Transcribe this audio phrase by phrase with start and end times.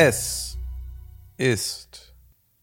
[0.00, 0.56] Es
[1.38, 2.14] ist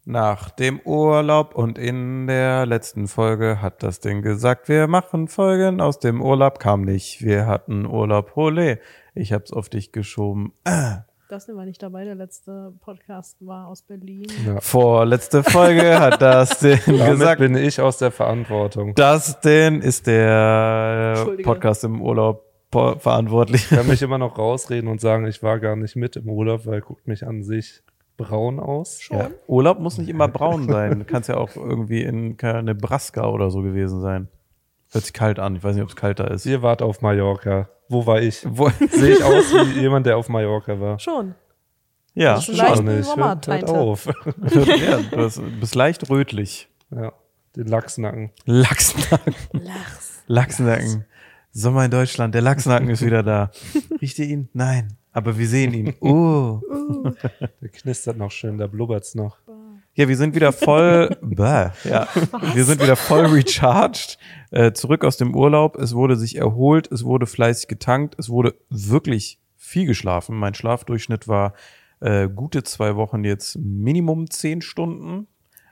[0.05, 5.81] nach dem Urlaub und in der letzten Folge hat das Ding gesagt, wir machen Folgen
[5.81, 7.25] aus dem Urlaub, kam nicht.
[7.25, 8.79] Wir hatten Urlaub, hole.
[9.15, 10.53] Ich hab's auf dich geschoben.
[10.63, 10.99] Ah.
[11.27, 14.27] Das war nicht dabei, der letzte Podcast war aus Berlin.
[14.45, 14.61] Ja.
[14.61, 17.39] Vorletzte Folge hat das den Damit gesagt.
[17.41, 18.95] bin ich aus der Verantwortung.
[18.95, 21.27] Das denn ist der.
[21.43, 23.71] Podcast im Urlaub verantwortlich.
[23.71, 26.65] Ich kann mich immer noch rausreden und sagen, ich war gar nicht mit im Urlaub,
[26.65, 27.83] weil guckt mich an sich
[28.17, 29.01] braun aus.
[29.01, 29.17] Schon?
[29.17, 30.99] Ja, Urlaub muss nicht immer braun sein.
[30.99, 34.27] Du kannst ja auch irgendwie in Nebraska oder so gewesen sein.
[34.91, 35.55] Hört sich kalt an.
[35.55, 36.45] Ich weiß nicht, ob es kalt da ist.
[36.45, 37.69] Ihr wart auf Mallorca.
[37.89, 38.45] Wo war ich?
[38.47, 40.99] Wo, Sehe ich aus wie jemand, der auf Mallorca war?
[40.99, 41.35] Schon.
[42.13, 42.85] ja, Schon schon.
[42.85, 43.15] nicht.
[43.15, 44.05] Hört, hört auf.
[44.05, 46.69] ja, du bist leicht rötlich.
[46.91, 47.13] Ja,
[47.55, 48.31] den Lachsnacken.
[48.45, 49.35] Lachsnacken.
[49.51, 50.23] Lachs.
[50.27, 51.05] Lachsnacken.
[51.57, 52.35] Sommer in Deutschland.
[52.35, 53.49] Der Lachsnacken ist wieder da.
[54.01, 54.49] Riecht ihr ihn?
[54.51, 54.97] Nein.
[55.13, 55.93] Aber wir sehen ihn.
[56.01, 56.59] Oh.
[57.61, 59.37] Der knistert noch schön, da blubbert's noch.
[59.93, 62.09] Ja, wir sind wieder voll, bäh, ja,
[62.53, 64.17] wir sind wieder voll recharged,
[64.51, 65.77] äh, zurück aus dem Urlaub.
[65.77, 70.35] Es wurde sich erholt, es wurde fleißig getankt, es wurde wirklich viel geschlafen.
[70.35, 71.53] Mein Schlafdurchschnitt war
[72.01, 75.27] äh, gute zwei Wochen jetzt Minimum zehn Stunden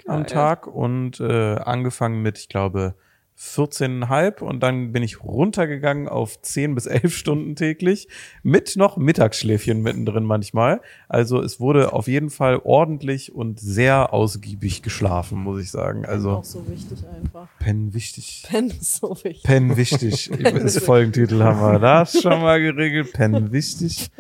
[0.08, 0.26] am Geil.
[0.28, 2.96] Tag und äh, angefangen mit, ich glaube,
[3.40, 8.08] 14,5 und dann bin ich runtergegangen auf 10 bis 11 Stunden täglich
[8.44, 10.82] mit noch Mittagsschläfchen mittendrin manchmal.
[11.10, 16.06] Also es wurde auf jeden Fall ordentlich und sehr ausgiebig geschlafen, muss ich sagen.
[16.06, 17.48] Also auch so wichtig einfach.
[17.60, 18.44] Pen wichtig.
[18.48, 19.44] Pen ist so wichtig.
[19.44, 20.32] Pen wichtig.
[20.64, 23.12] Das Folgentitel haben wir das schon mal geregelt.
[23.14, 24.12] Pen wichtig.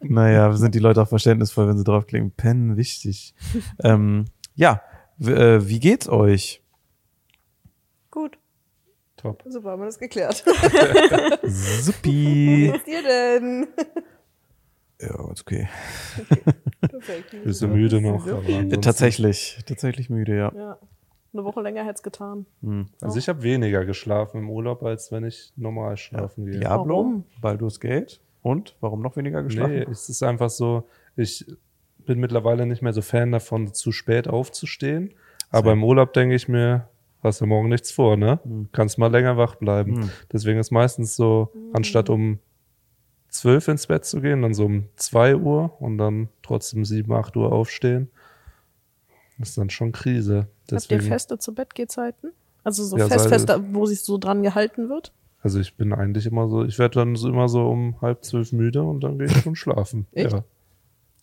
[0.00, 2.32] Naja, sind die Leute auch verständnisvoll, wenn sie draufklicken.
[2.32, 3.34] Pen wichtig.
[3.82, 4.82] Ähm, ja,
[5.20, 6.62] äh, wie geht's euch?
[9.36, 9.42] Top.
[9.46, 10.36] Super, haben wir das geklärt.
[11.44, 12.70] Suppi.
[12.72, 13.66] geht's dir denn?
[15.00, 15.68] Ja, ist okay.
[16.80, 17.36] Perfekt.
[17.44, 18.24] Bist du müde noch?
[18.80, 20.52] tatsächlich, tatsächlich müde, ja.
[20.54, 20.78] Ja.
[21.34, 22.46] Eine Woche länger hätte es getan.
[22.62, 22.86] Hm.
[23.02, 26.58] Also ich habe weniger geschlafen im Urlaub, als wenn ich normal schlafen gehe.
[26.58, 27.24] Diablo, Warum?
[27.40, 28.20] Baldur's Gate.
[28.42, 28.76] Und?
[28.80, 29.74] Warum noch weniger geschlafen?
[29.74, 31.44] Nee, es ist einfach so, ich
[31.98, 35.12] bin mittlerweile nicht mehr so Fan davon, zu spät aufzustehen.
[35.50, 36.88] Aber im Urlaub denke ich mir,
[37.22, 38.38] hast du morgen nichts vor, ne?
[38.72, 40.02] Kannst mal länger wach bleiben.
[40.02, 40.10] Hm.
[40.32, 42.38] Deswegen ist meistens so, anstatt um
[43.28, 47.36] zwölf ins Bett zu gehen, dann so um zwei Uhr und dann trotzdem sieben, acht
[47.36, 48.10] Uhr aufstehen.
[49.38, 50.38] Das ist dann schon Krise.
[50.38, 52.32] Habt ihr Deswegen, feste zu Bettgehzeiten?
[52.64, 55.12] Also so Ja, fest, fest, wo sich so dran gehalten wird?
[55.40, 58.52] also ich bin eigentlich immer so, ich werde dann so immer so um halb zwölf
[58.52, 60.06] müde und dann gehe ich schon schlafen.
[60.12, 60.32] Echt?
[60.32, 60.44] Ja.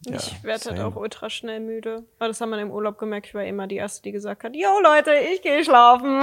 [0.05, 2.03] Ja, ich werde halt auch ultra schnell müde.
[2.19, 3.27] Aber das haben wir im Urlaub gemerkt.
[3.27, 6.21] Ich war immer die Erste, die gesagt hat, yo Leute, ich gehe schlafen.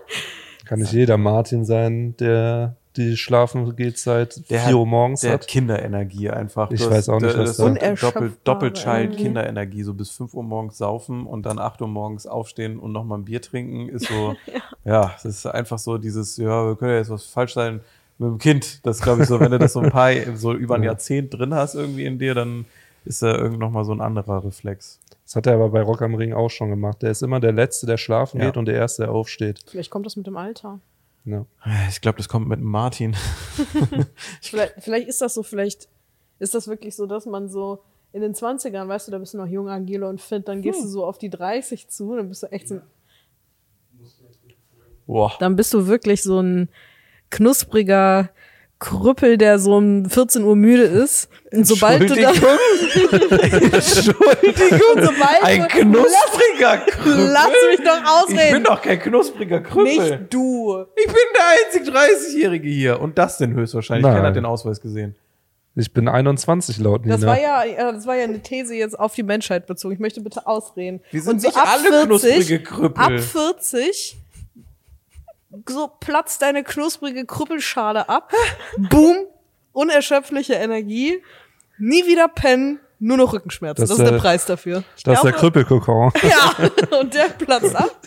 [0.64, 5.32] Kann nicht jeder Martin sein, der die schlafen geht seit Der 4 Uhr morgens Der
[5.34, 5.48] hat hat.
[5.48, 6.70] Kinderenergie einfach.
[6.70, 9.22] Ich Du weiß auch nicht, das was ist da- so Unerschöpfbare Doppel, Doppelchild Energie.
[9.22, 13.18] Kinderenergie, so bis 5 Uhr morgens saufen und dann 8 Uhr morgens aufstehen und nochmal
[13.18, 14.34] ein Bier trinken, ist so,
[14.86, 15.12] ja.
[15.12, 17.80] das ist einfach so dieses, ja, wir können ja jetzt was falsch sein
[18.16, 18.84] mit dem Kind.
[18.86, 20.92] Das glaube ich so, wenn du das so ein paar, so über ein Ja.
[20.92, 22.64] Jahrzehnt drin hast irgendwie in dir, dann
[23.06, 25.00] ist da irgend noch mal so ein anderer Reflex.
[25.24, 27.02] Das hat er aber bei Rock am Ring auch schon gemacht.
[27.02, 28.46] Der ist immer der Letzte, der schlafen Ja.
[28.46, 29.60] geht und der Erste, der aufsteht.
[29.68, 30.78] Vielleicht kommt das mit dem Alter.
[31.24, 31.44] Ja.
[31.88, 33.16] Ich glaube, das kommt mit dem Martin.
[34.40, 35.88] Vielleicht, vielleicht ist das so, vielleicht
[36.38, 39.38] ist das wirklich so, dass man so in den 20ern, weißt du, da bist du
[39.38, 42.44] noch jung, agil und fit, dann gehst du so auf die 30 zu, dann bist
[42.44, 42.80] du echt so,
[45.06, 45.32] Boah.
[45.40, 46.68] dann bist du wirklich so ein
[47.30, 48.30] knuspriger
[48.78, 51.28] Krüppel, der so um 14 Uhr müde ist.
[51.50, 54.14] Und sobald du dann, Entschuldigung.
[55.02, 57.28] sobald Ein du, knuspriger Krüppel.
[57.32, 58.64] lass mich doch Ich bin ausreden.
[58.64, 59.84] doch kein knuspriger Krüppel.
[59.84, 60.84] Nicht du.
[60.96, 63.00] Ich bin der einzig 30-Jährige hier.
[63.00, 64.04] Und das denn höchstwahrscheinlich.
[64.04, 64.14] Nein.
[64.16, 65.14] Keiner hat den Ausweis gesehen.
[65.78, 67.16] Ich bin 21 laut Nina.
[67.16, 69.92] Das war ja, ja, das war ja eine These jetzt auf die Menschheit bezogen.
[69.92, 71.00] Ich möchte bitte ausreden.
[71.10, 73.04] Wir sind Und so nicht ab alle 40, knusprige Krüppel.
[73.04, 74.16] Ab 40
[75.68, 78.32] so platzt deine knusprige Krüppelschale ab.
[78.76, 79.16] Boom,
[79.72, 81.22] unerschöpfliche Energie.
[81.78, 83.82] Nie wieder pennen, nur noch Rückenschmerzen.
[83.82, 84.84] Das, Das, ist der äh, Preis dafür.
[85.04, 86.12] das ist der Krüppelkokon.
[86.22, 87.90] Ja, und der platzt ab.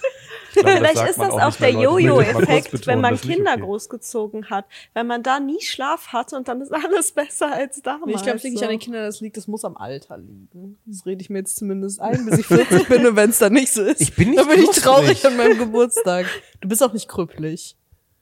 [0.54, 3.62] Glaube, Vielleicht ist das auch auch der Jojo-Effekt, wenn man das Kinder okay.
[3.62, 4.66] großgezogen hat.
[4.94, 8.06] Wenn man da nie Schlaf hatte und dann ist alles besser als damals.
[8.06, 10.18] Nee, ich glaube, es liegt nicht an den Kindern, das liegt, das muss am Alter
[10.18, 10.78] liegen.
[10.86, 13.54] Das rede ich mir jetzt zumindest ein, bis ich 40 bin und wenn es dann
[13.54, 14.02] nicht so ist.
[14.02, 16.26] Ich bin nicht dann bin ich traurig an meinem Geburtstag.
[16.62, 17.76] Du bist auch nicht krüppelig.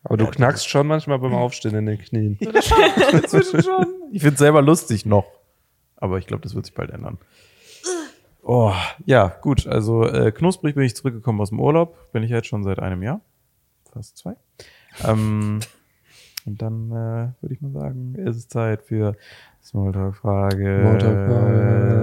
[0.04, 2.40] Aber du knackst schon manchmal beim Aufstehen in den Knien.
[4.10, 5.26] Ich finde es selber lustig noch.
[5.98, 7.18] Aber ich glaube, das wird sich bald ändern.
[8.50, 8.74] Oh,
[9.06, 9.68] ja, gut.
[9.68, 12.12] Also äh, knusprig bin ich zurückgekommen aus dem Urlaub.
[12.14, 13.20] Bin ich jetzt schon seit einem Jahr.
[13.92, 14.36] Fast zwei.
[15.04, 15.60] Ähm,
[16.48, 19.18] Und dann äh, würde ich mal sagen, ist es Zeit für
[19.62, 20.80] Smalltalk-Frage.
[20.82, 21.98] Smalltalk-Frage.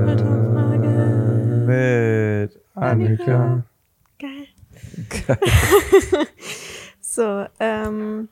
[1.67, 3.65] Mit Annika.
[4.19, 4.49] Geil.
[7.01, 8.29] so, ähm,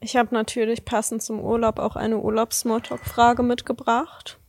[0.00, 4.40] ich habe natürlich passend zum Urlaub auch eine Urlaubs-Smalltalk-Frage mitgebracht.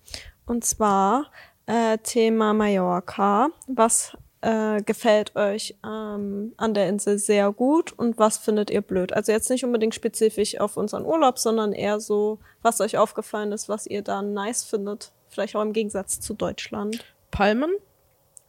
[0.47, 1.29] Und zwar
[1.69, 3.49] äh, Thema Mallorca.
[3.67, 9.13] Was äh, gefällt euch ähm, an der Insel sehr gut und was findet ihr blöd?
[9.13, 13.69] Also jetzt nicht unbedingt spezifisch auf unseren Urlaub, sondern eher so, was euch aufgefallen ist,
[13.69, 15.11] was ihr da nice findet.
[15.29, 17.05] Vielleicht auch im Gegensatz zu Deutschland.
[17.29, 17.71] Palmen,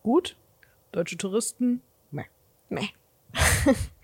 [0.02, 0.36] gut.
[0.92, 2.24] Deutsche Touristen, meh.
[2.70, 2.88] Meh.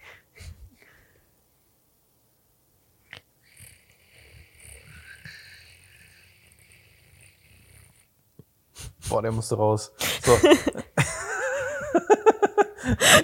[9.16, 9.92] Boah, der musste raus.
[10.22, 10.32] So.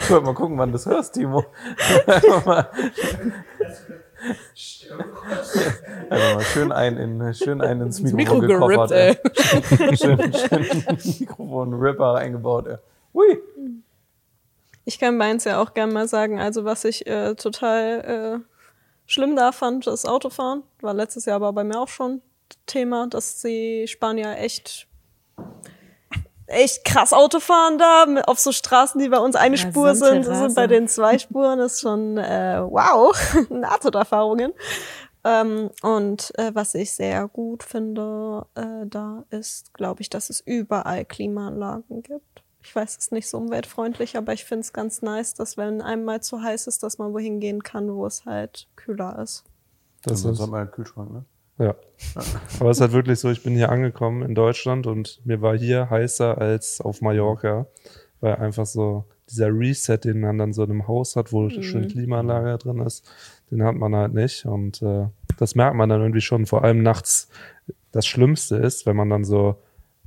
[0.00, 1.44] ich wollte mal gucken, wann du das hörst, Timo.
[2.06, 2.70] Einfach mal,
[6.08, 9.18] Einfach mal schön ein in, schön ein ins Mikrofon Mikro gerippt, gekoffert, ey.
[9.98, 10.66] schön, schön
[11.20, 12.78] Mikrofon-Ripper eingebaut, ey.
[13.12, 13.38] Hui.
[14.86, 16.40] Ich kann meins ja auch gerne mal sagen.
[16.40, 18.40] Also was ich äh, total äh,
[19.04, 20.62] schlimm da fand, das Autofahren.
[20.80, 22.22] War letztes Jahr aber bei mir auch schon
[22.66, 24.86] Thema, dass die Spanier echt
[26.46, 30.24] echt krass Auto fahren da auf so Straßen, die bei uns eine Ja, Spur sind,
[30.24, 33.14] sind bei den zwei Spuren ist schon äh, wow,
[33.50, 34.52] Nahtoderfahrungen.
[35.24, 40.40] Ähm, und äh, was ich sehr gut finde, äh, da ist, glaube ich, dass es
[40.40, 42.42] überall Klimaanlagen gibt.
[42.64, 45.80] Ich weiß, es ist nicht so umweltfreundlich, aber ich finde es ganz nice, dass wenn
[45.80, 49.44] einem mal zu heiß ist, dass man wohin gehen kann, wo es halt kühler ist.
[50.02, 51.24] Das Also, ist, haben wir einen Kühlschrank, ne?
[51.58, 51.75] Ja.
[52.58, 55.56] Aber es ist halt wirklich so, ich bin hier angekommen in Deutschland und mir war
[55.56, 57.66] hier heißer als auf Mallorca,
[58.20, 61.88] weil einfach so dieser Reset, den man dann so in einem Haus hat, wo schön
[61.88, 63.10] Klimaanlage drin ist,
[63.50, 65.06] den hat man halt nicht und äh,
[65.38, 67.28] das merkt man dann irgendwie schon, vor allem nachts.
[67.90, 69.56] Das Schlimmste ist, wenn man dann so,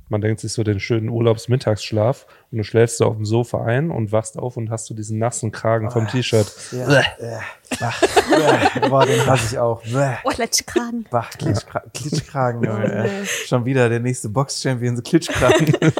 [0.08, 3.90] man denkt sich so den schönen Urlaubsmittagsschlaf und du schläfst so auf dem Sofa ein
[3.90, 6.52] und wachst auf und hast so diesen nassen Kragen vom T-Shirt.
[6.72, 7.00] Ja.
[7.00, 7.38] Äh,
[7.80, 9.82] Ach, äh, Boah, den hasse ich auch.
[9.82, 10.14] Bäh.
[10.24, 11.06] Oh, Klatschkragen.
[11.10, 12.92] Bach, Klitschkra Klitschkragen, Junge.
[12.92, 13.26] ey.
[13.26, 15.74] Schon wieder der nächste Box-Champion, so Klitschkragen.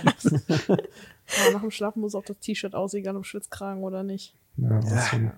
[0.70, 4.34] Aber nach dem Schlafen muss auch das T-Shirt aus, egal ob Schwitzkragen oder nicht.
[4.56, 5.32] Ja, das ist schon,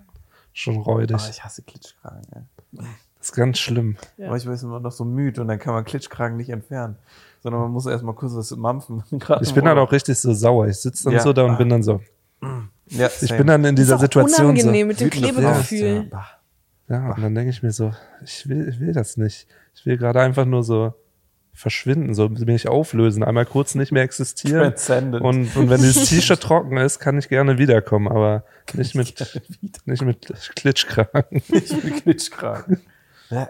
[0.53, 1.17] schon räudig.
[1.19, 2.83] Oh, ich hasse Klitschkragen, ey.
[3.17, 3.97] Das ist ganz schlimm.
[4.17, 4.27] Ja.
[4.27, 6.95] Aber ich weiß immer noch so müde und dann kann man Klitschkragen nicht entfernen.
[7.41, 9.03] Sondern man muss erstmal kurz was mampfen.
[9.19, 9.89] Gerade Ich bin halt Urlaub.
[9.89, 10.67] auch richtig so sauer.
[10.67, 11.19] Ich sitze dann Ja.
[11.21, 12.01] so da und bin dann so.
[12.87, 13.37] Ja, Ich same.
[13.37, 14.43] bin dann in dieser ist auch Situation so.
[14.43, 15.09] unangenehm mit dem.
[15.09, 16.07] Klebegefühl.
[16.11, 16.25] Ja.
[16.89, 17.93] Ja, und dann denke ich mir so,
[18.23, 19.47] ich will, ich will das nicht.
[19.75, 20.93] Ich will gerade einfach nur so
[21.53, 24.73] verschwinden, so mich auflösen, einmal kurz nicht mehr existieren.
[25.21, 28.43] Und, und wenn dieses T-Shirt trocken ist, kann ich gerne wiederkommen, aber
[28.73, 29.41] nicht mit,
[29.85, 31.41] nicht mit Klitschkragen.
[31.49, 32.79] ich will Klitschkragen.
[33.29, 33.49] Ja.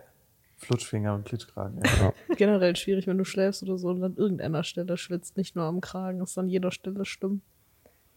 [0.60, 1.82] Flutschfinger und Klitschkragen.
[2.00, 2.14] Ja.
[2.36, 5.82] Generell schwierig, wenn du schläfst oder so und an irgendeiner Stelle schwitzt, nicht nur am
[5.82, 7.42] Kragen, ist an jeder Stelle schlimm.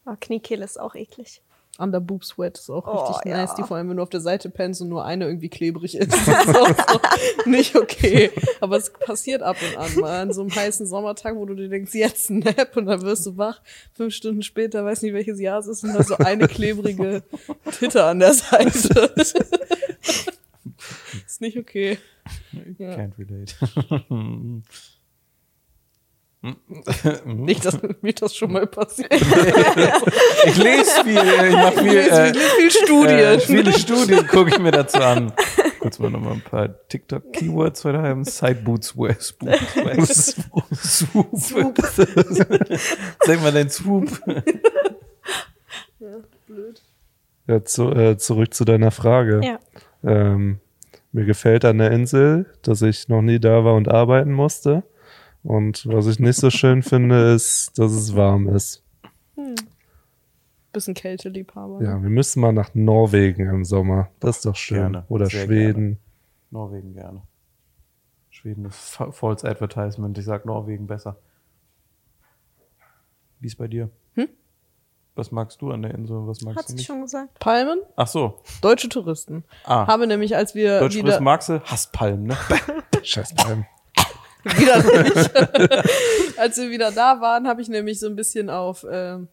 [0.04, 1.42] Oh, Kniekehle ist auch eklig.
[1.78, 3.38] Under Boob Sweat ist auch Oh, richtig ja.
[3.38, 5.96] nice, die vor allem, wenn du auf der Seite pennst und nur eine irgendwie klebrig
[5.96, 6.12] ist.
[6.26, 7.00] Das ist auch so
[7.50, 8.30] nicht okay.
[8.60, 11.70] Aber es passiert ab und an mal an so einem heißen Sommertag, wo du dir
[11.70, 13.62] denkst, jetzt ein Nap und dann wirst du wach.
[13.94, 17.22] Fünf Stunden später, weiß nicht welches Jahr es ist, und da so eine klebrige
[17.78, 19.12] Titte an der Seite.
[21.32, 21.98] Ist nicht okay.
[22.78, 22.90] Ja.
[22.90, 23.54] Can't relate.
[27.24, 29.12] Nicht, dass mir das schon mal passiert.
[30.44, 33.18] Ich lese viel, ich mache viel, Ich äh, lese viel Studien.
[33.18, 35.32] äh, viele Studien gucke ich mir dazu an.
[35.78, 38.24] Kurz mal nochmal ein paar TikTok-Keywords heute haben.
[38.24, 40.36] Sideboots, West, West,
[40.74, 41.78] Swoop.
[43.20, 44.10] Zeig mal deinen Swoop.
[46.46, 46.82] Blöd.
[47.46, 49.40] Ja, zu, äh, zurück zu deiner Frage.
[49.44, 49.60] Ja.
[50.04, 50.60] Ähm,
[51.12, 54.82] mir gefällt an der Insel, dass ich noch nie da war und arbeiten musste.
[55.42, 58.82] Und was ich nicht so schön finde, ist, dass es warm ist.
[60.72, 61.80] Bisschen Kälteliebhaber.
[61.80, 61.84] ne?
[61.84, 64.10] Ja, wir müssen mal nach Norwegen im Sommer.
[64.20, 64.78] Das ist doch schön.
[64.78, 65.98] Gerne, Oder sehr Schweden.
[66.50, 67.22] Norwegen gerne.
[68.30, 70.16] Schweden ist fa- False Advertisement.
[70.16, 71.18] Ich sag Norwegen besser.
[73.40, 73.90] Wie ist bei dir?
[75.14, 76.26] Was magst du an der Insel?
[76.26, 76.86] Was magst Hat du sie nicht?
[76.86, 77.38] schon gesagt.
[77.38, 78.40] Palmen, Ach so.
[78.62, 79.44] deutsche Touristen.
[79.64, 79.86] Ah.
[79.86, 81.60] Habe nämlich, als wir Deutsch wieder, Tourist magst du?
[81.64, 82.36] Hasst Palmen, ne?
[83.02, 83.66] Scheiß Palmen.
[84.44, 86.38] wieder nicht.
[86.38, 89.28] als wir wieder da waren, habe ich nämlich so ein bisschen auf ähm,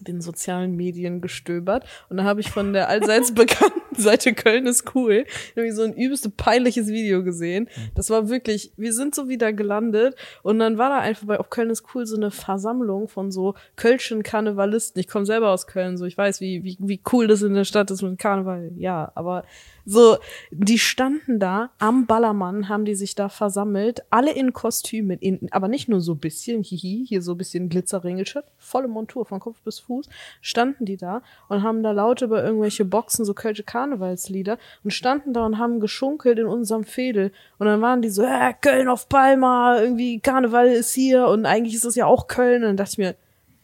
[0.00, 4.94] den sozialen Medien gestöbert und da habe ich von der allseits bekannten Seite Köln ist
[4.94, 5.24] cool.
[5.56, 7.68] Nämlich so ein übelste peinliches Video gesehen.
[7.94, 11.50] Das war wirklich, wir sind so wieder gelandet und dann war da einfach bei auf
[11.50, 15.00] Köln ist cool so eine Versammlung von so Kölschen Karnevalisten.
[15.00, 17.64] Ich komme selber aus Köln, so ich weiß, wie, wie, wie cool das in der
[17.64, 18.72] Stadt ist mit Karneval.
[18.76, 19.44] Ja, aber
[19.90, 20.18] so,
[20.50, 25.66] die standen da am Ballermann, haben die sich da versammelt, alle in Kostümen, in, aber
[25.66, 30.10] nicht nur so bisschen, hihi, hier so bisschen Glitzerringelshirt, volle Montur von Kopf bis Fuß,
[30.42, 35.32] standen die da und haben da laut über irgendwelche Boxen so kölsche Karnevalslieder und standen
[35.32, 37.32] da und haben geschunkelt in unserem Fädel.
[37.58, 41.74] Und dann waren die so, äh, Köln auf Palma, irgendwie Karneval ist hier und eigentlich
[41.74, 42.62] ist es ja auch Köln.
[42.62, 43.14] Und dann dachte ich mir,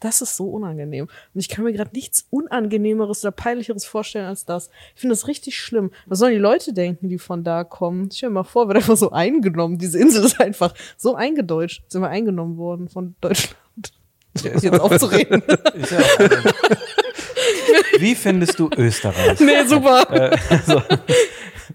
[0.00, 1.04] das ist so unangenehm.
[1.04, 4.68] Und ich kann mir gerade nichts Unangenehmeres oder Peinlicheres vorstellen als das.
[4.94, 5.92] Ich finde das richtig schlimm.
[6.06, 8.10] Was sollen die Leute denken, die von da kommen?
[8.12, 9.78] Stell dir mal vor, wird einfach so eingenommen.
[9.78, 11.84] Diese Insel ist einfach so eingedeutscht.
[11.88, 13.56] Sind wir eingenommen worden von Deutschland.
[14.42, 15.42] Jetzt aufzureden.
[15.90, 16.94] Ja auch.
[17.98, 19.38] Wie findest du Österreich?
[19.40, 20.10] nee, super.
[20.10, 20.80] Äh, so.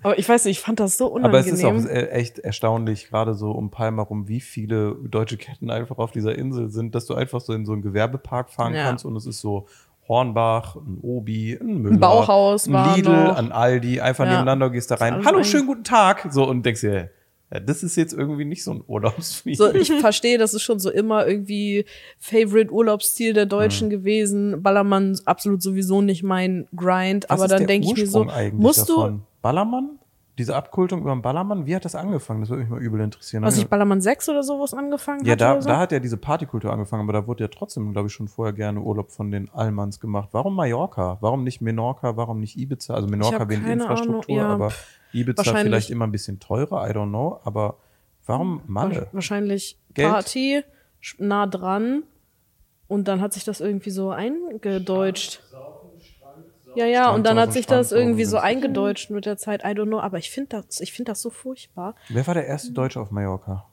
[0.04, 1.78] Aber ich weiß nicht, ich fand das so Aber es unangenehm.
[1.78, 5.98] ist auch äh, echt erstaunlich, gerade so um Palma rum, wie viele deutsche Ketten einfach
[5.98, 8.84] auf dieser Insel sind, dass du einfach so in so einen Gewerbepark fahren Ja.
[8.84, 9.68] kannst und es ist so
[10.08, 13.36] Hornbach, ein Obi, ein Müller, Ein Bauhaus ein Lidl, noch.
[13.38, 14.32] ein Aldi, einfach Ja.
[14.32, 15.24] nebeneinander gehst da rein.
[15.26, 16.28] Hallo, schönen guten Tag.
[16.32, 17.10] So und denkst dir,
[17.52, 19.58] ja, das ist jetzt irgendwie nicht so ein Urlaubsfeeling.
[19.58, 21.86] So, ich verstehe, das ist schon so immer irgendwie
[22.20, 24.62] Favorite Urlaubsziel der Deutschen gewesen.
[24.62, 27.26] Ballermann absolut sowieso nicht mein Grind.
[27.28, 29.22] Was aber dann denke ich mir so, musst du, davon?
[29.42, 30.00] Ballermann?
[30.40, 32.40] Diese Abkultung über den Ballermann, wie hat das angefangen?
[32.40, 33.44] Das würde mich mal übel interessieren.
[33.44, 35.68] was ich Ballermann 6 oder sowas angefangen Ja, hat da, oder so?
[35.68, 38.54] da hat ja diese Partykultur angefangen, aber da wurde ja trotzdem, glaube ich, schon vorher
[38.54, 40.30] gerne Urlaub von den Allmanns gemacht.
[40.32, 41.18] Warum Mallorca?
[41.20, 42.16] Warum nicht Menorca?
[42.16, 42.94] Warum nicht Ibiza?
[42.94, 44.72] Also Menorca wegen Infrastruktur, Ahnung, ja, aber
[45.12, 47.42] Ibiza vielleicht immer ein bisschen teurer, I don't know.
[47.44, 47.76] Aber
[48.26, 49.08] warum Malle?
[49.12, 50.10] Wahrscheinlich Geld?
[50.10, 50.64] Party,
[51.18, 52.04] nah dran.
[52.88, 55.44] Und dann hat sich das irgendwie so eingedeutscht.
[56.80, 59.64] Ja, ja, und dann hat sich das irgendwie so eingedeutscht mit der Zeit.
[59.64, 61.94] I don't know, aber ich finde das, ich finde das so furchtbar.
[62.08, 63.66] Wer war der erste Deutsche auf Mallorca?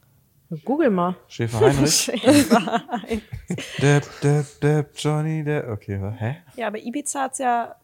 [0.64, 1.14] Google mal.
[1.28, 2.06] Schäfer Heinrich?
[3.80, 5.68] Depp, Depp, Depp, Johnny, Depp.
[5.68, 6.36] Okay, wa- hä?
[6.56, 7.74] Ja, aber Ibiza hat's ja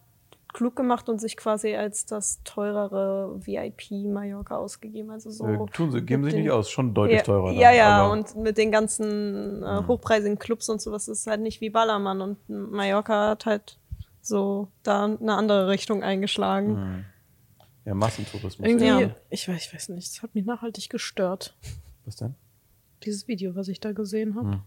[0.53, 5.11] klug gemacht und sich quasi als das teurere VIP Mallorca ausgegeben.
[5.11, 5.47] Also so.
[5.47, 7.53] Äh, tun sie, geben sich den- nicht aus, schon deutlich ja, teurer.
[7.53, 11.27] Ja, dann, ja, aber- und mit den ganzen äh, hochpreisigen Clubs und sowas ist es
[11.27, 13.79] halt nicht wie Ballermann und Mallorca hat halt
[14.23, 17.05] so da eine andere Richtung eingeschlagen.
[17.85, 18.67] Ja, Massentourismus.
[18.67, 19.11] Irgendwie, Ja.
[19.29, 21.57] ich, weiß, ich weiß nicht, es hat mich nachhaltig gestört.
[22.05, 22.35] Was denn?
[23.03, 24.53] Dieses Video, was ich da gesehen habe.
[24.53, 24.63] Hm.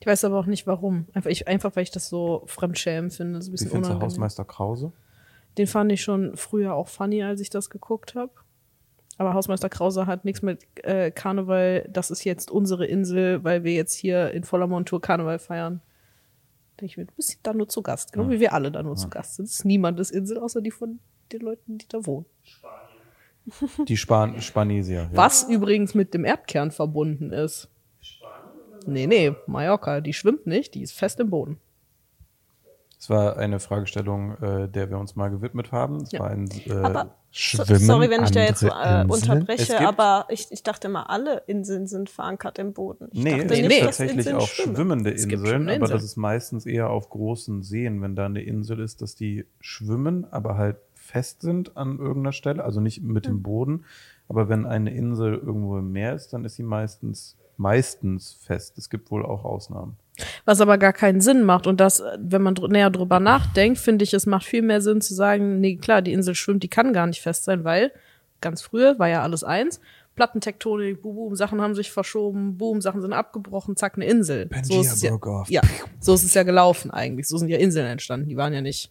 [0.00, 1.06] Ich weiß aber auch nicht warum.
[1.12, 3.40] Einfach, ich, einfach weil ich das so fremdschämen finde.
[3.40, 4.00] So ein Wie bisschen findest du.
[4.00, 4.92] Hausmeister Krause?
[5.56, 8.32] Den fand ich schon früher auch funny, als ich das geguckt habe.
[9.16, 11.88] Aber Hausmeister Krause hat nichts mit äh, Karneval.
[11.90, 15.80] Das ist jetzt unsere Insel, weil wir jetzt hier in voller Montur Karneval feiern.
[16.80, 18.12] Denke ich mir, du bist da nur zu Gast.
[18.12, 19.46] Genau wie wir alle da nur zu Gast sind.
[19.46, 21.00] Es ist niemandes Insel, außer die von
[21.32, 22.26] den Leuten, die da wohnen.
[23.88, 25.02] Die Span Spanesier.
[25.02, 25.10] Ja.
[25.12, 27.68] Was übrigens mit dem Erdkern verbunden ist.
[28.86, 31.58] Nee, nee, Mallorca, die schwimmt nicht, die ist fest im Boden.
[32.98, 35.96] Es war eine Fragestellung, äh, der wir uns mal gewidmet haben.
[36.02, 36.20] Es Ja.
[36.20, 39.10] war ein äh, Aber schwimmen sorry, wenn ich da jetzt so, äh, Inseln?
[39.10, 43.08] Es unterbreche, gibt- aber ich, ich dachte immer, alle Inseln sind verankert im Boden.
[43.12, 43.80] Ich Nee, dachte es gibt nee.
[43.80, 44.74] tatsächlich Inseln auch schwimmen.
[44.76, 45.90] schwimmende Inseln, schwimmende aber Inseln.
[45.98, 50.26] das ist meistens eher auf großen Seen, wenn da eine Insel ist, dass die schwimmen,
[50.32, 53.34] aber halt fest sind an irgendeiner Stelle, also nicht mit Hm.
[53.36, 53.84] dem Boden.
[54.28, 58.78] Aber wenn eine Insel irgendwo im Meer ist, dann ist sie meistens meistens fest.
[58.78, 59.96] Es gibt wohl auch Ausnahmen.
[60.44, 61.66] Was aber gar keinen Sinn macht.
[61.66, 65.00] Und das, wenn man dr näher drüber nachdenkt, finde ich, es macht viel mehr Sinn
[65.00, 67.92] zu sagen, nee, klar, die Insel schwimmt, die kann gar nicht fest sein, weil
[68.40, 69.80] ganz früher war ja alles eins.
[70.16, 74.46] Plattentektonik, boom, boom, Sachen haben sich verschoben, boom, Sachen sind abgebrochen, zack, eine Insel.
[74.46, 75.60] Pangea ist es ja, ja,
[76.00, 77.28] so ist es ja gelaufen eigentlich.
[77.28, 78.28] So sind ja Inseln entstanden.
[78.28, 78.90] Die waren ja nicht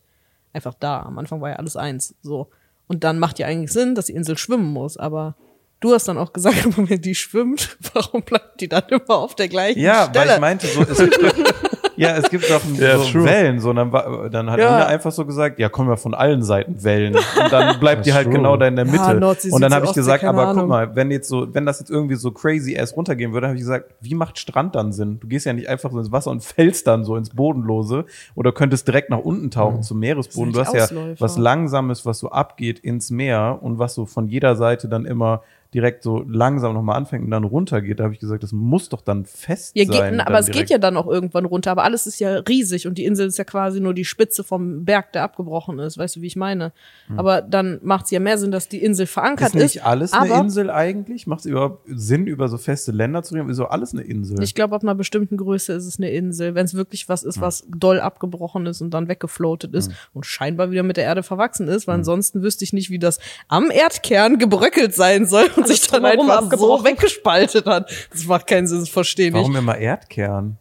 [0.53, 1.01] einfach da.
[1.01, 2.15] Am Anfang war ja alles eins.
[2.21, 2.47] So.
[2.87, 4.95] Und dann macht ja eigentlich Sinn, dass die Insel schwimmen muss.
[4.95, 5.35] Aber
[5.79, 6.57] du hast dann auch gesagt,
[6.89, 10.27] wenn die schwimmt, warum bleibt die dann immer auf der gleichen Ja, Stelle?
[10.29, 11.19] weil ich meinte, so, es gibt,
[11.97, 13.23] ja, es gibt doch Ja, so true.
[13.25, 13.91] Wellen, so, dann,
[14.31, 14.67] dann hat Ja.
[14.75, 17.15] Ina einfach so gesagt, ja, kommen wir von allen Seiten Wellen.
[17.15, 18.35] Und dann bleibt die halt true.
[18.35, 19.15] genau da in der Ja, Mitte.
[19.19, 20.67] Nordsee, und dann habe ich gesagt, aber guck Ahnung.
[20.69, 23.61] mal, wenn jetzt so, wenn das jetzt irgendwie so crazy erst runtergehen würde, habe ich
[23.61, 25.19] gesagt, wie macht Strand dann Sinn?
[25.19, 28.05] Du gehst ja nicht einfach so ins Wasser und fällst dann so ins Bodenlose
[28.35, 30.53] oder könntest direkt nach unten tauchen zum Meeresboden.
[30.53, 30.87] Du hast ja
[31.19, 35.41] was Langsames, was so abgeht ins Meer und was so von jeder Seite dann immer
[35.73, 39.01] direkt so langsam nochmal anfängt und dann runtergeht, da habe ich gesagt, das muss doch
[39.01, 40.13] dann fest Ja, sein.
[40.13, 41.71] geht, aber dann es geht ja dann auch irgendwann runter.
[41.71, 44.85] Aber alles ist ja riesig und die Insel ist ja quasi nur die Spitze vom
[44.85, 45.97] Berg, der abgebrochen ist.
[45.97, 46.71] Weißt du, wie ich meine?
[47.15, 49.59] Aber dann macht es ja mehr Sinn, dass die Insel verankert Hm.
[49.59, 49.75] Ist ist.
[49.75, 51.27] nicht alles eine aber Insel eigentlich?
[51.27, 53.47] Macht es überhaupt Sinn, über so feste Länder zu reden?
[53.47, 54.41] Wieso alles eine Insel?
[54.41, 57.29] Ich glaube, ab einer bestimmten Größe ist es eine Insel, wenn es wirklich was Hm.
[57.29, 61.23] ist, was doll abgebrochen ist und dann weggefloatet ist und scheinbar wieder mit der Erde
[61.23, 61.99] verwachsen ist, weil Hm.
[62.01, 66.29] ansonsten wüsste ich nicht, wie das am Erdkern gebröckelt sein soll und sich dann drumherum
[66.29, 67.91] einfach so weggespaltet hat.
[68.11, 70.57] Das macht keinen Sinn, das verstehe ich Warum immer Erdkern?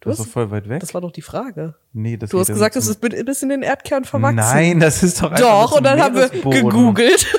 [0.00, 0.80] Das ist hast- doch voll weit weg.
[0.80, 1.74] Das war doch die Frage.
[1.92, 4.36] nee, das Du hast gesagt, es ist bis in den Erdkern verwachsen.
[4.36, 7.26] Nein, das ist doch einfach Doch, und dann haben wir gegoogelt.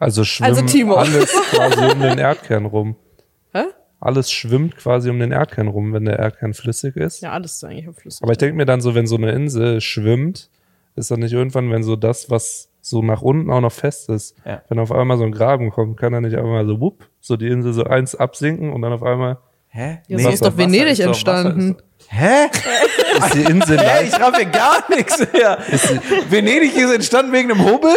[0.00, 0.94] Also schwimmt Also Timo.
[0.94, 2.94] alles quasi um den Erdkern rum.
[3.52, 3.64] Hä?
[4.00, 7.20] Alles schwimmt quasi um den Erdkern rum, wenn der Erdkern flüssig ist.
[7.20, 8.22] Ja, alles ist eigentlich flüssig.
[8.22, 10.50] Aber ich denke mir dann so, wenn so eine Insel schwimmt,
[10.94, 14.36] ist dann nicht irgendwann, wenn so das, was so nach unten auch noch fest ist,
[14.44, 14.62] Ja.
[14.68, 17.36] wenn auf einmal so ein Graben kommt, kann er nicht einfach mal so wupp, so
[17.36, 19.38] die Insel so eins absinken und dann auf einmal
[19.70, 19.98] Hä?
[20.08, 21.76] Ja, so ist doch Venedig entstanden.
[22.08, 22.46] Hä?
[23.18, 23.84] ist die Insel Hä?
[23.84, 24.14] leicht.
[24.14, 25.58] Ich raff hier gar nichts mehr.
[26.30, 27.94] Venedig ist entstanden wegen einem Hubbel?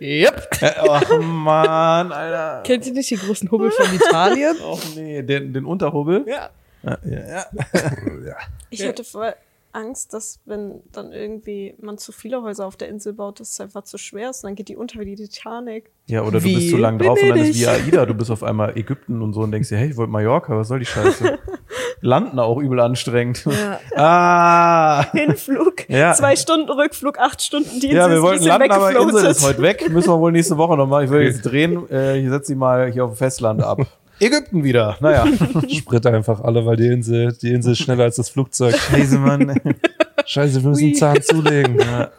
[0.00, 0.48] Yep.
[0.90, 2.62] Ach man, Alter.
[2.64, 4.56] Kennt ihr nicht die großen Hubbel von Italien?
[4.64, 6.24] Och nee, den, den Unterhubbel?
[6.26, 6.50] ja.
[6.82, 7.44] Ja, ja,
[8.26, 8.36] ja.
[8.70, 9.32] Ich hätte voll
[9.74, 13.60] Angst, dass wenn dann irgendwie man zu viele Häuser auf der Insel baut, dass es
[13.60, 15.90] einfach zu schwer ist und dann geht die unter wie die Titanic.
[16.06, 17.86] ja oder du Wie bist zu lang drauf und dann ist wie Venedig.
[17.94, 20.56] AIDA, du bist auf einmal Ägypten und so und denkst dir, hey, ich wollte Mallorca,
[20.56, 21.38] was soll die Scheiße?
[22.00, 23.44] Landen auch übel anstrengend.
[23.46, 23.80] Ja.
[23.96, 25.10] Ah!
[25.12, 26.12] Hinflug, Ja.
[26.14, 29.62] zwei Stunden Rückflug, acht Stunden die Insel Ja, wir wollten landen, aber Insel ist heute
[29.62, 29.88] weg.
[29.90, 31.04] Müssen wir wohl nächste Woche noch machen.
[31.06, 31.88] Ich will jetzt drehen.
[31.90, 33.80] Äh, ich setze sie mal hier auf dem Festland ab.
[34.20, 34.96] Ägypten wieder.
[35.00, 35.26] Naja.
[35.68, 38.76] Sprit einfach alle, weil die Insel, die Insel ist schneller als das Flugzeug.
[38.76, 39.60] Scheiße, Mann.
[40.26, 41.78] Scheiße, wir müssen einen Zahn zulegen.
[41.78, 42.10] Ja.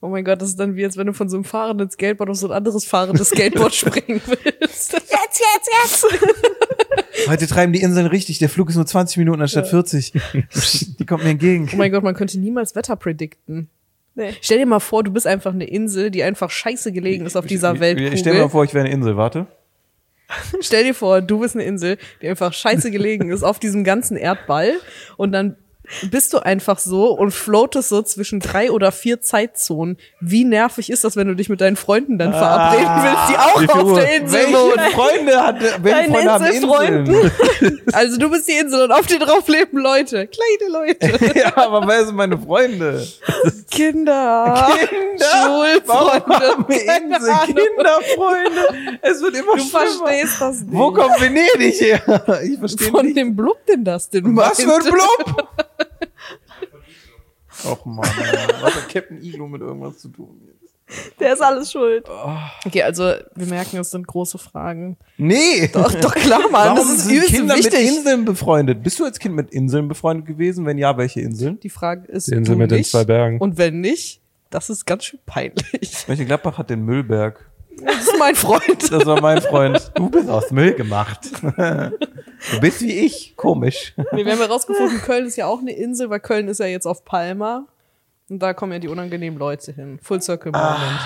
[0.00, 2.28] Oh mein Gott, das ist dann wie jetzt, wenn du von so einem fahrenden Skateboard
[2.28, 4.92] auf so ein anderes fahrendes Skateboard springen willst.
[4.92, 7.28] Jetzt, jetzt, jetzt!
[7.28, 8.38] Heute treiben die Inseln richtig.
[8.40, 10.12] Der Flug ist nur 20 Minuten anstatt 40.
[10.98, 11.70] Die kommt mir entgegen.
[11.72, 13.68] Oh mein Gott, man könnte niemals Wetter predikten.
[14.16, 14.34] Nee.
[14.40, 17.46] Stell dir mal vor, du bist einfach eine Insel, die einfach scheiße gelegen ist auf
[17.46, 18.12] dieser Weltkugel.
[18.12, 19.16] Ich stell mir mal vor, ich wäre eine Insel.
[19.16, 19.46] Warte.
[20.60, 24.16] Stell dir vor, du bist eine Insel, die einfach scheiße gelegen ist auf diesem ganzen
[24.16, 24.74] Erdball
[25.16, 25.56] und dann
[26.10, 29.98] bist du einfach so und floatest so zwischen drei oder vier Zeitzonen.
[30.20, 33.76] Wie nervig ist das, wenn du dich mit deinen Freunden dann verabreden willst, die auch
[33.76, 33.94] auf Uhr?
[34.00, 34.92] der Insel wohnen?
[34.92, 36.44] Freunde hat, welche Freunde haben.
[36.46, 37.30] Inseln?
[37.92, 41.86] Also du bist die Insel und auf dir drauf leben Leute, kleine Leute, ja, aber
[41.86, 43.06] wer sind meine Freunde?
[43.70, 45.26] Kinder, Kinder?
[45.44, 47.34] Schulfreunde, Insel?
[47.46, 48.98] Kinderfreunde?
[49.02, 49.86] Es wird immer Du schlimmer.
[49.86, 50.72] verstehst das nicht.
[50.72, 52.40] Wo kommt Venedig her?
[52.44, 53.16] Ich verstehe Von nicht.
[53.16, 54.82] dem Blub denn das denn Was für ein?
[54.82, 55.48] Blub?
[57.64, 58.04] Och man,
[58.60, 60.40] was hat Captain Iglo mit irgendwas zu tun?
[61.20, 62.06] Der ist alles schuld.
[62.66, 64.98] Okay, also wir merken, es sind große Fragen.
[65.16, 65.68] Nee.
[65.72, 67.88] Doch, doch klar, Mann, Warum das ist sind übelst Kinder mit wichtig.
[67.96, 68.82] Inseln befreundet?
[68.82, 70.66] Bist du als Kind mit Inseln befreundet gewesen?
[70.66, 71.58] Wenn ja, welche Inseln?
[71.60, 72.90] Die Frage ist, Die Insel du mit den nicht?
[72.90, 73.38] zwei Bergen.
[73.38, 74.20] Und wenn nicht,
[74.50, 76.04] das ist ganz schön peinlich.
[76.08, 77.48] Mönchengladbach hat den Müllberg.
[77.84, 78.92] Das ist mein Freund.
[78.92, 79.90] Das war mein Freund.
[79.94, 81.30] Du bist aus Müll gemacht.
[81.40, 83.34] Du bist wie ich.
[83.36, 83.94] Komisch.
[84.12, 86.86] Nee, wir haben herausgefunden, Köln ist ja auch eine Insel, weil Köln ist ja jetzt
[86.86, 87.66] auf Palma.
[88.28, 89.98] Und da kommen ja die unangenehmen Leute hin.
[90.02, 91.00] Full Circle Moment.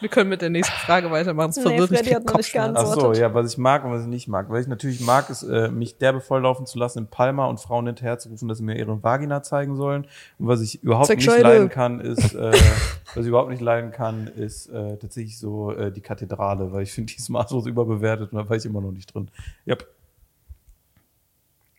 [0.00, 1.52] Wir können mit der nächsten Frage weitermachen.
[1.56, 2.56] Nee, verwirrt mich Freddy hat noch nicht.
[2.56, 4.48] Ach so, ja, was ich mag und was ich nicht mag.
[4.48, 7.86] Was ich natürlich mag, ist, äh, mich derbe volllaufen zu lassen in Palma und Frauen
[7.86, 10.06] hinterherzurufen, dass sie mir ihre Vagina zeigen sollen.
[10.38, 12.52] Und was ich überhaupt Zeig nicht leiden kann, ist, äh,
[13.14, 16.92] was ich überhaupt nicht leiden kann, ist äh, tatsächlich so äh, die Kathedrale, weil ich
[16.92, 19.30] finde, die ist maßlos überbewertet und da war ich immer noch nicht drin.
[19.66, 19.86] Yep.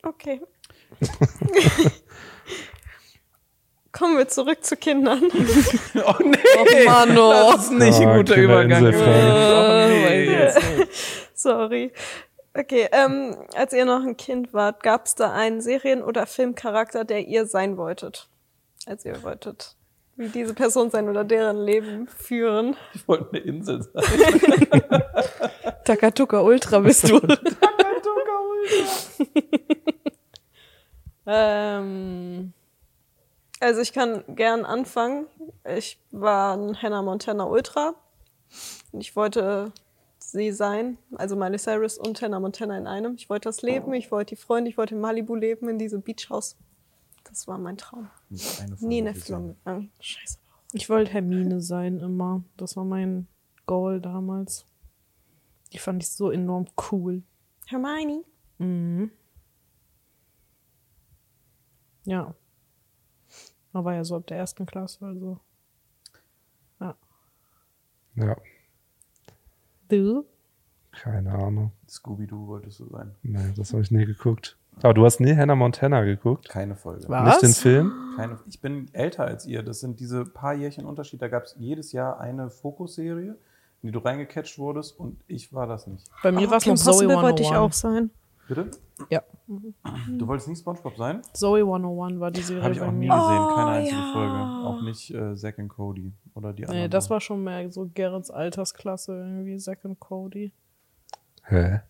[0.04, 0.42] Okay.
[3.92, 5.24] Kommen wir zurück zu Kindern.
[5.96, 6.38] Oh nee!
[6.58, 7.52] Oh Mann, oh.
[7.54, 8.86] Das ist nicht Ah, ein guter Übergang.
[8.86, 10.50] Oh nee.
[11.34, 11.92] Sorry.
[12.54, 17.04] Okay, ähm, als ihr noch ein Kind wart, gab es da einen Serien- oder Filmcharakter,
[17.06, 18.28] der ihr sein wolltet?
[18.86, 19.76] Als ihr wolltet,
[20.16, 22.76] wie diese Person sein oder deren Leben führen?
[22.94, 24.04] Ich wollte eine Insel sein.
[25.86, 27.20] Takatuka Ultra bist du.
[31.26, 32.54] Ähm,
[33.60, 35.28] also ich kann gern anfangen.
[35.66, 37.96] Ich war ein Hannah Montana Ultra.
[38.92, 39.72] Und ich wollte
[40.18, 43.16] sie sein, also Miley Cyrus und Hannah Montana in einem.
[43.16, 46.02] Ich wollte das leben, ich wollte die Freunde, ich wollte in Malibu leben, in diesem
[46.02, 46.58] Beachhaus.
[47.24, 48.10] Das war mein Traum.
[48.80, 49.56] Nie eine Film.
[49.66, 50.40] Ah, scheiße.
[50.74, 52.44] Ich wollte Hermine sein immer.
[52.58, 53.28] Das war mein
[53.66, 54.66] Goal damals.
[55.74, 57.24] Die fand ich so enorm cool.
[57.68, 58.24] Hermione.
[62.06, 62.34] Ja.
[63.74, 65.40] Aber ja so ab der ersten Klasse, also.
[66.80, 66.96] Ja.
[68.16, 68.36] Ja.
[69.90, 70.26] Du?
[70.92, 71.72] Keine Ahnung.
[71.88, 73.16] Scooby-Doo wolltest du sein.
[73.24, 74.58] Nee, das habe ich nie geguckt.
[74.82, 76.48] Aber du hast nie Hannah Montana geguckt?
[76.50, 77.08] Keine Folge.
[77.10, 77.42] Was?
[77.42, 78.14] Nicht den Film?
[78.16, 79.62] Keine, ich bin älter als ihr.
[79.62, 81.22] Das sind diese paar Jährchen Unterschied.
[81.22, 83.32] Da gab es jedes Jahr eine Fokusserie,
[83.82, 86.08] in die du reingecatcht wurdest und ich war das nicht.
[86.24, 87.24] Bei mir Oh, war es noch Zoe Possible 101.
[87.24, 88.10] wollte ich auch sein.
[88.50, 88.72] Bitte?
[89.12, 89.22] Ja.
[89.48, 91.22] Du wolltest nicht Spongebob sein?
[91.34, 93.16] Zoe 101 war die Serie Habe ich auch nie mir.
[93.16, 93.40] gesehen.
[93.40, 94.12] Oh, Keine einzige ja.
[94.12, 94.68] Folge.
[94.68, 96.82] Auch nicht äh, Zack und Cody oder die anderen.
[96.82, 100.52] Nee, das war schon mehr so Gerrits Altersklasse, irgendwie Zack und Cody.
[101.44, 101.82] Hä?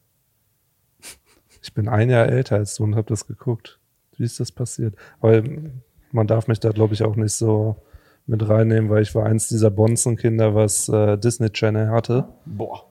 [1.61, 3.79] Ich bin ein Jahr älter als du und habe das geguckt.
[4.17, 4.95] Wie ist das passiert?
[5.21, 5.41] Aber
[6.11, 7.77] man darf mich da, glaube ich, auch nicht so
[8.25, 12.88] mit reinnehmen, weil ich war eins dieser Bonzenkinder, was äh, Disney Channel hatte Boah.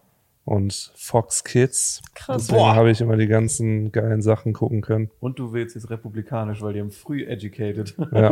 [0.49, 2.03] Und Fox Kids.
[2.15, 2.47] Krass.
[2.47, 5.11] Deswegen habe ich immer die ganzen geilen Sachen gucken können.
[5.21, 7.95] Und du wählst jetzt republikanisch, weil die haben früh educated.
[8.13, 8.31] Ja.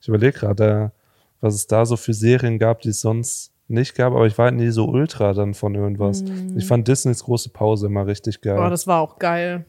[0.00, 0.92] ich überlege gerade,
[1.40, 4.46] was es da so für Serien gab, die es sonst nicht gab, aber ich war
[4.46, 6.22] halt nie so ultra dann von irgendwas.
[6.56, 8.56] Ich fand Disneys große Pause immer richtig geil.
[8.56, 9.64] Boah, das war auch geil.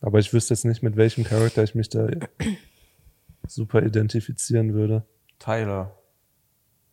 [0.00, 2.08] Aber ich wüsste jetzt nicht, mit welchem Charakter ich mich da
[3.46, 5.04] super identifizieren würde.
[5.38, 5.92] Tyler.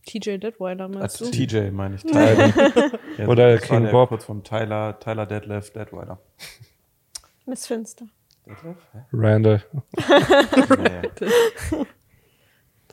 [0.05, 1.31] TJ Detweiler meinst Äh, du?
[1.31, 2.03] TJ meine ich.
[2.03, 2.53] Tyler.
[3.17, 4.09] Ja, Oder das war King der Bob.
[4.09, 6.19] Kurz vom Tyler, Tyler Detlef, Detweiler.
[7.45, 8.05] Miss Finster.
[8.45, 8.75] Detlef?
[8.93, 8.99] Hä?
[9.13, 9.63] Randall.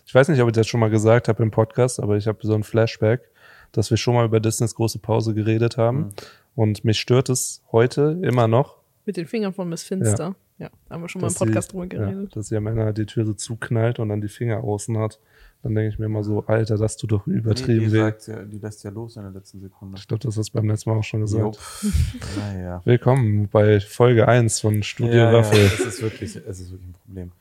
[0.07, 2.38] Ich weiß nicht, ob ich das schon mal gesagt habe im Podcast, aber ich habe
[2.42, 3.31] so ein Flashback,
[3.72, 5.98] dass wir schon mal über Disneys große Pause geredet haben.
[5.98, 6.11] Mhm.
[6.55, 10.35] Und mich stört es heute immer noch, Mit den Fingern von Miss Finster.
[10.59, 12.37] Ja, haben wir schon mal im dass, sie, Podcast drüber ja, geredet.
[12.37, 15.18] dass sie am Ende halt die Tür so zuknallt und dann die Finger außen hat.
[15.62, 17.98] Dann denke ich mir immer so, Alter, das tut doch Nee, übertrieben die, weh.
[18.01, 19.96] sagt ja, die lässt ja los in der letzten Sekunde.
[19.96, 21.59] Ich glaube, das hast du beim letzten Mal auch schon gesagt.
[22.37, 22.81] Naja.
[22.85, 25.61] Willkommen bei Folge 1 von Studio Ja, ja, Waffel.
[25.61, 27.33] es ist wirklich, es ist wirklich ein Problem.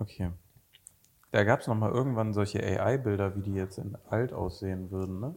[0.00, 0.30] Okay.
[1.30, 5.20] Da gab es noch mal irgendwann solche AI-Bilder, wie die jetzt in alt aussehen würden,
[5.20, 5.34] ne?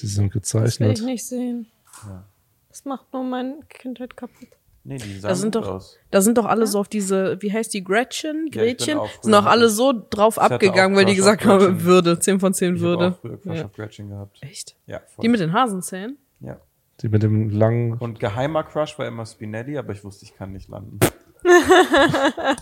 [0.00, 0.98] Die sind Das will gezeichnet.
[0.98, 1.66] ich nicht sehen.
[2.06, 2.24] Ja.
[2.68, 4.48] Das macht nur meine Kindheit kaputt.
[4.82, 5.98] Nee, die sahen Da sind gut doch, aus.
[6.10, 8.48] da sind doch alle so auf diese, wie heißt die, Gretchen?
[8.52, 8.98] Ja, ich Gretchen?
[8.98, 11.82] auch sind doch früher- alle so drauf abgegangen, auch weil die gesagt haben.
[11.84, 13.08] Würde, 10 von 10 Ich habe Würde.
[13.08, 13.64] auch früher Crush Ja.
[13.66, 14.38] auf Gretchen gehabt.
[14.40, 14.76] Echt?
[14.86, 15.22] Ja, voll.
[15.22, 16.16] Die mit den Hasenzähnen?
[16.40, 16.56] ja.
[17.02, 17.94] Die mit dem langen.
[17.94, 20.98] Und geheimer Crush war immer Spinelli, aber ich wusste, ich kann nicht landen.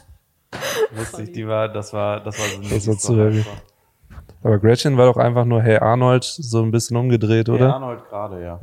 [0.92, 3.44] wusste ich, die war, das war, das war so Das war zu heavy.
[4.42, 7.74] Aber Gretchen war doch einfach nur Hey Arnold so ein bisschen umgedreht, Ja, oder?
[7.74, 8.59] Arnold gerade, ja.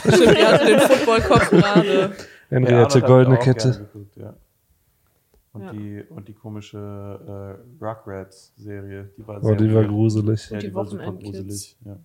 [0.00, 2.12] Stimmt, die hatte den Footballkopf gerade.
[2.50, 3.70] Ja, Henriette ich Goldene Kette.
[3.92, 4.34] geguckt, ja.
[5.52, 5.72] Und, Ja.
[5.72, 10.50] Die, und die komische äh, Rugrats-Serie, die war Oh, sehr die war gruselig.
[10.50, 11.32] Ja, die die, war super Wochenendkids.
[11.38, 11.76] gruselig.
[11.84, 11.96] Ja.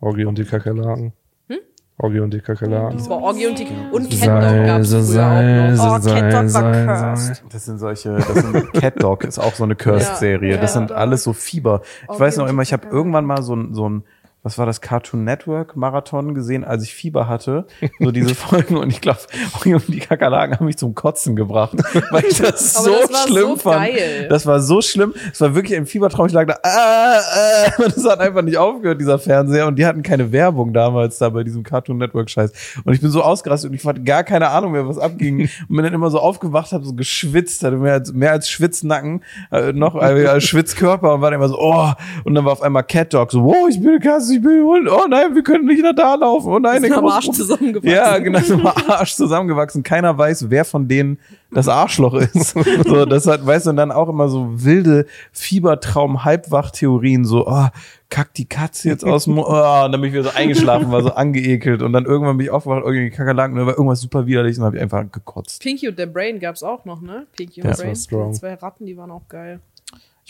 [0.00, 1.12] Oggi und die Kakerlaken.
[1.48, 1.58] Hm?
[1.98, 2.96] Oggi und die Kakerlaken.
[2.98, 6.06] Das war Orgi und die und Sei, Cat gab's sei, früher auch noch.
[6.06, 7.44] Oh, Cat Dog war cursed.
[7.52, 10.54] Das sind solche, das sind Cat Dog ist auch so eine Cursed-Serie.
[10.54, 10.80] Ja, das ja.
[10.80, 11.82] sind alles so Fieber.
[12.04, 14.02] Ich Oggi weiß noch und immer, ich habe irgendwann mal so ein, so ein,
[14.42, 17.66] was war das, Cartoon Network Marathon gesehen, als ich Fieber hatte.
[17.98, 19.20] So diese Folgen und ich glaube,
[19.64, 21.76] die Kakerlaken haben mich zum Kotzen gebracht,
[22.10, 23.86] weil ich das so das schlimm so fand.
[23.86, 24.28] Geil.
[24.28, 25.12] Das war so schlimm.
[25.30, 26.26] Es war wirklich ein Fiebertraum.
[26.26, 29.66] Ich lag da, äh, äh, und es hat einfach nicht aufgehört, dieser Fernseher.
[29.66, 32.80] Und die hatten keine Werbung damals da bei diesem Cartoon Network Scheiß.
[32.84, 35.40] Und ich bin so ausgerastet und ich hatte gar keine Ahnung mehr, was abging.
[35.68, 39.22] Und bin dann immer so aufgewacht, habe so geschwitzt, hatte mehr als, mehr als Schwitznacken,
[39.52, 41.92] äh, noch äh, Schwitzkörper und war dann immer so, oh.
[42.24, 45.06] Und dann war auf einmal Cat Dog so, wow, ich bin krass 30 Millionen, oh
[45.08, 46.82] nein, wir können nicht nach da laufen, oh nein.
[46.82, 47.90] Ist am Arsch zusammengewachsen.
[47.90, 49.82] Ja, genau, ist am Arsch zusammengewachsen.
[49.82, 51.18] Keiner weiß, wer von denen
[51.50, 52.54] das Arschloch ist.
[52.86, 57.66] so, das hat, weißt du, und dann auch immer so wilde Fiebertraum, Halbwachtheorien, so, oh,
[58.08, 61.02] kack die Katze jetzt aus dem, oh, und dann bin ich wieder so eingeschlafen, war
[61.02, 64.56] so angeekelt und dann irgendwann bin ich aufgewacht, irgendwie Kakerlaken, da war irgendwas super widerlich
[64.56, 65.62] und dann hab ich einfach gekotzt.
[65.62, 67.26] Pinky und der Brain gab's auch noch, ne?
[67.36, 68.32] Pinky und ja, Brain.
[68.34, 69.60] Zwei Ratten, die waren auch geil.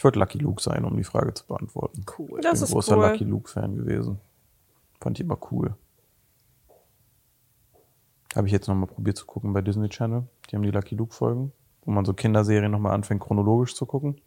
[0.00, 2.06] Ich wollte Lucky Luke sein, um die Frage zu beantworten.
[2.18, 2.40] Cool.
[2.40, 3.04] Das ich bin ist ein großer cool.
[3.04, 4.18] Lucky Luke-Fan gewesen.
[4.98, 5.74] Fand ich immer cool.
[8.34, 10.22] Habe ich jetzt nochmal probiert zu gucken bei Disney Channel.
[10.48, 11.52] Die haben die Lucky Luke-Folgen,
[11.84, 14.18] wo man so Kinderserien nochmal anfängt, chronologisch zu gucken.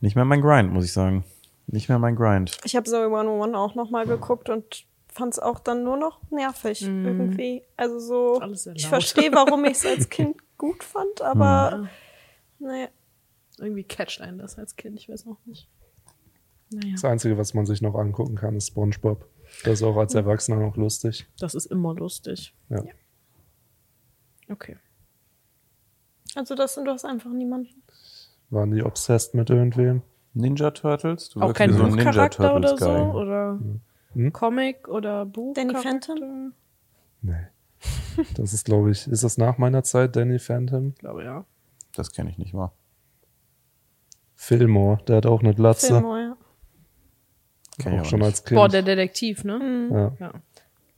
[0.00, 1.24] Nicht mehr mein Grind, muss ich sagen.
[1.66, 2.56] Nicht mehr mein Grind.
[2.62, 6.20] Ich habe Zoe 101 auch noch mal geguckt und fand es auch dann nur noch
[6.30, 7.64] nervig irgendwie.
[7.76, 8.40] Also so,
[8.72, 11.88] ich verstehe, warum ich es als Kind gut fand, aber
[12.60, 12.86] nee.
[13.58, 15.68] Irgendwie catcht einen das als Kind, ich weiß noch nicht.
[16.70, 19.26] Naja, Das Einzige, was man sich noch angucken kann, ist SpongeBob.
[19.64, 21.26] Das ist auch als Erwachsener noch lustig.
[21.38, 22.54] das ist immer lustig.
[22.68, 22.82] Ja.
[24.48, 24.76] Okay.
[26.34, 27.82] Also das du hast einfach niemanden.
[28.50, 30.02] Waren die obsessed mit irgendwem?
[30.34, 31.30] Ninja Turtles?
[31.30, 32.86] Du Auch kein so Ninja Buchcharakter oder Turtles so?
[32.86, 33.22] Guy.
[33.22, 33.60] Oder
[34.12, 34.32] Hm?
[34.32, 35.54] Comic oder Buch?
[35.54, 36.52] Danny Phantom?
[37.22, 37.46] Nee.
[38.34, 40.88] Das ist, glaube ich, ist das nach meiner Zeit Danny Phantom?
[40.88, 41.44] Ich glaube, ja.
[41.94, 42.72] Das kenne ich nicht mal.
[44.36, 45.88] Fillmore, der hat auch eine Glatze.
[45.88, 46.36] Fillmore, ja.
[47.78, 48.56] Kenn Auch auch schon als Kind.
[48.56, 49.88] Boah, der Detektiv, ne?
[50.20, 50.26] ja.
[50.26, 50.32] Ja.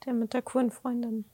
[0.04, 1.24] Der mit der coolen Freundin.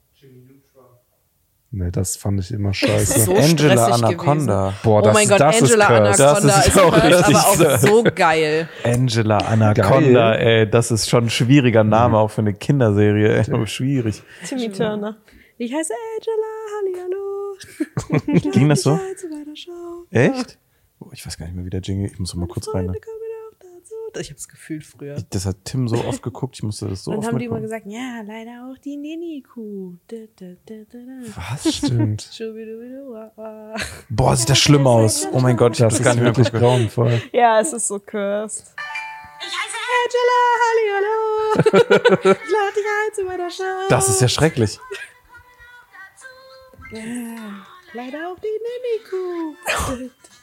[1.76, 3.22] Nee, das fand ich immer scheiße.
[3.22, 4.74] So Angela Anaconda.
[4.84, 6.20] Boah, oh mein Gott, das Angela ist.
[6.20, 8.04] Anaconda Das ist, ist auch cursed, aber auch so.
[8.14, 8.68] geil.
[8.84, 13.38] Angela Anaconda, ey, das ist schon ein schwieriger Name, auch für eine Kinderserie.
[13.44, 14.22] Ey, schwierig.
[14.46, 15.16] Timmy Turner.
[15.58, 17.08] Ich heiße Angela,
[18.20, 18.50] hallihallo.
[18.52, 18.98] Ging das so?
[20.10, 20.58] Echt?
[21.04, 22.10] Oh, ich weiß gar nicht mehr, wie der Jingle.
[22.10, 22.86] Ich muss mal kurz rein.
[22.86, 24.20] Freunde kommen auch dazu.
[24.20, 25.22] Ich hab's gefühlt früher.
[25.30, 27.60] Das hat Tim so oft geguckt, ich musste das so Und oft haben die immer
[27.60, 29.96] gesagt, ja, leider auch die Nini-Kuh.
[31.50, 31.74] Was?
[31.76, 32.30] Stimmt.
[34.08, 35.26] Boah, sieht das schlimm aus.
[35.32, 37.20] Oh mein Gott, ich Das das gar ist nicht wirklich grauenvoll.
[37.32, 38.74] Ja, es ist so cursed.
[40.04, 41.20] Angela, hallihallo.
[42.20, 43.88] ich lade dich ein zu meiner Show.
[43.88, 44.78] Das ist ja schrecklich.
[47.92, 49.54] Leider auch die Nini-Kuh.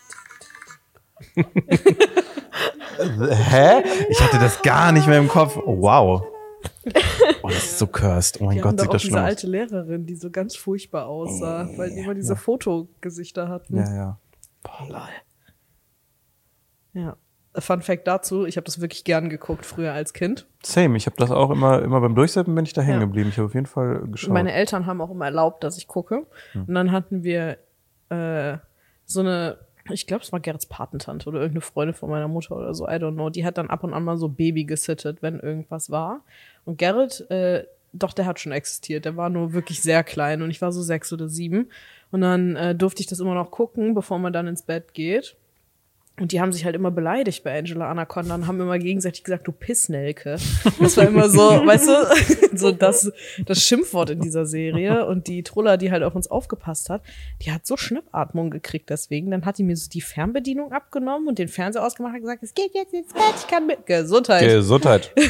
[3.29, 3.83] Hä?
[4.09, 5.57] Ich hatte das gar nicht mehr im Kopf.
[5.57, 6.23] Oh, wow.
[7.41, 8.39] Oh, das ist so cursed.
[8.41, 9.29] Oh mein Wir Gott, sieht das diese schlimm aus.
[9.29, 13.77] alte Lehrerin, die so ganz furchtbar aussah, weil die immer diese Fotogesichter hatten.
[13.77, 14.19] Ja, ja.
[16.93, 17.15] Ja.
[17.55, 20.47] Fun Fact dazu, ich habe das wirklich gern geguckt früher als Kind.
[20.63, 23.05] Same, ich habe das auch immer, immer beim Durchsetzen bin ich da hängen Ja.
[23.07, 23.29] geblieben.
[23.29, 24.31] Ich habe auf jeden Fall geschaut.
[24.33, 26.25] Meine Eltern haben auch immer erlaubt, dass ich gucke.
[26.53, 27.57] Und dann hatten wir
[28.09, 28.57] äh,
[29.05, 29.57] so eine,
[29.91, 32.93] ich glaube, es war Gerrits Patentante oder irgendeine Freundin von meiner Mutter oder so, I
[32.93, 33.29] don't know.
[33.29, 36.23] Die hat dann ab und an mal so Baby gesittet, wenn irgendwas war.
[36.65, 39.05] Und Gerrit, äh, doch, der hat schon existiert.
[39.05, 41.69] Der war nur wirklich sehr klein und ich war so sechs oder sieben.
[42.11, 45.35] Und dann äh, durfte ich das immer noch gucken, bevor man dann ins Bett geht.
[46.21, 49.47] Und die haben sich halt immer beleidigt bei Angela Anaconda und haben immer gegenseitig gesagt,
[49.47, 50.37] du Pissnelke.
[50.79, 53.11] Das war immer so, weißt du, so das,
[53.43, 55.07] das Schimpfwort in dieser Serie.
[55.07, 57.01] Und die Troller, die halt auf uns aufgepasst hat,
[57.41, 59.31] die hat so Schnappatmung gekriegt deswegen.
[59.31, 62.53] Dann hat die mir so die Fernbedienung abgenommen und den Fernseher ausgemacht und gesagt, es
[62.53, 64.47] geht jetzt ins Bett, ich kann mit Gesundheit.
[64.47, 65.11] Gesundheit.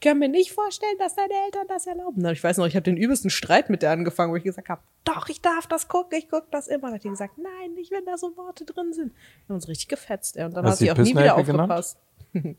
[0.00, 2.24] kann mir nicht vorstellen, dass deine Eltern das erlauben.
[2.26, 4.80] Ich weiß noch, ich habe den übelsten Streit mit der angefangen, wo ich gesagt habe,
[5.04, 6.88] doch, ich darf das gucken, ich guck das immer.
[6.88, 9.12] Dann hat die gesagt, nein, nicht, wenn da so Worte drin sind.
[9.12, 10.36] Wir haben uns richtig gefetzt.
[10.40, 10.46] Ey.
[10.46, 11.98] Und dann Hast hat sie du auch nie wieder aufgepasst.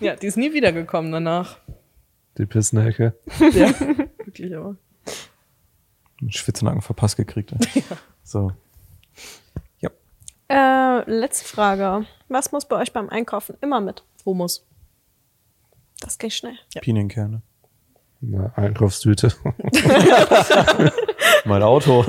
[0.00, 1.58] ja, die ist nie wiedergekommen danach.
[2.36, 3.14] Die Pissnelke.
[3.38, 3.78] Ja,
[4.24, 4.74] wirklich aber.
[6.20, 7.52] Einen Schwitznacken verpasst gekriegt.
[7.74, 7.84] ey.
[8.24, 8.50] So.
[9.78, 9.90] Ja.
[10.48, 12.04] Äh, letzte Frage.
[12.28, 14.02] Was muss bei euch beim Einkaufen immer mit?
[14.26, 14.66] Humus.
[16.00, 16.58] Das geht schnell.
[16.80, 17.42] Pinienkerne.
[18.20, 19.32] Eine Einkaufstüte.
[21.44, 22.04] Mein Auto.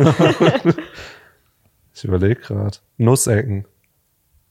[1.99, 2.77] Ich überlege gerade.
[2.97, 3.65] Nussecken.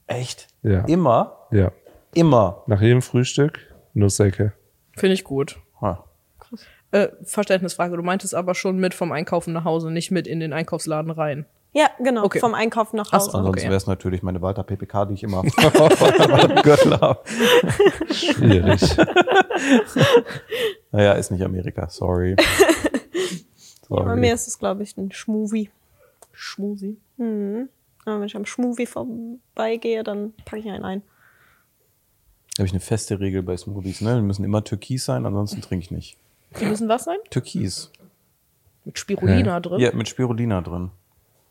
[0.07, 0.49] Echt?
[0.63, 0.85] Ja.
[0.85, 1.47] Immer?
[1.51, 1.73] Ja.
[2.15, 2.63] Immer.
[2.67, 3.59] Nach jedem Frühstück
[3.95, 4.53] Nussecke.
[4.97, 5.59] Finde ich gut.
[5.81, 6.05] Ha.
[6.91, 10.53] Äh, Verständnisfrage, du meintest aber schon mit vom Einkaufen nach Hause, nicht mit in den
[10.53, 11.47] Einkaufsladen rein.
[11.73, 12.25] Ja, genau.
[12.25, 12.39] Okay.
[12.41, 13.39] Vom Einkaufen nach Ach so, Hause.
[13.39, 13.69] Ansonsten Okay.
[13.69, 15.49] wäre es natürlich meine Walter PPK, die ich immer am
[16.63, 17.21] Gürtel habe.
[18.13, 18.81] Schwierig.
[20.93, 22.37] Naja, ist nicht Amerika, sorry.
[23.89, 24.17] Bei sorry.
[24.21, 25.71] mir ist es, glaube ich, ein Schmovie.
[26.39, 26.97] Schmusi.
[27.19, 31.03] Aber wenn ich am Schmovie vorbeigehe, dann packe ich einen ein.
[32.55, 34.17] Da habe ich eine feste Regel bei Smoothies, ne?
[34.17, 36.17] Die müssen immer türkis sein, ansonsten trinke ich nicht.
[36.61, 37.19] Die müssen was sein?
[37.31, 37.91] Türkis.
[38.85, 39.61] Mit Spirulina Ja.
[39.61, 39.81] drin.
[39.81, 40.91] Ja, mit Spirulina drin.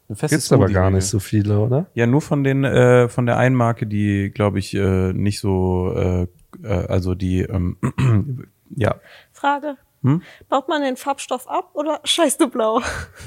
[0.09, 1.85] Eine feste Gibt's aber gar nicht so viele, oder?
[1.93, 5.93] Ja, nur von den äh, von der einen Marke, die glaube ich äh, nicht so,
[5.95, 6.27] äh,
[6.63, 7.77] äh, also die, ähm,
[8.75, 8.95] ja,
[9.33, 9.77] Frage.
[10.03, 10.21] Hm?
[10.49, 12.81] Baut man den Farbstoff ab oder scheißt du blau?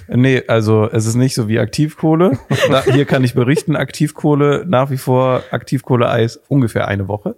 [0.09, 2.38] nee, also es ist nicht so wie Aktivkohle.
[2.70, 7.37] da, hier kann ich berichten, Aktivkohle nach wie vor Aktivkohle-Eis ungefähr eine Woche.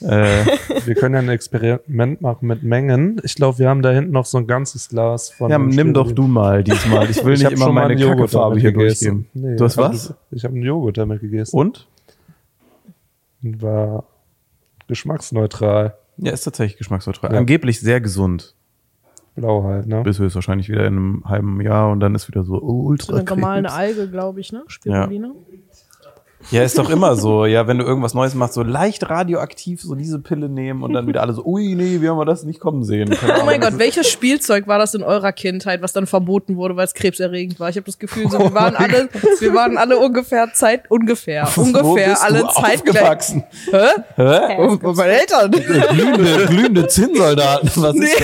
[0.00, 0.44] Äh,
[0.86, 3.20] Wir können ja ein Experiment machen mit Mengen.
[3.22, 5.50] Ich glaube, wir haben da hinten noch so ein ganzes Glas von.
[5.50, 7.08] ja, nimm doch du mal diesmal.
[7.10, 9.28] Ich will Ich nicht immer meine einen Joghurt Kackefarbe damit hier gegessen.
[9.32, 9.50] durchgeben.
[9.50, 10.14] Nee, du hast was?
[10.30, 11.56] Ich habe einen Joghurt damit gegessen.
[11.56, 11.86] Und?
[13.42, 14.04] War
[14.88, 15.94] geschmacksneutral.
[16.16, 17.32] Ja, ist tatsächlich geschmacksneutral.
[17.32, 17.38] Ja.
[17.38, 18.54] Angeblich sehr gesund.
[19.34, 20.02] Blau halt, ne?
[20.02, 23.06] Bis höchstwahrscheinlich wieder in einem halben Jahr und dann ist wieder so ultra.
[23.06, 23.72] So eine normale.
[23.72, 24.62] Alge, glaube ich, ne?
[24.68, 25.28] Spirulina.
[25.28, 25.34] Ja,
[26.50, 27.46] ist doch immer so.
[27.46, 31.06] Ja, wenn du irgendwas Neues machst, so leicht radioaktiv so diese Pille nehmen und dann
[31.06, 33.10] wieder alle so, ui, nee, wie haben wir das nicht kommen sehen?
[33.10, 33.60] Keine Oh mein.
[33.60, 37.58] Gott, welches Spielzeug war das in eurer Kindheit, was dann verboten wurde, weil es krebserregend
[37.60, 37.68] war?
[37.70, 39.08] Ich habe das Gefühl, so, wir waren alle,
[39.40, 43.32] wir waren alle ungefähr Zeit, ungefähr, Wo ungefähr bist alle zeitgleich.
[43.70, 43.86] Hä?
[44.16, 44.78] Hä?
[44.82, 45.50] Wo meine Eltern.
[45.50, 47.70] glühende, glühende Zinnsoldaten.
[47.76, 48.20] Was Nee, ist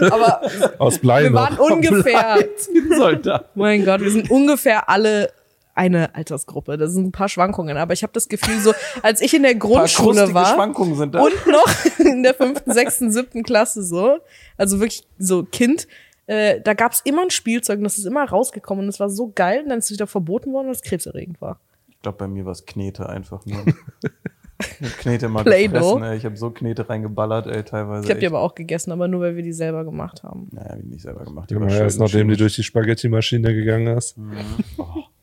[0.00, 0.12] das?
[0.12, 0.40] aber
[0.78, 1.40] Aus Blei wir noch.
[1.40, 3.46] waren ungefähr, Zinnsoldaten.
[3.54, 5.30] mein Gott, wir sind ungefähr alle
[5.78, 6.76] eine Altersgruppe.
[6.76, 9.54] Das sind ein paar Schwankungen, aber ich habe das Gefühl, so als ich in der
[9.54, 11.22] Grundschule war Schwankungen sind da.
[11.22, 14.18] und noch in der fünften, sechsten, siebten Klasse so,
[14.56, 15.86] also wirklich so Kind,
[16.26, 19.30] äh, da gab's immer ein Spielzeug und das ist immer rausgekommen und es war so
[19.32, 21.60] geil und dann ist es wieder verboten worden, weil es krebserregend war.
[21.88, 23.64] ich glaube, bei mir war es Knete einfach nur.
[23.64, 26.16] Ich hab Knete mal gefressen, ey.
[26.16, 28.04] Ich habe so Knete reingeballert, ey, teilweise.
[28.04, 28.34] Ich habe die echt.
[28.34, 30.48] aber auch gegessen, aber nur weil wir die selber gemacht haben.
[30.50, 31.48] Naja, ich nicht selber gemacht.
[31.50, 32.38] Die war erst nachdem die chemisch.
[32.38, 34.18] durch die Spaghetti-Maschine gegangen ist.
[34.18, 34.34] Mhm.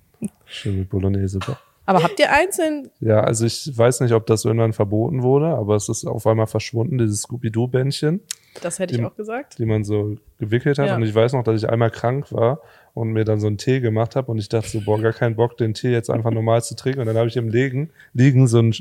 [0.48, 1.40] Schön mit Bolognese.
[1.88, 2.90] Aber habt ihr einzeln?
[3.00, 6.48] Ja, also ich weiß nicht, ob das irgendwann verboten wurde, aber es ist auf einmal
[6.48, 8.22] verschwunden, dieses Scooby-Doo-Bändchen,
[8.62, 9.60] Das hätte ich Die- auch gesagt.
[9.60, 10.88] die man so gewickelt hat.
[10.88, 10.96] Ja.
[10.96, 12.60] Und ich weiß noch, dass ich einmal krank war
[12.96, 15.36] und mir dann so einen Tee gemacht habe und ich dachte so, boah, gar keinen
[15.36, 17.02] Bock, den Tee jetzt einfach normal zu trinken.
[17.02, 18.74] Und dann habe ich im Liegen, liegen so ein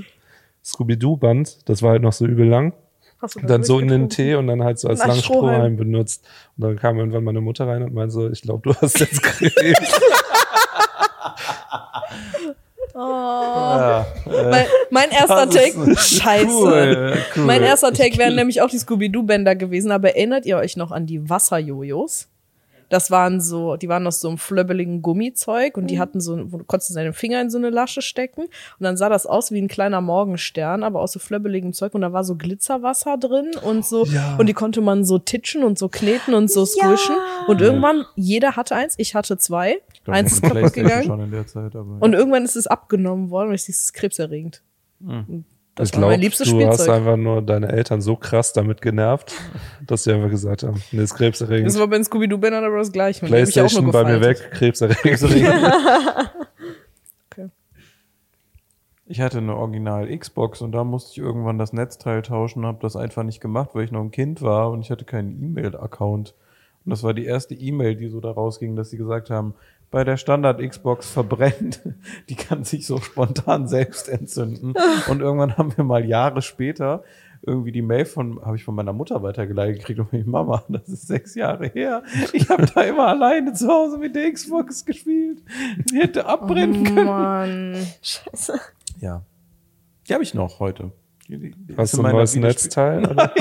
[0.64, 2.72] Scooby-Doo-Band, das war halt noch so übel lang.
[3.20, 4.08] Hast du Und dann so in den?
[4.08, 5.44] Tee und dann halt so als Als langen Strohhalm.
[5.54, 6.24] Strohhalm benutzt.
[6.56, 9.22] Und dann kam irgendwann meine Mutter rein und meinte so, ich glaube, du hast jetzt
[9.22, 10.00] Krebs.
[12.94, 12.98] Oh.
[12.98, 16.46] Ja, äh, Mein, mein erster Take, scheiße.
[16.48, 17.44] Cool, cool.
[17.44, 21.06] Mein erster Take wären nämlich auch die Scooby-Doo-Bänder gewesen, aber erinnert ihr euch noch an
[21.06, 22.28] die Wasserjojos?
[22.90, 26.58] Das waren so, die waren aus so einem flöbbeligen Gummizeug und die hatten so, wo
[26.58, 29.60] du konntest deine Finger in so eine Lasche stecken und dann sah das aus wie
[29.60, 33.84] ein kleiner Morgenstern, aber aus so flöbbeligem Zeug und da war so Glitzerwasser drin und
[33.86, 34.36] so Ja.
[34.38, 37.16] und die konnte man so titschen und so kneten und so squishen
[37.48, 41.30] und irgendwann, jeder hatte eins, ich hatte zwei, glaub, eins ist kaputt gegangen Schon in
[41.30, 44.62] der Zeit, aber und irgendwann ist es abgenommen worden und ich das ist krebserregend.
[45.00, 46.96] Und Das ich war mein glaube, liebstes du hast Spielzeug.
[46.96, 49.34] einfach nur deine Eltern so krass damit genervt,
[49.86, 51.78] dass sie einfach gesagt haben, nee, ist Das krebserregend.
[51.78, 53.24] war bei den Scooby-Doo-Bändern aber das Gleiche.
[53.26, 55.20] Und die hab ich auch Playstation nur bei mir weg, krebserregend.
[57.30, 57.48] Okay.
[59.06, 62.96] Ich hatte eine Original Xbox und da musste ich irgendwann das Netzteil tauschen, habe das
[62.96, 66.34] einfach nicht gemacht, weil ich noch ein Kind war und ich hatte keinen E-Mail-Account.
[66.84, 69.54] Und das war die erste E-Mail, die so da rausging, dass sie gesagt haben,
[69.94, 71.80] bei der Standard Xbox verbrennt,
[72.28, 74.74] die kann sich so spontan selbst entzünden.
[75.08, 77.04] Und irgendwann haben wir mal Jahre später
[77.46, 80.88] irgendwie die Mail von, habe ich von meiner Mutter weitergeleitet gekriegt und ich, Mama, das
[80.88, 82.02] ist sechs Jahre her.
[82.32, 85.42] Ich habe da immer alleine zu Hause mit der Xbox gespielt.
[85.90, 87.06] Die hätte abbrennen können.
[87.06, 87.86] Oh Mann.
[88.00, 88.58] Scheiße.
[89.00, 89.22] Ja.
[90.08, 90.90] Die habe ich noch heute.
[91.28, 93.06] Die, die, die Hast du in ein neues Netzteil?
[93.10, 93.32] Oder?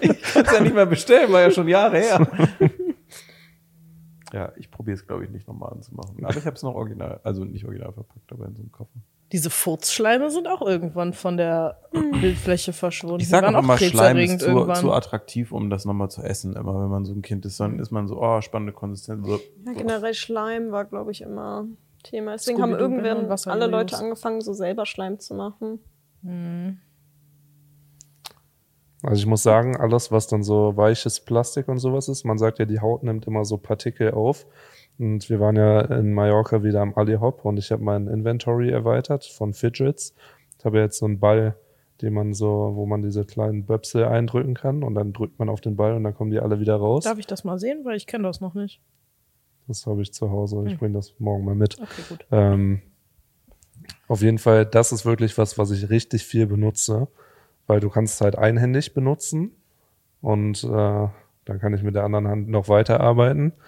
[0.00, 2.28] Ich kann es ja nicht mehr bestellen, war ja schon Jahre her.
[4.32, 6.24] Ja, ich probiere es, glaube ich, nicht nochmal anzumachen.
[6.24, 8.98] Aber ich habe es noch original, also nicht original verpackt, aber in so einem Koffer.
[9.32, 13.20] Diese Furzschleime sind auch irgendwann von der Bildfläche verschwunden.
[13.20, 16.56] Ich sage auch immer, Schleim ist zu, zu attraktiv, um das nochmal zu essen.
[16.56, 19.26] Immer wenn man so ein Kind ist, dann ist man so, oh, spannende Konsistenz.
[19.26, 19.38] So.
[19.66, 21.66] Ja, generell Schleim war, glaube ich, immer
[22.02, 22.32] Thema.
[22.32, 25.80] Deswegen haben irgendwann alle Leute angefangen, so selber Schleim zu machen.
[29.02, 32.58] Also ich muss sagen, alles, was dann so weiches Plastik und sowas ist, man sagt
[32.58, 34.46] ja, die Haut nimmt immer so Partikel auf.
[34.98, 38.70] Und wir waren ja in Mallorca wieder am Ali Hop und ich habe mein Inventory
[38.70, 40.14] erweitert von Fidgets.
[40.58, 41.54] Ich habe jetzt so einen Ball,
[42.02, 45.60] den man so, wo man diese kleinen Böpsel eindrücken kann und dann drückt man auf
[45.60, 47.04] den Ball und dann kommen die alle wieder raus.
[47.04, 47.84] Darf ich das mal sehen?
[47.84, 48.80] Weil ich kenne das noch nicht.
[49.68, 50.64] Das habe ich zu Hause.
[50.66, 51.78] Ich bringe das morgen mal mit.
[51.78, 52.26] Okay, gut.
[52.32, 52.82] Ähm,
[54.08, 57.06] auf jeden Fall, das ist wirklich was, was ich richtig viel benutze,
[57.68, 59.52] weil du kannst es halt einhändig benutzen
[60.20, 61.08] und äh,
[61.44, 63.52] dann kann ich mit der anderen Hand noch weiterarbeiten.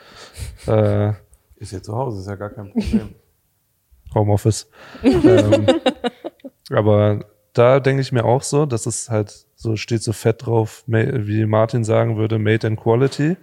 [0.67, 1.13] Äh,
[1.57, 3.15] Ist ja zu Hause, ist ja gar kein Problem.
[4.15, 4.69] Homeoffice.
[5.03, 5.67] ähm,
[6.71, 7.21] aber
[7.53, 11.47] da denke ich mir auch so, das ist halt so, steht so fett drauf, wie
[11.47, 13.37] Martin sagen würde, made in quality,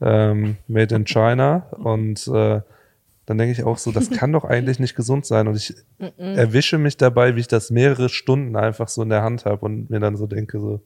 [0.00, 2.60] ähm, made in China und äh,
[3.30, 5.72] dann denke ich auch so, das kann doch eigentlich nicht gesund sein und ich
[6.16, 9.88] erwische mich dabei, wie ich das mehrere Stunden einfach so in der Hand habe und
[9.88, 10.80] mir dann so denke, so,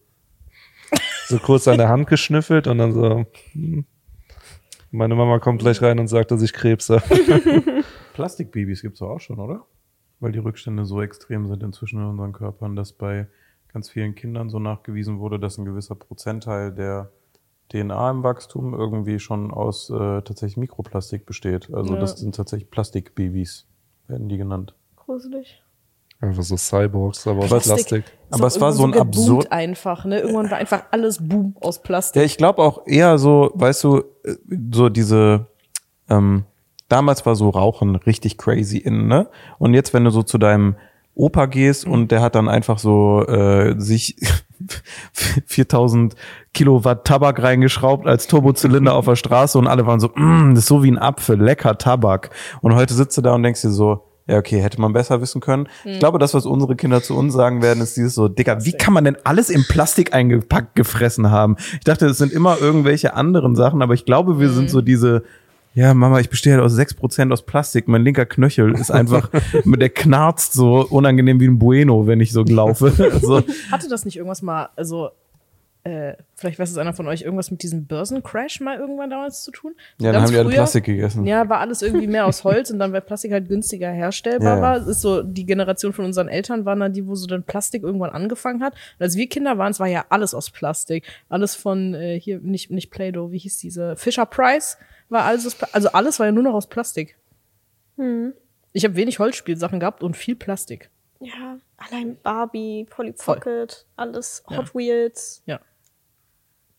[1.27, 3.87] so kurz an der Hand geschnüffelt und dann so, hm.
[4.91, 7.03] meine Mama kommt gleich rein und sagt, dass ich Krebs habe.
[8.13, 9.65] Plastikbabys gibt's doch auch schon, oder?
[10.21, 13.27] Weil die Rückstände so extrem sind inzwischen in unseren Körpern, dass bei
[13.73, 17.11] ganz vielen Kindern so nachgewiesen wurde, dass ein gewisser Prozentteil der
[17.71, 21.73] DNA im Wachstum irgendwie schon aus äh, tatsächlich Mikroplastik besteht.
[21.73, 22.01] Also Ja.
[22.01, 23.67] das sind tatsächlich Plastikbabys,
[24.09, 24.75] werden die genannt.
[24.97, 25.61] Gruselig.
[26.21, 27.75] Einfach so Cyborgs, aber aus Plastik.
[27.75, 28.05] Plastik.
[28.31, 29.51] Aber es war so ein absurd.
[29.53, 30.21] einfach, ne?
[30.21, 32.21] Irgendwann war einfach alles Boom aus Plastik.
[32.21, 34.37] Ja, ich glaube auch eher so, weißt du, äh,
[34.73, 35.47] so diese,
[36.09, 36.45] ähm,
[36.89, 39.29] damals war so Rauchen richtig crazy in, ne?
[39.59, 40.77] Und jetzt, wenn du so zu deinem
[41.15, 44.17] Opa gehst und der hat dann einfach so äh, sich
[45.47, 46.15] 4000
[46.53, 50.69] Kilowatt Tabak reingeschraubt als Turbozylinder auf der Straße und alle waren so, mm, das ist
[50.69, 52.31] so wie ein Apfel, lecker Tabak.
[52.61, 55.43] Und heute sitzt du da und denkst dir so, ja, okay, hätte man besser wissen
[55.43, 55.69] können.
[55.85, 58.73] Ich glaube, das, was unsere Kinder zu uns sagen werden, ist dieses so, Digga, wie
[58.73, 61.57] kann man denn alles in Plastik eingepackt gefressen haben?
[61.75, 65.25] Ich dachte, es sind immer irgendwelche anderen Sachen, aber ich glaube, wir sind so diese,
[65.75, 67.89] ja, Mama, ich bestehe halt aus 6% aus Plastik.
[67.89, 69.31] Mein linker Knöchel ist einfach,
[69.65, 72.93] der knarzt so unangenehm wie ein Bueno, wenn ich so laufe.
[73.13, 75.11] Also, Hatte das nicht irgendwas mal, also
[75.83, 79.51] äh, vielleicht weiß es einer von euch, irgendwas mit diesem Börsencrash mal irgendwann damals zu
[79.51, 79.75] tun?
[80.01, 81.27] Ja, dann haben die alle früher- Plastik gegessen.
[81.27, 84.57] Ja, war alles irgendwie mehr aus Holz und dann, weil Plastik halt günstiger herstellbar Ja,
[84.57, 84.63] ja.
[84.63, 87.83] war, ist so, die Generation von unseren Eltern waren dann die, wo so dann Plastik
[87.83, 88.73] irgendwann angefangen hat.
[88.73, 91.05] Und als wir Kinder waren, es war ja alles aus Plastik.
[91.29, 94.79] Alles von, äh, hier, nicht, nicht Play-Doh, wie hieß diese, Fisher Price
[95.15, 97.19] war alles aus, also alles war ja nur noch aus Plastik.
[98.73, 100.91] Ich habe wenig Holzspielsachen gehabt und viel Plastik.
[101.21, 103.37] Ja, allein Barbie, Polly Voll.
[103.37, 104.59] Pocket, alles Ja.
[104.59, 105.43] Hot Wheels.
[105.47, 105.61] Ja.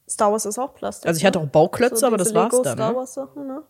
[0.08, 1.08] Star Wars ist auch Plastik.
[1.08, 1.46] Also ich hatte ne?
[1.46, 2.98] auch Bauklötze, aber diese das war's Lego dann, Star ne?
[2.98, 3.64] Wars Sachen, ne?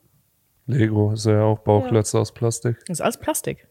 [0.65, 2.77] Lego ist ja auch Bauklötze aus Plastik.
[2.87, 3.67] Das ist alles Plastik.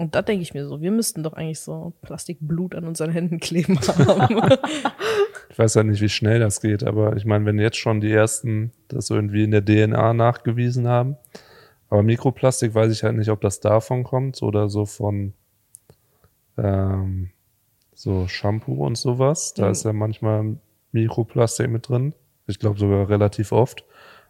[0.00, 3.38] Und da denke ich mir so, wir müssten doch eigentlich so Plastikblut an unseren Händen
[3.38, 4.40] kleben haben.
[5.52, 8.10] Ich weiß ja nicht, wie schnell das geht, aber ich meine, wenn jetzt schon die
[8.12, 11.16] ersten das irgendwie in der DNA nachgewiesen haben,
[11.90, 15.34] aber Mikroplastik weiß ich halt nicht, ob das davon kommt oder so von
[16.56, 17.30] ähm,
[17.94, 19.52] so Shampoo und sowas.
[19.54, 19.72] Da Mhm.
[19.72, 20.56] ist ja manchmal
[20.92, 22.14] Mikroplastik mit drin.
[22.46, 23.84] Ich glaube sogar relativ oft.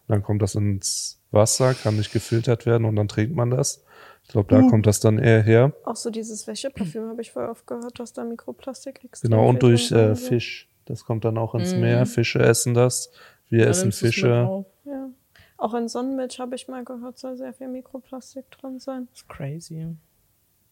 [0.07, 3.85] Dann kommt das ins Wasser, kann nicht gefiltert werden und dann trinkt man das.
[4.31, 5.73] Ich glaube, da kommt das dann eher her.
[5.83, 9.61] Auch so dieses Wäscheparfüm habe ich voll oft gehört, dass da Mikroplastik extrem Genau, und
[9.61, 10.15] durch äh.
[10.15, 10.69] Fisch.
[10.85, 12.05] Das kommt dann auch ins Meer.
[12.05, 13.11] Fische essen das.
[13.49, 14.63] Wir Da essen Fische.
[14.85, 15.09] Ja.
[15.57, 19.09] Auch in Sonnenmilch habe ich mal gehört, soll sehr viel Mikroplastik drin sein.
[19.11, 19.97] Das ist crazy.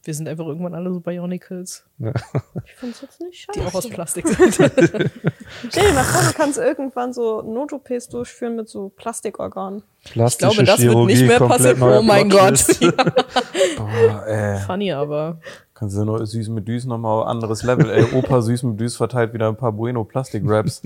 [0.03, 3.59] Wir sind einfach irgendwann alle so Bionicles, Ich finde es jetzt nicht scheiße.
[3.59, 4.53] die auch aus Plastik sind.
[4.55, 9.83] Stell dir mal vor, du kannst irgendwann so Not-OPs durchführen mit so Plastikorganen.
[10.05, 11.97] Plastische Ich glaube, das wird Chirurgie, nicht mehr komplett passieren.
[11.99, 12.65] Oh mein Gott.
[13.77, 14.59] Boah, ey.
[14.61, 15.39] Funny, aber
[15.73, 17.89] Kannst du nur süß mit Düs nochmal anderes Level.
[17.89, 20.81] Ey, Opa süß mit Düs verteilt wieder ein paar Bueno Plastik Raps.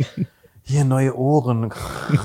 [0.64, 1.72] Hier neue Ohren.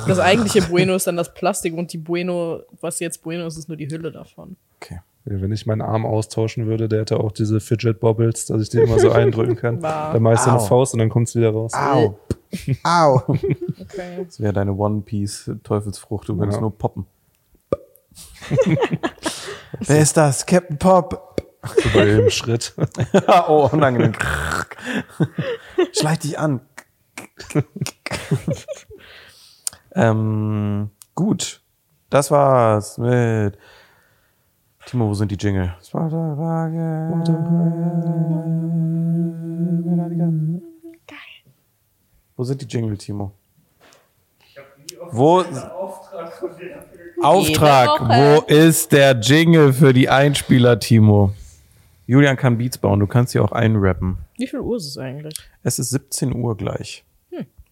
[0.07, 3.69] das eigentliche Bueno ist dann das Plastik und die Bueno, was jetzt Bueno ist, ist
[3.69, 4.57] nur die Hülle davon.
[4.81, 5.01] Okay.
[5.31, 8.79] Wenn ich meinen Arm austauschen würde, der hätte auch diese Fidget Bobbles, dass ich die
[8.79, 9.83] immer so eindrücken kann.
[9.83, 10.13] Wow.
[10.13, 10.65] Dann mach ich so eine Au.
[10.65, 11.73] Faust und dann kommt's wieder raus.
[11.75, 12.19] Au.
[12.83, 13.23] Au.
[13.27, 14.25] Okay.
[14.25, 16.29] Das wäre deine One Piece Teufelsfrucht.
[16.29, 16.63] Du könntest Ja.
[16.63, 17.07] nur poppen.
[19.81, 20.47] Wer ist das?
[20.47, 21.43] Captain Pop.
[21.95, 22.75] Bei jedem Schritt.
[23.49, 24.13] oh, unangenehm.
[25.93, 26.61] Schleich dich an.
[29.95, 31.61] ähm, gut.
[32.11, 33.59] Das war's mit
[34.89, 35.75] Timo, wo sind die Jingle?
[42.35, 43.33] Wo sind die Jingle, Timo?
[45.11, 45.45] Wo
[47.21, 51.35] Auftrag, wo ist der Jingle für die Einspieler, Timo?
[52.07, 54.17] Julian kann Beats bauen, du kannst sie auch einrappen.
[54.39, 55.35] Wie viel Uhr ist es eigentlich?
[55.63, 57.05] Es ist 17 Uhr gleich.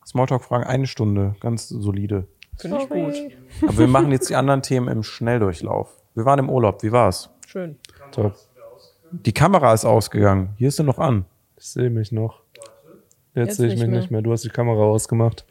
[0.07, 2.27] Smalltalk-Fragen eine Stunde, ganz solide.
[2.59, 3.15] Finde ich gut.
[3.63, 5.96] Aber wir machen jetzt die anderen Themen im Schnelldurchlauf.
[6.17, 7.29] Wir waren im Urlaub, wie war's?
[7.47, 7.77] Schön.
[8.11, 8.35] Top.
[9.13, 10.49] Die Kamera ist ausgegangen.
[10.57, 11.27] Hier ist sie noch an.
[11.59, 12.41] Ich sehe mich noch.
[13.35, 14.01] Jetzt, Jetzt sehe ich mich mehr.
[14.01, 14.23] nicht mehr.
[14.23, 15.45] Du hast die Kamera ausgemacht.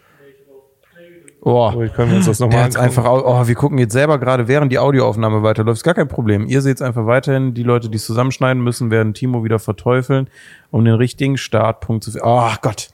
[1.42, 4.48] Oh, Oh, können wir uns das nochmal hat's einfach, oh, wir gucken jetzt selber gerade,
[4.48, 5.78] während die Audioaufnahme weiterläuft.
[5.78, 6.48] Ist gar kein Problem.
[6.48, 7.54] Ihr seht's einfach weiterhin.
[7.54, 10.28] Die Leute, die es zusammenschneiden müssen, werden Timo wieder verteufeln,
[10.72, 12.28] um den richtigen Startpunkt zu finden.
[12.28, 12.90] Oh Gott.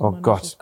[0.00, 0.58] Oh Gott.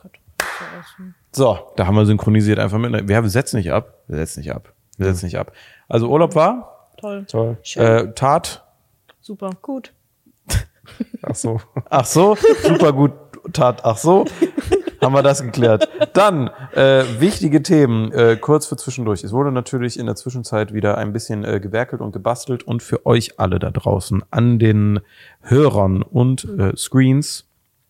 [1.32, 2.92] So, da haben wir synchronisiert einfach mit.
[3.08, 3.94] Wir, wir setzen nicht ab.
[4.06, 4.74] Wir setzen nicht ab.
[4.98, 5.52] Wir setzen nicht ab.
[5.88, 7.24] Also Urlaub war, Toll.
[7.26, 7.56] Toll.
[7.74, 8.64] äh, Tat.
[9.20, 9.50] Super.
[9.62, 9.92] Gut.
[11.22, 11.60] Ach so.
[11.90, 13.12] Ach so, super gut
[13.52, 13.84] Tat.
[13.84, 14.24] Ach so,
[15.00, 15.88] haben wir das geklärt.
[16.14, 19.22] Dann äh, wichtige Themen äh, kurz für zwischendurch.
[19.24, 23.04] Es wurde natürlich in der Zwischenzeit wieder ein bisschen äh, gewerkelt und gebastelt und für
[23.06, 25.00] euch alle da draußen an den
[25.42, 27.46] Hörern und äh, Screens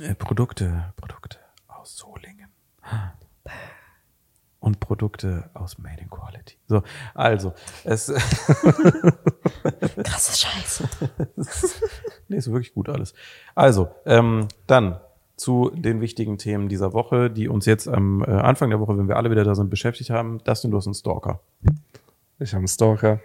[0.00, 1.38] äh, Produkte, Produkte
[1.68, 2.48] aus Solingen.
[4.62, 6.56] Und Produkte aus Made in Quality.
[6.68, 6.84] So,
[7.14, 7.52] also,
[7.82, 8.06] es,
[10.04, 10.88] Krasse Scheiße.
[12.28, 13.12] Nee, ist wirklich gut alles.
[13.56, 15.00] Also, ähm, dann
[15.36, 19.08] zu den wichtigen Themen dieser Woche, die uns jetzt am äh, Anfang der Woche, wenn
[19.08, 20.38] wir alle wieder da sind, beschäftigt haben.
[20.44, 21.40] Dustin, du hast einen Stalker.
[22.38, 23.18] Ich habe einen Stalker.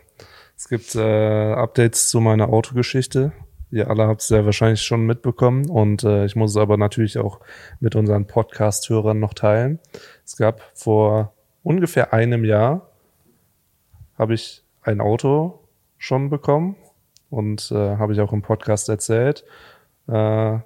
[0.58, 3.32] Es gibt äh, Updates zu meiner Autogeschichte.
[3.70, 7.18] Ihr alle habt es ja wahrscheinlich schon mitbekommen und äh, ich muss es aber natürlich
[7.18, 7.42] auch
[7.80, 9.80] mit unseren Podcast-Hörern noch teilen.
[10.28, 12.90] Es gab vor ungefähr einem Jahr
[14.20, 15.60] habe ich ein Auto
[15.98, 16.76] schon bekommen
[17.30, 19.46] und äh, habe ich auch im Podcast erzählt.
[20.10, 20.60] Äh,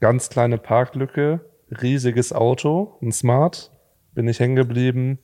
[0.00, 1.40] ganz kleine Parklücke,
[1.70, 3.70] riesiges Auto, ein Smart,
[4.12, 5.20] bin ich hängen geblieben,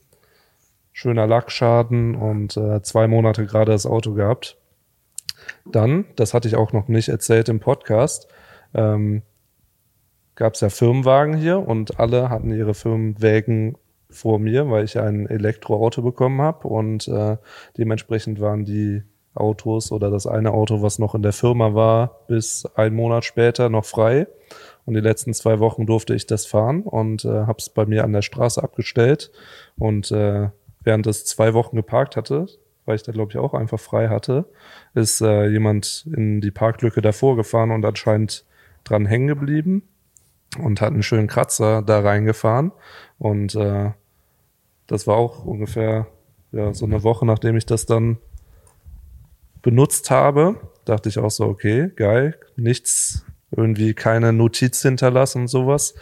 [0.92, 4.58] schöner Lackschaden und äh, zwei Monate gerade das Auto gehabt.
[5.64, 8.28] Dann, das hatte ich auch noch nicht erzählt im Podcast,
[8.74, 9.22] ähm,
[10.36, 13.76] gab es ja Firmenwagen hier und alle hatten ihre Firmenwägen
[14.10, 17.36] vor mir, weil ich ein Elektroauto bekommen habe und äh,
[17.76, 19.02] dementsprechend waren die
[19.34, 23.68] Autos oder das eine Auto, was noch in der Firma war, bis einen Monat später
[23.68, 24.28] noch frei.
[24.84, 28.04] Und die letzten zwei Wochen durfte ich das fahren und äh, habe es bei mir
[28.04, 29.32] an der Straße abgestellt.
[29.76, 30.50] Und äh,
[30.84, 32.46] während es zwei Wochen geparkt hatte,
[32.84, 34.44] weil ich da glaube ich auch einfach frei hatte,
[34.92, 38.44] ist äh, jemand in die Parklücke davor gefahren und anscheinend
[38.84, 39.82] dran hängen geblieben
[40.58, 42.72] und hat einen schönen Kratzer da reingefahren.
[43.18, 43.92] Und äh,
[44.86, 46.06] das war auch ungefähr
[46.52, 48.18] ja, so eine Woche, nachdem ich das dann
[49.62, 55.94] benutzt habe, dachte ich auch so, okay, geil, nichts, irgendwie keine Notiz hinterlassen und sowas.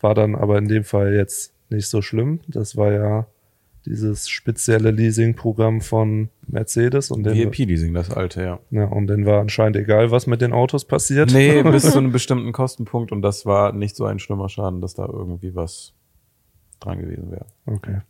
[0.00, 2.40] War dann aber in dem Fall jetzt nicht so schlimm.
[2.46, 3.26] Das war ja
[3.86, 8.58] dieses spezielle Leasing-Programm von Mercedes und den, VIP-Leasing, das alte, ja.
[8.70, 11.32] ja, und den war anscheinend egal, was mit den Autos passiert.
[11.32, 14.94] Nee, bis zu einem bestimmten Kostenpunkt und das war nicht so ein schlimmer Schaden, dass
[14.94, 15.94] da irgendwie was
[16.80, 17.46] dran gewesen wäre.
[17.64, 18.00] Okay.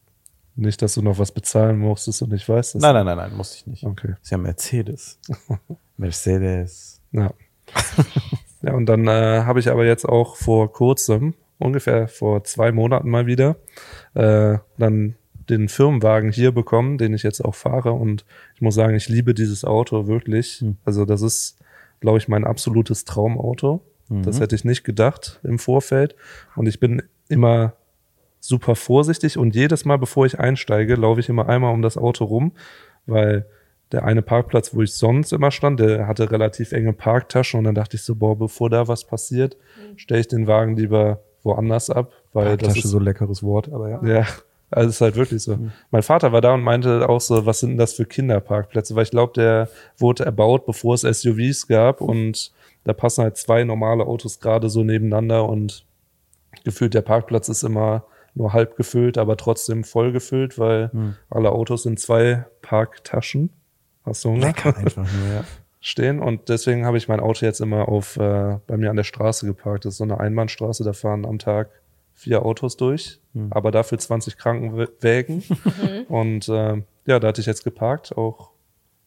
[0.57, 2.83] Nicht, dass du noch was bezahlen musstest und ich weiß das.
[2.83, 3.85] Nein, nein, nein, nein, musste ich nicht.
[3.85, 4.15] Okay.
[4.23, 5.19] Ist ja Mercedes.
[5.99, 7.03] Mercedes.
[7.13, 7.31] Ja.
[8.63, 13.11] ja, und dann äh, habe ich aber jetzt auch vor kurzem, ungefähr vor zwei Monaten
[13.11, 13.57] mal wieder,
[14.15, 15.17] äh, dann
[15.49, 17.93] den Firmenwagen hier bekommen, den ich jetzt auch fahre.
[17.93, 18.25] Und
[18.55, 20.61] ich muss sagen, ich liebe dieses Auto wirklich.
[20.61, 20.77] Hm.
[20.85, 21.59] Also das ist,
[22.01, 23.81] glaube ich, mein absolutes Traumauto.
[24.09, 24.41] Das Mhm.
[24.41, 26.15] hätte ich nicht gedacht im Vorfeld.
[26.55, 27.73] Und ich bin immer
[28.39, 32.25] super vorsichtig und jedes Mal, bevor ich einsteige, laufe ich immer einmal um das Auto
[32.25, 32.53] rum,
[33.07, 33.47] weil
[33.93, 37.75] der eine Parkplatz, wo ich sonst immer stand, der hatte relativ enge Parktaschen und dann
[37.75, 39.57] dachte ich so, boah, bevor da was passiert,
[39.97, 43.89] stelle ich den Wagen lieber woanders ab, weil das Parktasche, ist so leckeres Wort, aber
[43.91, 44.05] ja.
[44.05, 44.27] ja,
[44.71, 45.59] also es ist halt wirklich so.
[45.91, 48.95] Mein Vater war da und meinte auch so, was sind denn das für Kinderparkplätze?
[48.97, 52.53] Weil ich glaube, der wurde erbaut, bevor es SUVs gab und
[52.85, 55.85] da passen halt zwei normale Autos gerade so nebeneinander und
[56.65, 58.05] gefühlt der Parkplatz ist immer
[58.35, 60.91] nur halb gefüllt, aber trotzdem voll gefüllt, weil
[61.31, 63.51] alle Autos in zwei Parktaschen,
[64.05, 64.49] hast du Hunger?
[64.49, 65.45] Lecker einfach nur, ja.
[65.81, 69.05] stehen und deswegen habe ich mein Auto jetzt immer auf äh, bei mir an der
[69.05, 69.85] Straße geparkt.
[69.85, 71.71] Das ist so eine Einbahnstraße, da fahren am Tag
[72.17, 75.45] vier Autos durch, aber dafür 20 Krankenwägen.
[76.09, 78.51] und äh, ja, da hatte ich jetzt geparkt, auch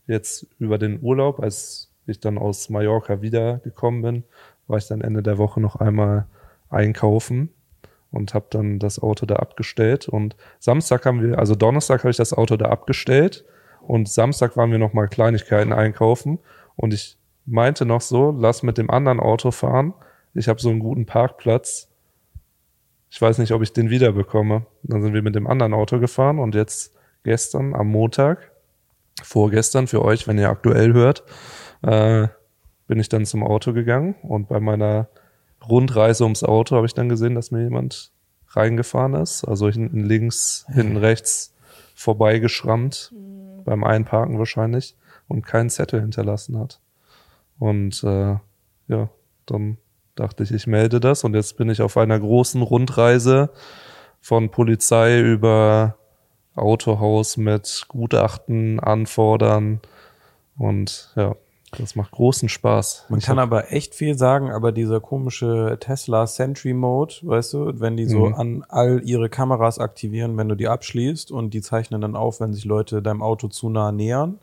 [0.07, 4.23] jetzt über den Urlaub, als ich dann aus Mallorca wiedergekommen bin,
[4.67, 6.27] war ich dann Ende der Woche noch einmal
[6.69, 7.49] einkaufen
[8.11, 10.07] und habe dann das Auto da abgestellt.
[10.07, 13.45] Und Samstag haben wir, also Donnerstag habe ich das Auto da abgestellt
[13.81, 16.39] und Samstag waren wir noch mal Kleinigkeiten einkaufen
[16.75, 19.93] und ich meinte noch so, lass mit dem anderen Auto fahren.
[20.33, 21.88] Ich habe so einen guten Parkplatz.
[23.09, 24.65] Ich weiß nicht, ob ich den wiederbekomme.
[24.83, 26.93] Dann sind wir mit dem anderen Auto gefahren und jetzt
[27.23, 28.51] gestern am Montag,
[29.21, 31.23] vorgestern für euch, wenn ihr aktuell hört,
[31.81, 32.27] äh,
[32.87, 35.09] bin ich dann zum Auto gegangen und bei meiner
[35.67, 38.11] Rundreise ums Auto habe ich dann gesehen, dass mir jemand
[38.49, 39.43] reingefahren ist.
[39.43, 41.53] Also hinten links, hinten rechts
[41.95, 43.13] vorbeigeschrammt,
[43.65, 44.95] beim Einparken wahrscheinlich,
[45.27, 46.79] und keinen Zettel hinterlassen hat.
[47.59, 48.37] Und äh,
[48.87, 49.09] ja,
[49.45, 49.77] dann
[50.19, 53.49] dachte ich, ich melde das und jetzt bin ich auf einer großen Rundreise
[54.21, 55.95] von Polizei über
[56.55, 59.79] Autohaus mit Gutachten anfordern
[60.57, 61.35] und ja,
[61.77, 63.05] Das macht großen Spaß.
[63.09, 67.79] Man Ich kann aber echt viel sagen, aber dieser komische Tesla Sentry Mode, weißt du,
[67.79, 68.33] wenn die so Mhm.
[68.33, 72.53] an all ihre Kameras aktivieren, wenn du die abschließt und die zeichnen dann auf, wenn
[72.53, 74.39] sich Leute deinem Auto zu nah nähern.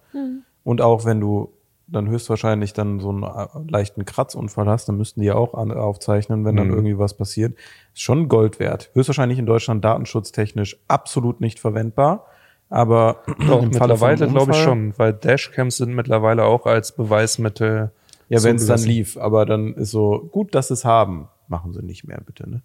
[0.63, 1.51] Und auch wenn du
[1.89, 5.71] dann höchstwahrscheinlich dann so einen äh, leichten Kratzunfall hast, dann müssten die ja auch an,
[5.71, 6.75] aufzeichnen, wenn dann Mhm.
[6.75, 7.57] irgendwie was passiert.
[7.95, 8.91] Ist schon Gold wert.
[8.95, 12.27] Höchstwahrscheinlich in Deutschland datenschutztechnisch absolut nicht verwendbar.
[12.69, 17.93] Aber Doch, mittlerweile glaube ich schon, weil Dashcams sind mittlerweile auch als Beweismittel.
[18.29, 21.29] Ja, wenn es dann lief, aber dann ist so, gut, dass sie es haben.
[21.47, 22.63] Machen sie nicht mehr, bitte, ne?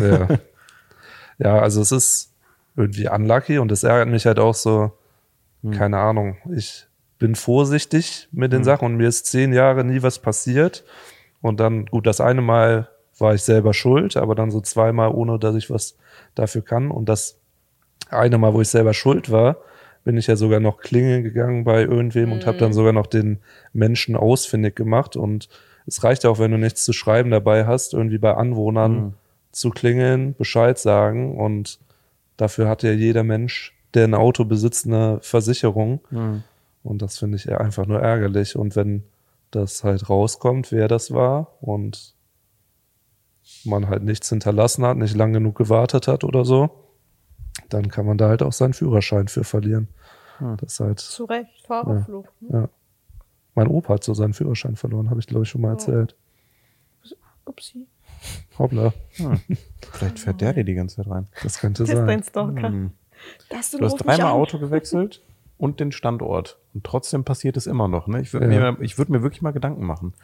[0.00, 0.38] Ja.
[1.38, 2.32] ja, also es ist
[2.76, 4.92] irgendwie unlucky und es ärgert mich halt auch so,
[5.64, 5.72] Hm.
[5.72, 6.86] keine Ahnung, ich
[7.20, 10.84] bin vorsichtig mit den Sachen und mir ist zehn Jahre nie was passiert.
[11.42, 15.38] Und dann, gut, das eine Mal war ich selber schuld, aber dann so zweimal, ohne
[15.38, 15.96] dass ich was
[16.34, 16.90] dafür kann.
[16.90, 17.38] Und das
[18.08, 19.58] eine Mal, wo ich selber schuld war,
[20.02, 23.38] bin ich ja sogar noch klingeln gegangen bei irgendwem und habe dann sogar noch den
[23.74, 25.14] Menschen ausfindig gemacht.
[25.14, 25.50] Und
[25.86, 29.14] es reicht ja auch, wenn du nichts zu schreiben dabei hast, irgendwie bei Anwohnern
[29.52, 31.36] zu klingeln, Bescheid sagen.
[31.38, 31.78] Und
[32.38, 36.00] dafür hat ja jeder Mensch, der ein Auto besitzt, eine Versicherung.
[36.82, 38.56] Und das finde ich einfach nur ärgerlich.
[38.56, 39.04] Und wenn
[39.50, 42.14] das halt rauskommt, wer das war und
[43.64, 46.70] man halt nichts hinterlassen hat, nicht lang genug gewartet hat oder so,
[47.68, 49.88] dann kann man da halt auch seinen Führerschein für verlieren.
[50.58, 51.66] Das ist halt, Zu Recht.
[51.66, 52.30] Fahrerflucht.
[52.40, 52.60] Ne?
[52.62, 52.68] ja.
[53.54, 56.16] Mein Opa hat so seinen Führerschein verloren, habe ich glaube ich schon mal erzählt.
[57.44, 57.88] Upsi.
[58.58, 58.92] Hoppla,
[59.92, 61.26] Vielleicht fährt der dir die ganze Zeit rein.
[61.42, 62.22] das könnte Das ist dein sein.
[62.22, 62.68] Stalker.
[62.68, 62.90] Hm.
[63.48, 65.22] Das Du hast dreimal Auto gewechselt
[65.60, 66.58] und den Standort.
[66.74, 68.06] Und trotzdem passiert es immer noch.
[68.08, 68.20] Ne?
[68.20, 68.72] Ich würde Ja.
[68.72, 70.14] mir, ich würd mir wirklich mal Gedanken machen.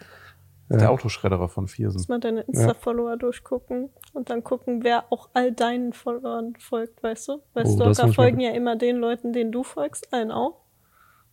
[0.69, 0.79] Ja.
[0.79, 1.99] Der Autoschredderer von Viersen.
[1.99, 7.29] Muss mal deine Insta-Follower durchgucken und dann gucken, wer auch all deinen Followern folgt, weißt
[7.29, 7.43] du?
[7.55, 10.63] Weil Oh, Stalker muss folgen ja immer den Leuten, denen du folgst, allen auch.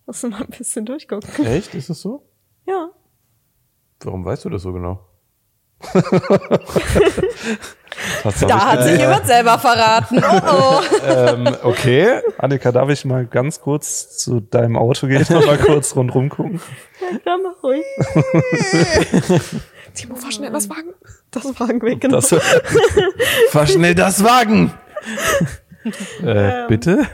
[0.06, 1.46] Musst du mal ein bisschen durchgucken.
[1.46, 1.74] Echt?
[1.74, 2.28] Ist es so?
[2.68, 2.90] Ja.
[4.04, 5.00] Warum weißt du das so genau?
[8.48, 10.24] Da hat sich jemand selber verraten.
[10.24, 10.82] Oh oh.
[11.06, 12.22] ähm, okay.
[12.38, 16.62] Annika, darf ich mal ganz kurz zu deinem Auto gehen und mal kurz rundrum gucken?
[17.02, 17.84] Ja, klar, mach ruhig.
[19.94, 20.94] Timo, fahr schnell das Wagen.
[21.32, 22.16] Das Wagen weg, genau.
[22.16, 22.34] Das,
[23.50, 24.74] Fahr schnell das Wagen!
[26.24, 27.06] äh, bitte?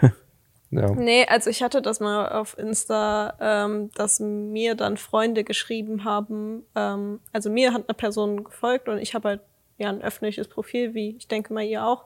[0.72, 0.92] ja.
[0.92, 6.64] Nee, also ich hatte das mal auf Insta, ähm, dass mir dann Freunde geschrieben haben,
[6.76, 9.42] ähm, also mir hat eine Person gefolgt und ich habe halt
[9.80, 12.06] ja ein öffentliches Profil, wie ich denke mal ihr auch.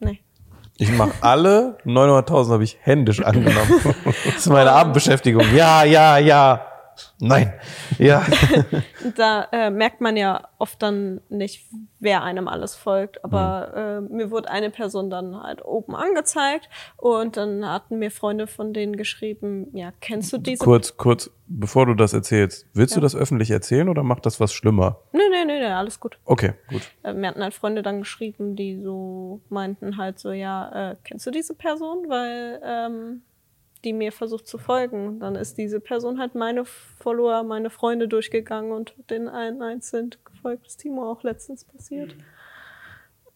[0.00, 0.20] Nee.
[0.76, 3.94] Ich mache alle 900.000 habe ich händisch angenommen.
[4.04, 5.44] Das ist meine Abendbeschäftigung.
[5.54, 6.66] Ja, ja, ja.
[7.20, 7.52] Nein.
[7.98, 8.24] Ja.
[9.16, 11.66] Da äh, merkt man ja oft dann nicht,
[12.00, 13.22] wer einem alles folgt.
[13.24, 18.46] Aber äh, mir wurde eine Person dann halt oben angezeigt und dann hatten mir Freunde
[18.46, 20.64] von denen geschrieben, ja, kennst du diese?
[20.64, 24.52] Kurz, kurz, bevor du das erzählst, willst du das öffentlich erzählen oder macht das was
[24.52, 25.00] schlimmer?
[25.12, 26.18] Nee, nee, nee, nee, alles gut.
[26.24, 26.82] Okay, gut.
[27.02, 31.26] Äh, mir hatten halt Freunde dann geschrieben, die so meinten halt so, ja, äh, kennst
[31.26, 32.06] du diese Person?
[32.08, 33.22] Weil ähm,
[33.84, 35.20] die mir versucht zu folgen.
[35.20, 40.66] Dann ist diese Person halt meine Follower, meine Freunde durchgegangen und den einen einzeln gefolgt.
[40.66, 42.16] Das ist Timo auch letztens passiert.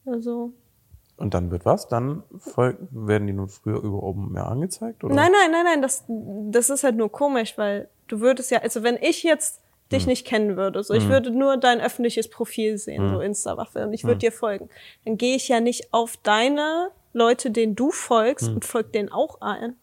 [0.07, 0.53] Also.
[1.17, 1.89] Und dann wird was?
[1.89, 2.23] Dann
[2.91, 5.03] werden die nur früher über oben mehr angezeigt?
[5.05, 5.15] Oder?
[5.15, 8.83] Nein, nein, nein, nein, das, das ist halt nur komisch, weil du würdest ja, also
[8.83, 13.09] wenn ich jetzt dich nicht kennen würde, so ich würde nur dein öffentliches Profil sehen,
[13.09, 14.69] so Insta-Waffe, und ich würde dir folgen,
[15.05, 19.39] dann gehe ich ja nicht auf deine Leute, denen du folgst, und folge denen auch.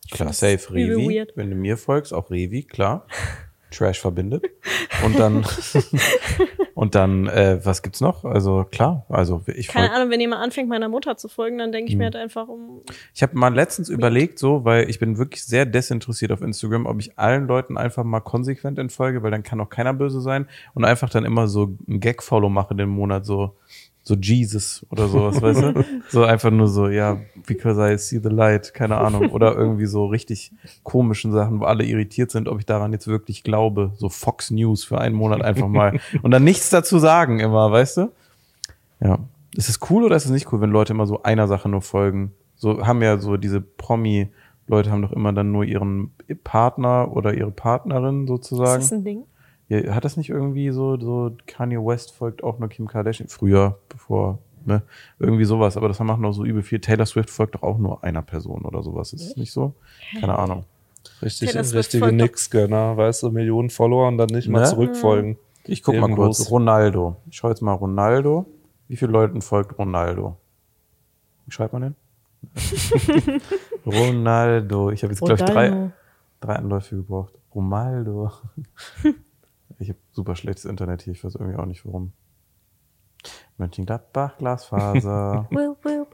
[0.06, 1.16] Ich Klar, safe Revi.
[1.16, 1.34] weird.
[1.36, 3.08] Wenn du mir folgst, auch Revi, klar.
[3.72, 4.46] Trash verbindet.
[5.04, 5.46] Und dann,
[6.76, 8.24] und dann, äh, was gibt's noch?
[8.24, 11.92] Also klar, also ich Keine Ahnung, wenn jemand anfängt, meiner Mutter zu folgen, dann denke
[11.92, 12.82] ich mir halt einfach um.
[13.14, 17.00] ich habe mal letztens überlegt, so, weil ich bin wirklich sehr desinteressiert auf Instagram, ob
[17.00, 20.86] ich allen Leuten einfach mal konsequent entfolge, weil dann kann auch keiner böse sein und
[20.86, 23.58] einfach dann immer so ein Gag-Follow mache den Monat, so,
[24.08, 25.86] so Jesus oder sowas, weißt du?
[26.10, 29.32] So einfach nur so, ja, because I see the light, keine Ahnung.
[29.32, 30.52] Oder irgendwie so richtig
[30.84, 33.94] komischen Sachen, wo alle irritiert sind, ob ich daran jetzt wirklich glaube.
[33.98, 36.00] So Fox News für einen Monat einfach mal.
[36.22, 38.12] Und dann nichts dazu sagen immer, weißt du?
[39.00, 39.18] Ja.
[39.56, 41.82] Ist es cool oder ist es nicht cool, wenn Leute immer so einer Sache nur
[41.82, 42.32] folgen?
[42.56, 44.28] So haben ja so diese Promi,
[44.68, 46.12] Leute haben doch immer dann nur ihren
[46.44, 48.82] Partner oder ihre Partnerin Ist sozusagen.
[48.82, 49.24] das ein Ding?
[49.68, 53.28] Ja, hat das nicht irgendwie so, so Kanye West folgt auch nur Kim Kardashian?
[53.30, 54.84] Früher, bevor, ne?
[55.20, 56.80] Irgendwie sowas, aber das machen doch so übel viel.
[56.80, 59.12] Taylor Swift folgt doch auch nur einer Person oder sowas.
[59.14, 59.74] Ist es nicht so?
[60.20, 60.66] Keine Ahnung.
[61.22, 64.68] Richtig, Taylor Swift richtige Nix-Gönner, weißt du, Millionen Follower und dann nicht mal Ne?
[64.68, 65.38] zurückfolgen.
[65.64, 66.38] Ich guck mal Irgendwas.
[66.38, 66.52] kurz.
[66.52, 67.16] Ronaldo.
[67.30, 68.46] Ich schau jetzt mal Ronaldo.
[68.88, 70.38] Wie viele Leuten folgt Ronaldo?
[71.48, 71.96] Wie schreibt man den?
[73.86, 74.92] Ronaldo.
[74.92, 75.92] Ich habe jetzt, glaube ich, drei.
[76.42, 77.34] Drei Anläufe gebraucht.
[77.56, 78.32] Romaldo.
[79.80, 82.14] ich habe super schlechtes Internet hier, ich weiß irgendwie auch nicht warum.
[83.58, 85.48] Mönchengladbach, Glasfaser.
[85.52, 86.06] Will, will.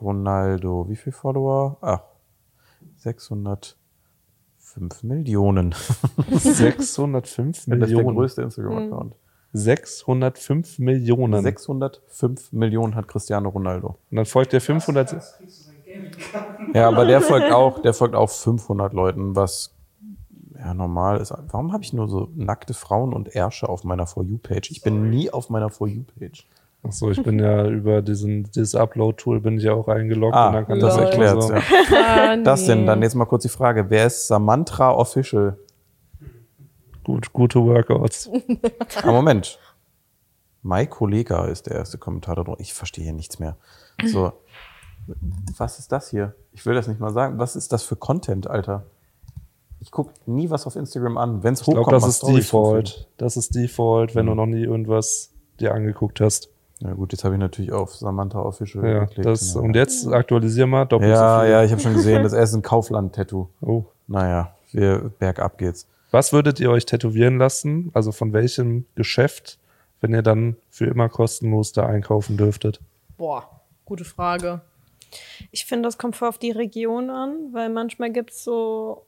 [0.00, 1.78] Ronaldo, wie viel Follower?
[1.80, 2.02] Ach,
[2.96, 3.76] 605
[5.02, 5.74] Millionen.
[6.32, 8.16] 605 Das ist der Millionen.
[8.16, 9.14] größte Instagram-Account.
[9.52, 11.42] 605 Millionen.
[11.42, 13.96] 605 Millionen hat Cristiano Ronaldo.
[14.10, 15.16] Und dann folgt der 500.
[16.74, 19.74] Ja, aber der folgt auch, der folgt auch 500 Leuten, was
[20.66, 21.32] ja normal ist.
[21.50, 24.70] Warum habe ich nur so nackte Frauen und Ärsche auf meiner For You Page?
[24.70, 26.46] Ich bin nie auf meiner For You Page.
[26.82, 30.34] Achso, ich bin ja über diesen, dieses Upload-Tool bin ich ja auch eingeloggt.
[30.36, 31.52] Ah, und dann kann das erklärt so.
[31.54, 31.60] ja.
[31.94, 35.58] Ah, Das denn, dann jetzt mal kurz die Frage, wer ist Samantha Official?
[37.04, 38.28] Gut, gute Workouts.
[39.02, 39.58] Ah, Moment.
[40.62, 42.44] Mai Kollega ist der erste Kommentator.
[42.44, 42.60] drunter.
[42.60, 43.56] Ich verstehe hier nichts mehr.
[44.04, 44.32] So,
[45.56, 46.34] was ist das hier?
[46.52, 47.38] Ich will das nicht mal sagen.
[47.38, 48.84] Was ist das für Content, Alter?
[49.80, 51.42] Ich gucke nie was auf Instagram an.
[51.42, 53.08] Wenn es Ich glaube, hochkommt, das ist Stories Default.
[53.18, 54.30] Das ist Default, wenn Mhm.
[54.30, 56.48] du noch nie irgendwas dir angeguckt hast.
[56.80, 59.26] Ja gut, jetzt habe ich natürlich auf Samantha Official Ja, geklickt.
[59.26, 59.60] das, Ja.
[59.60, 62.62] und jetzt aktualisier mal doppelt ja, so ja, ich habe schon gesehen, das ist ein
[62.62, 63.48] Kaufland-Tattoo.
[63.62, 63.84] Oh.
[64.08, 65.86] Naja, wir, bergab geht's.
[66.10, 67.90] Was würdet ihr euch tätowieren lassen?
[67.94, 69.58] Also von welchem Geschäft,
[70.00, 72.80] wenn ihr dann für immer kostenlos da einkaufen dürftet?
[73.16, 73.44] Boah,
[73.86, 74.60] gute Frage.
[75.50, 79.02] Ich finde, das kommt voll auf die Region an, weil manchmal gibt es so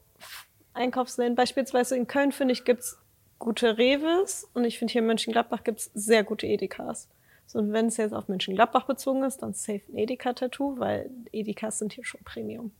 [0.79, 1.35] Einkaufsläden.
[1.35, 2.97] Beispielsweise in Köln, finde ich, gibt es
[3.37, 7.07] gute Reves und ich finde hier in Mönchengladbach gibt es sehr gute Edekas.
[7.45, 11.79] So, und wenn es jetzt auf Mönchengladbach bezogen ist, dann safe ein Edeka-Tattoo, weil Edekas
[11.79, 12.71] sind hier schon Premium.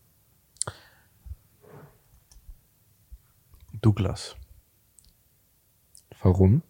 [3.81, 4.35] Douglas.
[6.21, 6.61] Warum?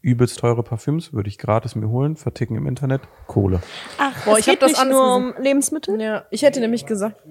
[0.00, 3.60] Übelst teure Parfüms würde ich gratis mir holen, verticken im Internet, Kohle.
[3.98, 6.00] Ach, Boah, es ich hab geht das nicht nur um Lebensmittel?
[6.00, 7.22] Ja, ich hätte nämlich gesagt,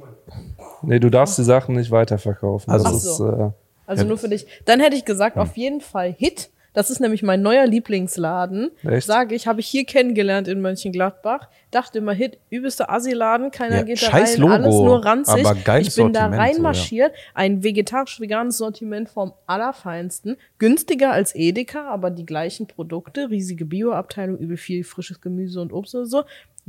[0.83, 2.71] Nee, du darfst die Sachen nicht weiterverkaufen.
[2.71, 3.51] Also- ist, äh,
[3.85, 4.07] also Ja.
[4.07, 4.45] nur für dich.
[4.65, 6.49] Dann hätte ich gesagt, auf jeden Fall Hit.
[6.73, 8.69] Das ist nämlich mein neuer Lieblingsladen.
[8.83, 9.07] Echt?
[9.07, 11.47] Sage ich, habe ich hier kennengelernt in Mönchengladbach.
[11.71, 15.43] Dachte immer, Hit, übelster Assi-Laden, keiner Ja, geht da rein, Logo, alles nur ranzig.
[15.43, 20.37] aber geiles ich bin da Sortiment, so, reinmarschiert, ein vegetarisch-veganes Sortiment vom Allerfeinsten.
[20.59, 25.95] Günstiger als Edeka, aber die gleichen Produkte, riesige Bio-Abteilung, übel viel frisches Gemüse und Obst
[25.95, 26.23] und so.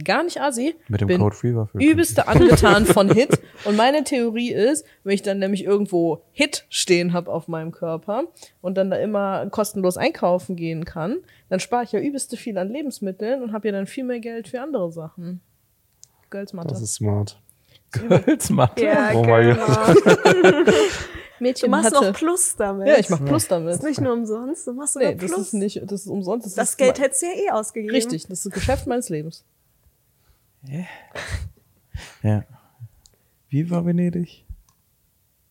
[0.05, 0.77] Gar nicht Assi.
[0.89, 1.83] Mit dem bin Code Free Waffel.
[1.83, 3.41] übelste angetan von Hit.
[3.65, 8.25] Und meine Theorie ist, wenn ich dann nämlich irgendwo Hit stehen habe auf meinem Körper
[8.61, 11.17] und dann da immer kostenlos einkaufen gehen kann,
[11.49, 14.49] dann spare ich ja übelste viel an Lebensmitteln und habe ja dann viel mehr Geld
[14.49, 15.41] für andere Sachen.
[16.31, 16.69] Geldmathe.
[16.69, 17.41] das ist smart.
[18.09, 18.85] Holzmatte.
[18.85, 19.67] Ja, Oh mein genau.
[21.39, 22.07] Du Mädchen machst hatte.
[22.07, 22.89] noch Plus damit.
[22.89, 23.73] Ja, ich mach Plus Das damit.
[23.75, 25.41] ist nicht nur umsonst, du machst sogar Nee, das Plus.
[25.47, 26.47] ist nicht, das ist umsonst.
[26.47, 27.95] Das, das ist Geld hättest du ja eh ausgegeben.
[27.95, 29.45] Richtig, das ist das Geschäft meines Lebens.
[32.23, 32.45] Ja.
[33.49, 34.45] Wie war Venedig?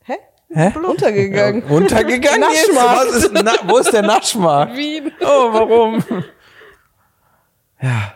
[0.03, 0.14] Hä?
[0.49, 0.72] Hä?
[0.78, 1.64] Untergegangen.
[1.64, 2.74] Untergegangen jetzt?
[2.74, 3.10] Naschmarkt.
[3.10, 4.76] Was ist, na, wo ist der Naschmarkt?
[4.78, 5.12] Wien.
[5.22, 6.03] Oh, warum?
[7.82, 8.14] Ja.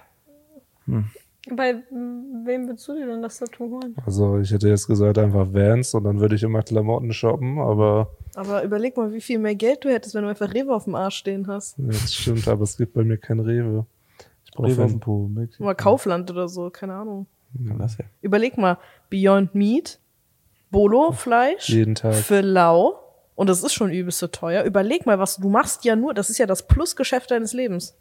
[1.52, 3.96] Bei m, wem willst du dir denn das Tattoo holen?
[4.06, 8.10] Also ich hätte jetzt gesagt einfach Vans und dann würde ich immer Klamotten shoppen, aber
[8.36, 10.96] Aber überleg mal, wie viel mehr Geld du hättest, wenn du einfach Rewe auf dem
[10.96, 11.76] Arsch stehen hast.
[11.78, 13.86] das stimmt, aber es gibt bei mir kein Rewe.
[14.58, 15.64] Rewe Po, Mexiko.
[15.64, 17.28] Mal Kaufland oder so, keine Ahnung.
[17.68, 18.06] Kann das ja.
[18.22, 18.78] Überleg mal,
[19.10, 20.00] Beyond Meat,
[20.72, 22.16] Bolo-Fleisch jeden Tag.
[22.16, 22.98] für lau.
[23.36, 24.64] Und das ist schon übelst so teuer.
[24.64, 27.96] Überleg mal, was du machst ja nur, das ist ja das Plusgeschäft deines Lebens.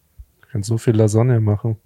[0.44, 1.76] Ich kann so viel Lasagne machen.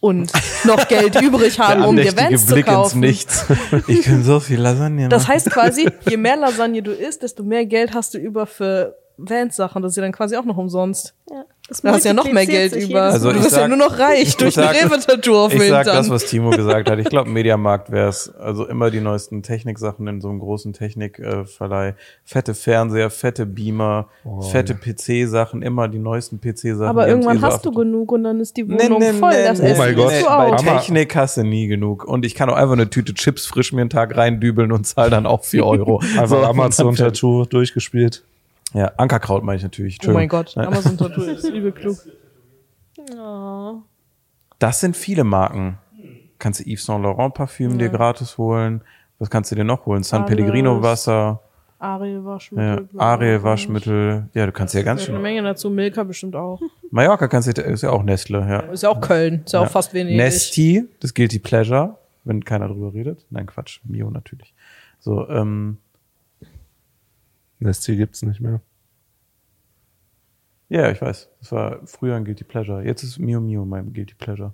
[0.00, 0.32] Und
[0.64, 3.00] noch Geld übrig haben, um dir Vans zu kaufen.
[3.00, 3.46] Nichts.
[3.88, 5.32] Ich kann so viel Lasagne Das machen.
[5.34, 9.82] heißt quasi, je mehr Lasagne du isst, desto mehr Geld hast du über für Vans-Sachen.
[9.82, 11.14] Das ist ja dann quasi auch noch umsonst.
[11.30, 13.02] Ja, das Da hast du ja noch mehr Geld über.
[13.02, 15.52] Also du ich bist ja sag- nur noch reich ich durch sag- ein Rewe-Tattoo auf
[15.52, 16.98] dem Ich sag das, was Timo gesagt hat.
[16.98, 18.28] Ich glaube, Mediamarkt wäre es.
[18.34, 21.94] Also immer die neuesten Techniksachen in so einem großen Technikverleih.
[22.24, 24.08] Fette Fernseher, fette Beamer,
[24.50, 26.86] fette PC-Sachen, immer die neuesten PC-Sachen.
[26.88, 29.30] Aber irgendwann hast du genug und dann ist die Nee, Wohnung nee, voll.
[29.32, 30.12] nee, das nee, Oh mein Gott.
[30.26, 30.56] Bei.
[30.56, 32.04] Technik hast du nie genug.
[32.04, 35.08] Und ich kann auch einfach eine Tüte Chips frisch mir einen Tag reindübeln und zahl
[35.08, 36.00] dann auch 4 Euro.
[36.18, 36.46] Einfach.
[36.48, 38.24] Amazon-Tattoo durchgespielt.
[38.74, 39.98] Ja, Ankerkraut meine ich natürlich.
[40.06, 40.28] Oh mein.
[40.28, 41.96] Gott, Amazon-Tattoo ist übel klug.
[43.16, 43.82] Oh.
[44.58, 45.78] Das sind viele Marken.
[46.38, 48.82] Kannst du Yves Saint Laurent Parfüm dir gratis holen.
[49.18, 50.02] Was kannst du dir noch holen?
[50.02, 50.36] San Alles.
[50.36, 51.40] Pellegrino Wasser,
[51.78, 52.88] Ariel ja, Waschmittel.
[52.96, 54.28] Ariel Waschmittel.
[54.34, 55.22] Ja, du kannst ja ganz Eine schön.
[55.22, 56.60] Menge dazu, Milka bestimmt auch.
[56.90, 58.60] Mallorca kannst du, ist ja auch Nestle, ja.
[58.60, 60.16] Ist ja auch Köln, ist ja, auch fast wenig.
[60.16, 63.26] Nesti, das Guilty Pleasure, wenn keiner drüber redet.
[63.30, 64.54] Nein, Quatsch, Mio natürlich.
[64.98, 65.78] So, ähm,
[67.64, 68.60] Nestle gibt's nicht mehr.
[70.68, 71.30] ja, ich weiß.
[71.40, 72.84] Das war früher ein Guilty Pleasure.
[72.84, 74.52] Jetzt ist Mio Mio mein Guilty Pleasure.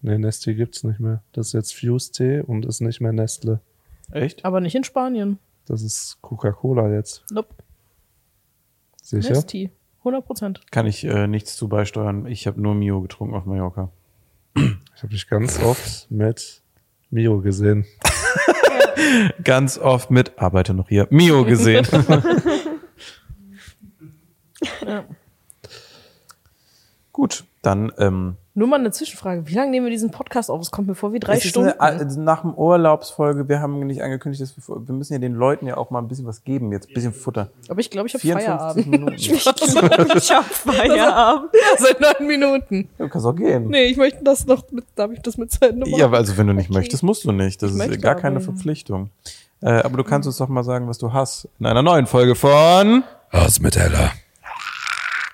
[0.00, 1.22] Nee, Nestle gibt's nicht mehr.
[1.32, 3.60] Das ist jetzt Fuse Tee und ist nicht mehr Nestle.
[4.10, 4.44] Echt?
[4.44, 5.38] Aber nicht in Spanien.
[5.66, 7.24] Das ist Coca-Cola jetzt.
[7.30, 7.54] Nope.
[9.02, 9.34] Sicher?
[9.34, 9.70] Nesti.
[9.98, 10.60] 100 Prozent.
[10.70, 12.26] Kann ich äh, nichts zu beisteuern.
[12.26, 13.90] Ich habe nur Mio getrunken auf Mallorca.
[14.56, 16.62] Ich habe dich ganz oft mit
[17.10, 17.86] Mio gesehen.
[19.44, 21.86] Ganz oft mit, arbeite noch hier, Mio gesehen.
[21.90, 22.22] Ja.
[27.12, 29.46] Gut, dann ähm, Nur mal eine Zwischenfrage.
[29.46, 30.60] Wie lange nehmen wir diesen Podcast auf?
[30.60, 31.72] Es kommt mir vor wie drei es ist Stunden.
[31.80, 35.34] Eine, äh, nach dem Urlaubsfolge, wir haben nicht angekündigt, dass wir, wir müssen ja den
[35.34, 37.50] Leuten ja auch mal ein bisschen was geben, jetzt ein bisschen Futter.
[37.68, 38.86] Aber ich glaube, ich habe 54 Feierabend.
[38.88, 39.14] Minuten.
[39.14, 41.50] Ich hab Feierabend.
[41.78, 42.88] Seit neun Minuten.
[42.98, 43.68] Du kannst auch gehen.
[43.68, 45.98] Nee, ich möchte das noch mit, darf ich das mit zu Ende machen?
[45.98, 47.62] Ja, aber also wenn du nicht möchtest, musst du nicht.
[47.62, 48.44] Das Ich ist gar keine aber.
[48.44, 49.08] Verpflichtung.
[49.62, 51.48] Äh, aber du kannst uns doch mal sagen, was du hast.
[51.58, 54.12] In einer neuen Folge von Was mit Ella?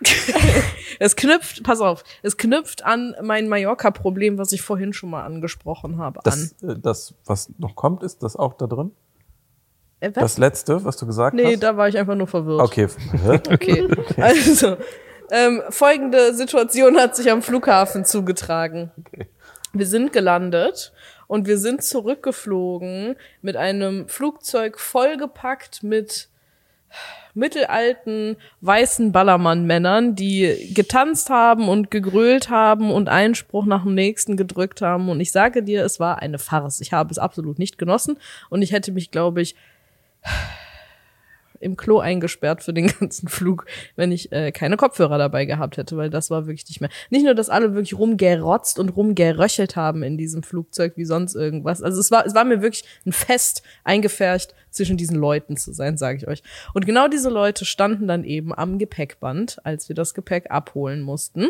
[0.98, 5.98] Es knüpft, pass auf, es knüpft an mein Mallorca-Problem, was ich vorhin schon mal angesprochen
[5.98, 6.22] habe, an.
[6.24, 8.92] das, äh, das, was noch kommt, ist das auch da drin?
[10.00, 10.12] Äh?
[10.12, 11.62] Das letzte, was du gesagt nee, hast?
[11.62, 12.60] da war ich einfach nur verwirrt.
[12.60, 12.88] Okay.
[13.50, 14.76] Okay, also,
[15.30, 18.90] ähm, folgende Situation hat sich am Flughafen zugetragen.
[19.72, 20.92] Wir sind gelandet
[21.26, 26.28] und wir sind zurückgeflogen mit einem Flugzeug vollgepackt mit
[27.34, 34.36] mittelalten weißen Ballermann-Männern, die getanzt haben und gegrölt haben und einen Spruch nach dem nächsten
[34.36, 35.08] gedrückt haben.
[35.08, 36.80] Und ich sage dir, es war eine Farce.
[36.80, 38.18] Ich habe es absolut nicht genossen
[38.50, 39.54] und ich hätte mich, glaube ich,
[41.60, 45.96] im Klo eingesperrt für den ganzen Flug, wenn ich äh, keine Kopfhörer dabei gehabt hätte,
[45.96, 46.90] weil das war wirklich nicht mehr.
[47.10, 51.82] Nicht nur, dass alle wirklich rumgerotzt und rumgeröchelt haben in diesem Flugzeug wie sonst irgendwas.
[51.82, 55.96] Also es war, es war mir wirklich ein Fest eingefärcht, zwischen diesen Leuten zu sein,
[55.96, 56.42] sage ich euch.
[56.74, 61.48] Und genau diese Leute standen dann eben am Gepäckband, als wir das Gepäck abholen mussten.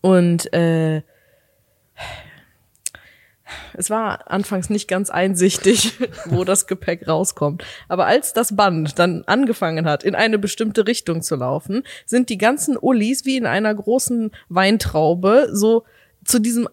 [0.00, 1.02] Und äh,
[3.74, 7.64] es war anfangs nicht ganz einsichtig, wo das Gepäck rauskommt.
[7.88, 12.38] Aber als das Band dann angefangen hat, in eine bestimmte Richtung zu laufen, sind die
[12.38, 15.84] ganzen Ullis wie in einer großen Weintraube so
[16.24, 16.68] zu diesem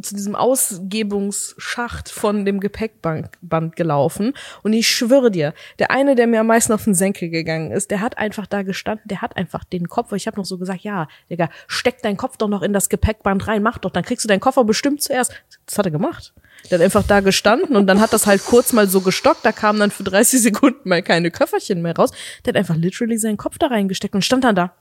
[0.00, 4.34] zu diesem Ausgebungsschacht von dem Gepäckband Band gelaufen.
[4.62, 7.90] Und ich schwöre dir, der eine, der mir am meisten auf den Senkel gegangen ist,
[7.90, 10.80] der hat einfach da gestanden, der hat einfach den Kopf, ich habe noch so gesagt,
[10.80, 14.24] ja, Digga, steck deinen Kopf doch noch in das Gepäckband rein, mach doch, dann kriegst
[14.24, 15.32] du deinen Koffer bestimmt zuerst.
[15.66, 16.32] Das hat er gemacht.
[16.70, 19.52] Der hat einfach da gestanden und dann hat das halt kurz mal so gestockt, da
[19.52, 22.10] kamen dann für 30 Sekunden mal keine Köfferchen mehr raus.
[22.44, 24.72] Der hat einfach literally seinen Kopf da reingesteckt und stand dann da.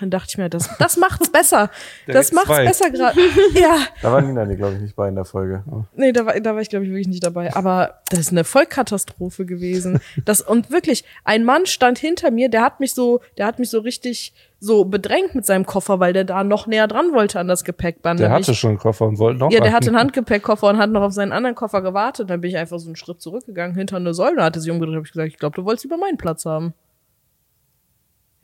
[0.00, 1.70] Dann dachte ich mir, das, das macht's besser.
[2.06, 2.64] das macht's zwei.
[2.64, 3.18] besser gerade.
[3.54, 3.78] Ja.
[4.02, 5.62] Da war Nina, glaube ich, nicht bei in der Folge.
[5.94, 7.54] Nee, da war, da war ich, glaube ich, wirklich nicht dabei.
[7.54, 10.00] Aber das ist eine Vollkatastrophe gewesen.
[10.24, 13.70] Das, und wirklich, ein Mann stand hinter mir, der hat mich so, der hat mich
[13.70, 17.48] so richtig so bedrängt mit seinem Koffer, weil der da noch näher dran wollte an
[17.48, 18.18] das Gepäckband.
[18.18, 19.74] Der hatte ich, schon einen Koffer und wollte noch ja, der einen.
[19.74, 22.30] hatte einen Handgepäckkoffer und hat noch auf seinen anderen Koffer gewartet.
[22.30, 25.06] Dann bin ich einfach so einen Schritt zurückgegangen hinter eine Säule, hatte sich umgedreht, habe
[25.06, 26.72] ich gesagt, ich glaube, du wolltest über meinen Platz haben.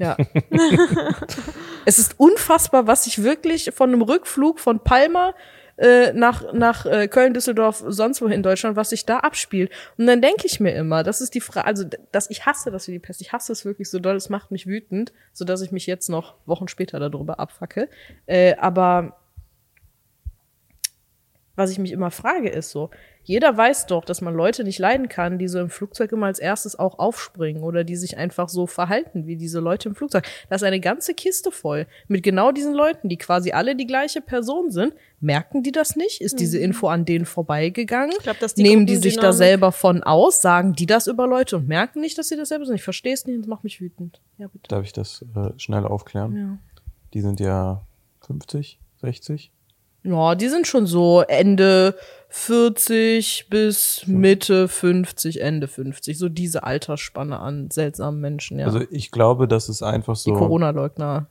[0.00, 0.16] Ja.
[1.84, 5.34] es ist unfassbar, was sich wirklich von einem Rückflug von Palma
[5.76, 9.70] äh, nach, nach äh, Köln, Düsseldorf, sonst wo in Deutschland, was sich da abspielt.
[9.98, 12.88] Und dann denke ich mir immer, das ist die Frage, also dass ich hasse das
[12.88, 15.60] wie die Pest, ich hasse es wirklich so doll, es macht mich wütend, so dass
[15.60, 17.88] ich mich jetzt noch Wochen später darüber abfacke.
[18.26, 19.19] Äh, aber
[21.60, 22.90] was ich mich immer frage, ist so,
[23.22, 26.38] jeder weiß doch, dass man Leute nicht leiden kann, die so im Flugzeug immer als
[26.38, 30.24] erstes auch aufspringen oder die sich einfach so verhalten wie diese Leute im Flugzeug.
[30.48, 34.22] Da ist eine ganze Kiste voll mit genau diesen Leuten, die quasi alle die gleiche
[34.22, 34.94] Person sind.
[35.20, 36.22] Merken die das nicht?
[36.22, 38.14] Ist diese Info an denen vorbeigegangen?
[38.16, 40.40] Ich glaub, dass die Nehmen die sich da selber von aus?
[40.40, 42.76] Sagen die das über Leute und merken nicht, dass sie das selber sind?
[42.76, 44.20] Ich verstehe es nicht und es macht mich wütend.
[44.38, 44.68] Ja, bitte.
[44.68, 46.36] Darf ich das äh, schnell aufklären?
[46.36, 46.58] Ja.
[47.12, 47.82] Die sind ja
[48.22, 49.52] 50, 60.
[50.02, 51.94] Ja, die sind schon so Ende
[52.28, 56.16] 40 bis Mitte 50, Ende 50.
[56.16, 58.66] So diese Altersspanne an seltsamen Menschen, ja.
[58.66, 60.34] Also ich glaube, das ist einfach die so.
[60.34, 61.26] Corona-Leugner.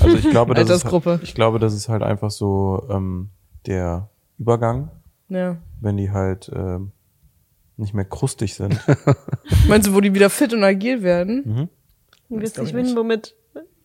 [0.00, 1.20] Also ich glaube, das ist, Altersgruppe.
[1.22, 3.28] ich glaube, das ist halt einfach so ähm,
[3.66, 4.08] der
[4.38, 4.90] Übergang,
[5.28, 5.56] Ja.
[5.80, 6.92] wenn die halt ähm,
[7.76, 8.78] nicht mehr krustig sind.
[9.68, 11.68] Meinst du, wo die wieder fit und agil werden?
[12.28, 13.34] Du willst glaub nicht ich wissen, womit.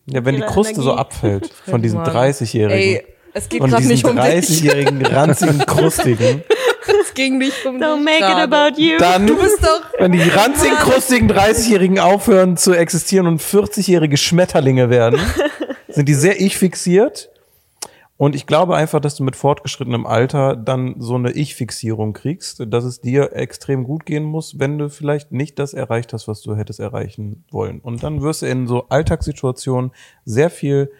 [0.06, 0.98] ja, wenn die Kruste so Energie.
[1.00, 2.08] abfällt von diesen Mann.
[2.10, 3.06] 30-Jährigen.
[3.34, 4.24] Es geht gerade nicht um dich.
[4.24, 6.42] 30-jährigen, ranzigen, krustigen.
[7.00, 8.98] Es ging nicht um Don't dich make it about you.
[8.98, 9.82] Dann, Du bist doch.
[9.98, 15.20] wenn die ranzigen, krustigen 30-Jährigen aufhören zu existieren und 40-jährige Schmetterlinge werden,
[15.88, 17.30] sind die sehr ich-fixiert.
[18.18, 22.84] Und ich glaube einfach, dass du mit fortgeschrittenem Alter dann so eine Ich-Fixierung kriegst, dass
[22.84, 26.54] es dir extrem gut gehen muss, wenn du vielleicht nicht das erreicht hast, was du
[26.54, 27.80] hättest erreichen wollen.
[27.80, 29.90] Und dann wirst du in so Alltagssituationen
[30.24, 30.92] sehr viel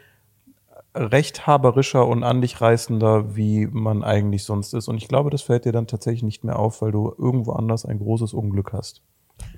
[0.95, 4.89] rechthaberischer und an dich reißender, wie man eigentlich sonst ist.
[4.89, 7.85] Und ich glaube, das fällt dir dann tatsächlich nicht mehr auf, weil du irgendwo anders
[7.85, 9.03] ein großes Unglück hast.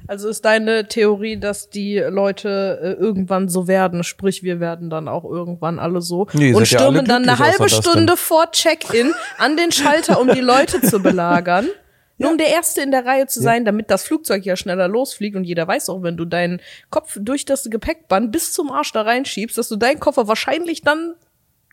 [0.06, 5.08] Also ist deine Theorie, dass die Leute äh, irgendwann so werden, sprich wir werden dann
[5.08, 9.12] auch irgendwann alle so Nee, und seid ja stürmen dann eine halbe Stunde vor Check-in
[9.38, 11.66] an den Schalter, um die Leute zu belagern.
[12.16, 15.36] Nur um der Erste in der Reihe zu sein, damit das Flugzeug ja schneller losfliegt
[15.36, 16.60] und jeder weiß auch, wenn du deinen
[16.90, 21.14] Kopf durch das Gepäckband bis zum Arsch da reinschiebst, dass du deinen Koffer wahrscheinlich dann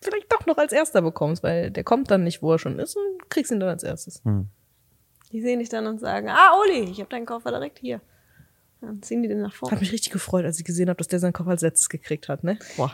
[0.01, 2.95] vielleicht doch noch als Erster bekommst, weil der kommt dann nicht, wo er schon ist
[2.95, 4.23] und kriegst ihn dann als erstes.
[5.31, 8.01] Die sehen dich dann und sagen, ah, Oli, ich habe deinen Koffer direkt hier.
[8.81, 9.71] Dann ziehen die den nach vorne.
[9.73, 12.27] Hat mich richtig gefreut, als ich gesehen habe, dass der seinen Kopf als letztes gekriegt
[12.27, 12.57] hat, ne?
[12.77, 12.91] Boah.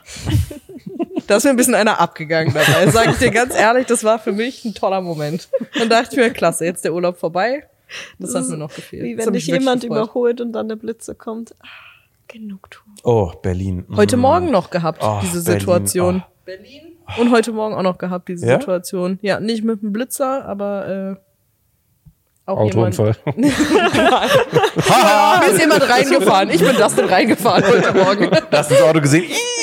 [1.27, 2.89] da ist mir ein bisschen einer abgegangen dabei.
[2.91, 5.47] Sag ich dir ganz ehrlich, das war für mich ein toller Moment.
[5.81, 7.65] Und dachte ich mir, klasse, jetzt der Urlaub vorbei.
[8.19, 9.03] Das, hat ist mir noch gefehlt.
[9.03, 9.97] Wie Das wenn hat dich jemand gefreut.
[10.03, 11.55] überholt und dann der Blitze kommt.
[11.61, 11.67] Ah,
[12.27, 12.95] Genugtuung.
[13.03, 13.85] Oh, Berlin.
[13.95, 14.19] Heute Mm.
[14.19, 16.23] Morgen noch gehabt, Oh, diese Berlin, Situation.
[16.27, 16.31] oh.
[16.45, 16.81] Berlin.
[17.17, 18.59] Und heute Morgen auch noch gehabt, diese Ja?
[18.59, 19.19] Situation.
[19.21, 21.26] Ja, nicht mit dem Blitzer, aber äh,
[22.47, 23.15] auch Autounfall.
[23.25, 23.37] jemand.
[25.41, 26.49] Mir ist jemand reingefahren.
[26.49, 28.29] Ich bin das denn reingefahren heute Morgen.
[28.51, 29.25] Hast du das Auto gesehen?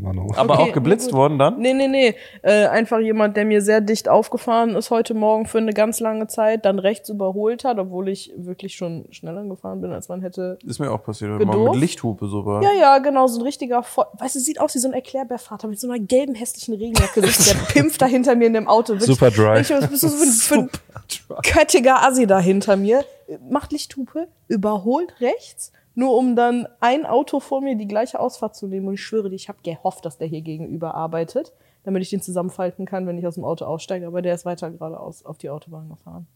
[0.00, 0.32] Mann, oh.
[0.36, 1.14] Aber Okay, auch geblitzt gut.
[1.18, 1.58] worden dann?
[1.58, 2.14] Nee, nee, nee.
[2.42, 6.26] Äh, einfach jemand, der mir sehr dicht aufgefahren ist heute Morgen für eine ganz lange
[6.26, 10.58] Zeit, dann rechts überholt hat, obwohl ich wirklich schon schneller gefahren bin, als man hätte.
[10.66, 12.62] Ist mir auch passiert heute Morgen mit Lichthupe so war.
[12.62, 15.68] Ja, ja, genau, so ein richtiger, Voll weißt du, sieht aus wie so ein Erklärbärvater
[15.68, 17.20] mit so einer gelben, hässlichen Regenjacke.
[17.20, 17.28] der
[17.72, 18.94] pimpft da hinter mir in dem Auto.
[18.94, 19.60] Wirklich, Super dry.
[19.60, 20.70] Ich, was bist du so für, ein-
[21.08, 23.04] für ein köttiger Assi da hinter mir?
[23.48, 28.66] Macht Lichthupe, überholt rechts, nur um dann ein Auto vor mir die gleiche Ausfahrt zu
[28.66, 28.88] nehmen.
[28.88, 31.52] Und ich schwöre dir, ich habe gehofft, dass der hier gegenüber arbeitet,
[31.84, 34.06] damit ich den zusammenfalten kann, wenn ich aus dem Auto aussteige.
[34.06, 36.26] Aber der ist weiter geradeaus auf die Autobahn gefahren.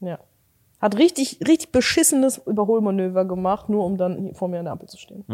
[0.00, 0.18] Ja.
[0.80, 4.88] Hat richtig, richtig beschissenes Überholmanöver gemacht, nur um dann hier vor mir an der Ampel
[4.88, 5.24] zu stehen.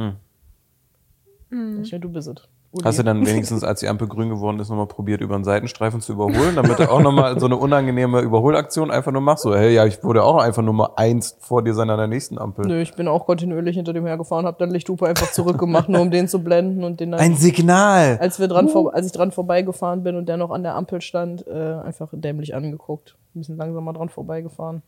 [1.50, 2.48] Ich meine, du bist es.
[2.72, 2.84] Uli.
[2.84, 6.00] Hast du dann wenigstens, als die Ampel grün geworden ist, nochmal probiert, über einen Seitenstreifen
[6.00, 9.42] zu überholen, damit du auch nochmal so eine unangenehme Überholaktion einfach nur machst?
[9.42, 12.38] So, hey, ja, ich wurde auch einfach Nummer eins vor dir sein an der nächsten
[12.38, 12.66] Ampel.
[12.66, 16.12] Nö, ich bin auch kontinuierlich hinter dem hergefahren, habe dann Lichthupe einfach zurückgemacht, nur um
[16.12, 18.18] den zu blenden und den dann, Ein Signal!
[18.20, 21.00] als wir dran vor, als ich dran vorbeigefahren bin und der noch an der Ampel
[21.00, 23.16] stand, äh, einfach dämlich angeguckt.
[23.34, 24.82] Ein bisschen langsamer dran vorbeigefahren.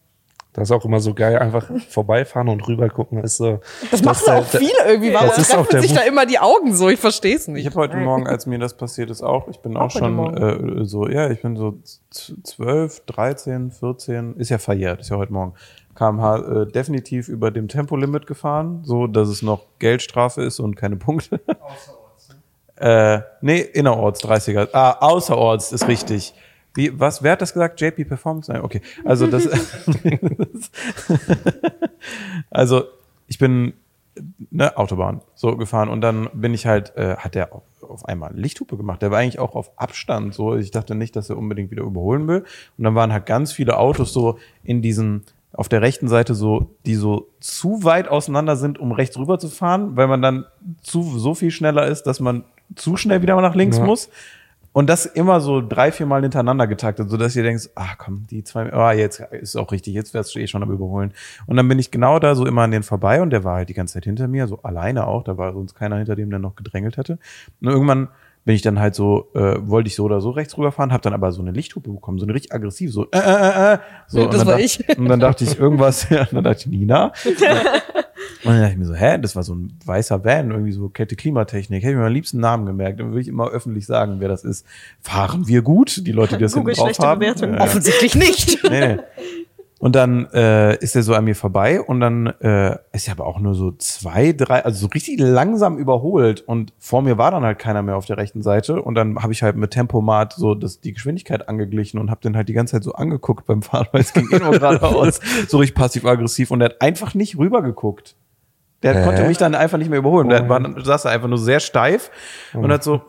[0.55, 3.25] Das ist auch immer so geil, einfach vorbeifahren und rüber gucken.
[3.25, 5.95] Ist so, Das machen der- auch viele irgendwie, warum das ist auch treffen der sich
[5.95, 6.91] da immer die Augen so?
[6.91, 7.67] Ich verstehe es Ich nicht.
[7.67, 10.37] habe heute Morgen, als mir das passiert ist, auch, ich bin auch, heute schon
[10.83, 11.79] äh, so, ja, ich bin so
[12.11, 15.55] z- 12, 13, 14, ist ja verjährt, ist ja heute Morgen,
[15.95, 20.97] kmh äh, definitiv über dem Tempolimit gefahren, so dass es noch Geldstrafe ist und keine
[20.97, 21.41] Punkte.
[21.47, 22.29] Außerorts.
[22.77, 24.69] äh, nee, innerorts 30er.
[24.75, 26.35] Ah, außerorts ist richtig.
[26.75, 27.81] Wie, was, wer hat das gesagt?
[27.81, 28.51] JP Performance?
[28.51, 28.81] Nein, okay.
[29.05, 29.49] Also das,
[32.51, 32.85] also
[33.27, 33.75] ich bin
[34.51, 38.35] ne, Autobahn so gefahren und dann bin ich halt, äh, hat der auf, auf einmal
[38.35, 39.03] Lichthupe gemacht.
[39.03, 40.57] Der war eigentlich auch auf Abstand so.
[40.57, 42.45] Ich dachte nicht, dass er unbedingt wieder überholen will.
[42.79, 46.71] Und dann waren halt ganz viele Autos so in diesen auf der rechten Seite so,
[46.87, 50.47] die so zu weit auseinander sind, um rechts rüber zu fahren, weil man dann
[50.81, 52.45] zu so viel schneller ist, dass man
[52.75, 53.85] zu schnell wieder nach links Ja.
[53.85, 54.09] muss.
[54.75, 58.27] Und das immer so drei, vier Mal hintereinander getaktet, so dass ihr denkst, ah komm,
[58.31, 61.13] die zwei, ah jetzt ist auch richtig, jetzt wärst du eh schon am Überholen.
[61.47, 63.69] Und dann bin ich genau da so immer an den vorbei und der war halt
[63.69, 66.39] die ganze Zeit hinter mir, so alleine auch, da war sonst keiner hinter dem, der
[66.39, 67.19] noch gedrängelt hätte.
[67.61, 68.09] Und irgendwann
[68.45, 71.13] bin ich dann halt so, äh, wollte ich so oder so rechts rüberfahren, habe dann
[71.13, 73.79] aber so eine Lichthupe bekommen, so eine richtig aggressiv, so, äh, äh, äh, äh.
[74.09, 74.99] so Ja, das war dacht- ich.
[74.99, 77.13] Und dann dachte ich irgendwas, ja, dann dachte ich, Nina.
[78.45, 80.89] Und dann dachte ich mir so, hä, das war so ein weißer Van, irgendwie so
[80.89, 81.83] Kette Klimatechnik.
[81.83, 83.01] Hätte ich mir am liebsten Namen gemerkt.
[83.01, 84.67] Dann würde ich immer öffentlich sagen, wer das ist.
[85.01, 86.07] Fahren wir gut?
[86.07, 87.21] Die Leute, die das hinten Google drauf schlechte haben.
[87.21, 87.55] Bewertung.
[87.55, 87.61] Ja.
[87.61, 88.59] Offensichtlich nicht.
[88.73, 89.03] Nee, nee.
[89.83, 93.27] Und dann äh, ist er so an mir vorbei und dann äh, ist er aber
[93.27, 97.43] auch nur so zwei, drei, also so richtig langsam überholt und vor mir war dann
[97.43, 100.55] halt keiner mehr auf der rechten Seite und dann habe ich halt mit Tempomat so
[100.55, 103.89] das, die Geschwindigkeit angeglichen und habe den halt die ganze Zeit so angeguckt beim Fahren,
[103.91, 105.19] weil es ging eh nur geradeaus,
[105.49, 108.15] so richtig passiv-aggressiv und er hat einfach nicht rübergeguckt.
[108.83, 109.05] Der Hä?
[109.05, 110.29] konnte mich dann einfach nicht mehr überholen.
[110.29, 112.11] Der war, dann saß er einfach nur sehr steif
[112.53, 113.01] und hat so,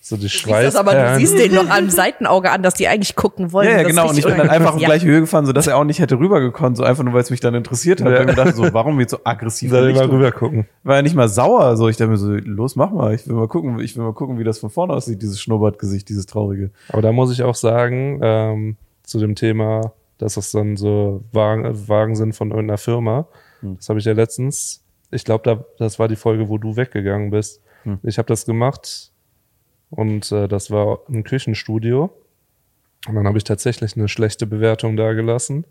[0.00, 0.64] so die Du siehst Schweiß.
[0.64, 3.68] das, aber du siehst den noch am Seitenauge an, dass die eigentlich gucken wollen.
[3.68, 4.08] Ja, ja genau.
[4.08, 6.76] Und ich bin dann einfach auf gleiche Höhe gefahren, sodass er auch nicht hätte rübergekonnt,
[6.76, 8.10] so einfach nur, weil es mich dann interessiert hat.
[8.12, 8.28] Ja.
[8.28, 9.70] Ich dachte, so, warum wird so aggressiv?
[9.70, 10.66] Soll Licht- mal rüber gucken.
[10.82, 11.76] War ja nicht mal sauer.
[11.76, 13.14] So, ich dachte mir so, los, mach mal.
[13.14, 16.08] Ich will mal gucken, ich will mal gucken, wie das von vorne aussieht, dieses Schnurrbartgesicht,
[16.08, 16.70] dieses traurige.
[16.88, 21.88] Aber da muss ich auch sagen, ähm, zu dem Thema, dass das dann so Wagen,
[21.88, 23.26] Wagen sind von irgendeiner Firma.
[23.62, 24.81] Das habe ich ja letztens,
[25.12, 27.60] ich glaube, da, das war die Folge, wo du weggegangen bist.
[28.04, 29.10] Ich habe das gemacht
[29.90, 32.10] und äh, das war ein Küchenstudio.
[33.08, 35.64] Und dann habe ich tatsächlich eine schlechte Bewertung da gelassen.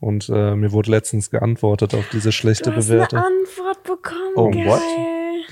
[0.00, 3.18] Und äh, mir wurde letztens geantwortet auf diese schlechte Du hast Bewertung.
[3.18, 4.32] eine Antwort bekommen.
[4.36, 4.66] Oh, geil.
[4.66, 4.80] what?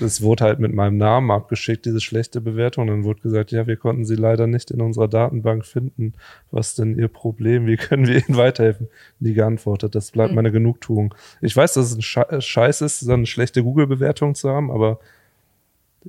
[0.03, 2.87] Es wurde halt mit meinem Namen abgeschickt, diese schlechte Bewertung.
[2.87, 6.13] Dann wurde gesagt, ja, wir konnten sie leider nicht in unserer Datenbank finden.
[6.51, 7.65] Was ist denn ihr Problem?
[7.65, 8.87] Wie können wir ihnen weiterhelfen?
[9.19, 9.95] Nie geantwortet.
[9.95, 11.15] Das bleibt meine Genugtuung.
[11.41, 14.99] Ich weiß, dass es ein Sche- Scheiß ist, so eine schlechte Google-Bewertung zu haben, aber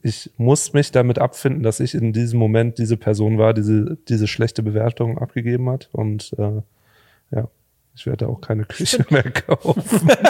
[0.03, 3.99] ich muss mich damit abfinden, dass ich in diesem Moment diese Person war, die diese,
[4.09, 5.89] diese schlechte Bewertung abgegeben hat.
[5.93, 6.63] Und äh,
[7.31, 7.49] ja,
[7.95, 9.83] ich werde auch keine Küche mehr kaufen.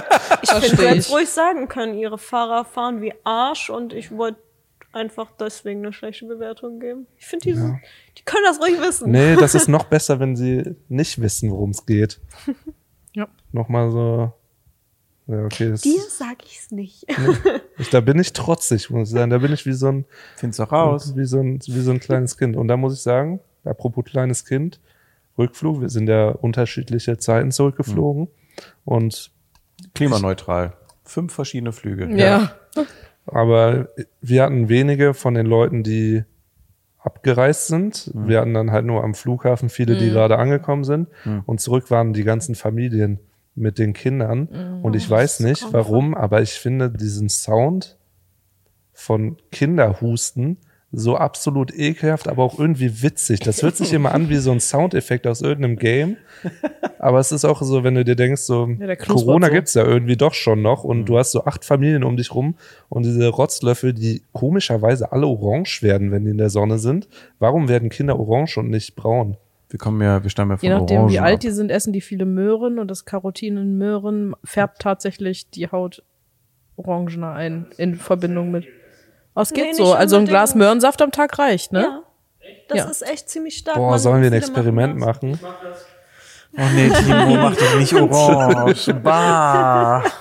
[0.42, 1.14] Ich finde, hättest ich.
[1.14, 4.38] ruhig sagen können, ihre Fahrer fahren wie Arsch und ich wollte
[4.92, 7.06] einfach deswegen eine schlechte Bewertung geben.
[7.18, 7.80] Ich finde, die, sind-
[8.18, 9.10] die können das ruhig wissen.
[9.10, 12.20] Nee, das ist noch besser, wenn sie nicht wissen, worum es geht.
[13.14, 13.26] Ja.
[13.52, 14.32] Nochmal so.
[15.26, 15.70] Ja, okay.
[15.70, 17.06] Das, Dir sag ich's nicht.
[17.78, 19.30] ich, da bin ich trotzig, muss ich sagen.
[19.30, 20.04] Da bin ich wie so ein,
[20.36, 21.14] Find's doch raus.
[21.16, 22.56] wie so ein, wie so ein kleines Kind.
[22.56, 24.78] Und da muss ich sagen, apropos kleines Kind,
[25.38, 28.28] Rückflug, wir sind ja unterschiedliche Zeiten zurückgeflogen.
[28.84, 29.30] Und
[29.94, 30.74] Klimaneutral.
[31.04, 32.08] Fünf verschiedene Flüge.
[32.16, 32.54] Ja.
[33.26, 33.88] Aber
[34.20, 36.24] wir hatten wenige von den Leuten, die
[36.98, 38.10] abgereist sind.
[38.14, 41.08] Wir hatten dann halt nur am Flughafen viele, die gerade angekommen sind.
[41.46, 43.18] Und zurück waren die ganzen Familien
[43.54, 44.80] mit den Kindern.
[44.82, 47.98] Und ich weiß nicht warum, aber ich finde diesen Sound
[48.92, 50.58] von Kinderhusten
[50.96, 53.40] so absolut ekelhaft, aber auch irgendwie witzig.
[53.40, 56.16] Das hört sich immer an wie so ein Soundeffekt aus irgendeinem Game.
[56.98, 59.52] Aber es ist auch so, wenn du dir denkst, so Ja, Corona so.
[59.52, 62.54] gibt's ja irgendwie doch schon noch und du hast so acht Familien um dich rum
[62.88, 67.08] und diese Rotzlöffel, die komischerweise alle orange werden, wenn die in der Sonne sind.
[67.38, 69.36] Warum werden Kinder orange und nicht braun?
[69.70, 71.40] Wir kommen ja, wir stammen ja von Je nachdem, Orangen wie alt ab.
[71.40, 76.02] die sind, essen die viele Möhren und das Carotin in Möhren färbt tatsächlich die Haut
[76.76, 78.66] orangener ein in Verbindung mit.
[79.36, 79.92] Oh, es geht Nee, so.
[79.94, 80.54] Also ein Glas.
[80.54, 81.80] Möhrensaft am Tag reicht, ne?
[81.82, 82.02] Ja.
[82.68, 82.84] Das Ja.
[82.84, 83.76] ist echt ziemlich stark.
[83.76, 85.40] Boah, Man- sollen wir ein Experiment machen machen?
[86.56, 88.94] Oh nee, Timo, mach dich nicht orange.
[89.02, 90.02] Bah.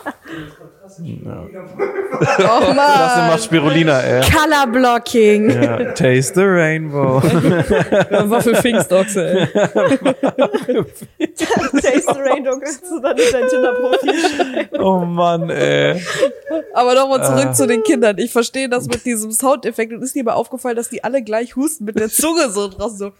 [1.00, 4.20] Oh Das macht Spirulina, ey.
[4.22, 4.30] das.
[4.32, 5.50] Color Blocking.
[5.50, 7.22] Ja, taste the rainbow.
[8.30, 9.48] Waffelfinkstoxe, ey.
[11.82, 14.80] Taste the Rainbow kannst du dann in dein Tinder-Profil.
[14.80, 16.02] Oh Mann, ey.
[16.74, 17.54] Aber nochmal zurück Äh.
[17.54, 18.18] zu den Kindern.
[18.18, 21.56] Ich verstehe das mit diesem Soundeffekt und ist dir mal aufgefallen, dass die alle gleich
[21.56, 23.12] husten mit der Zunge so draußen so.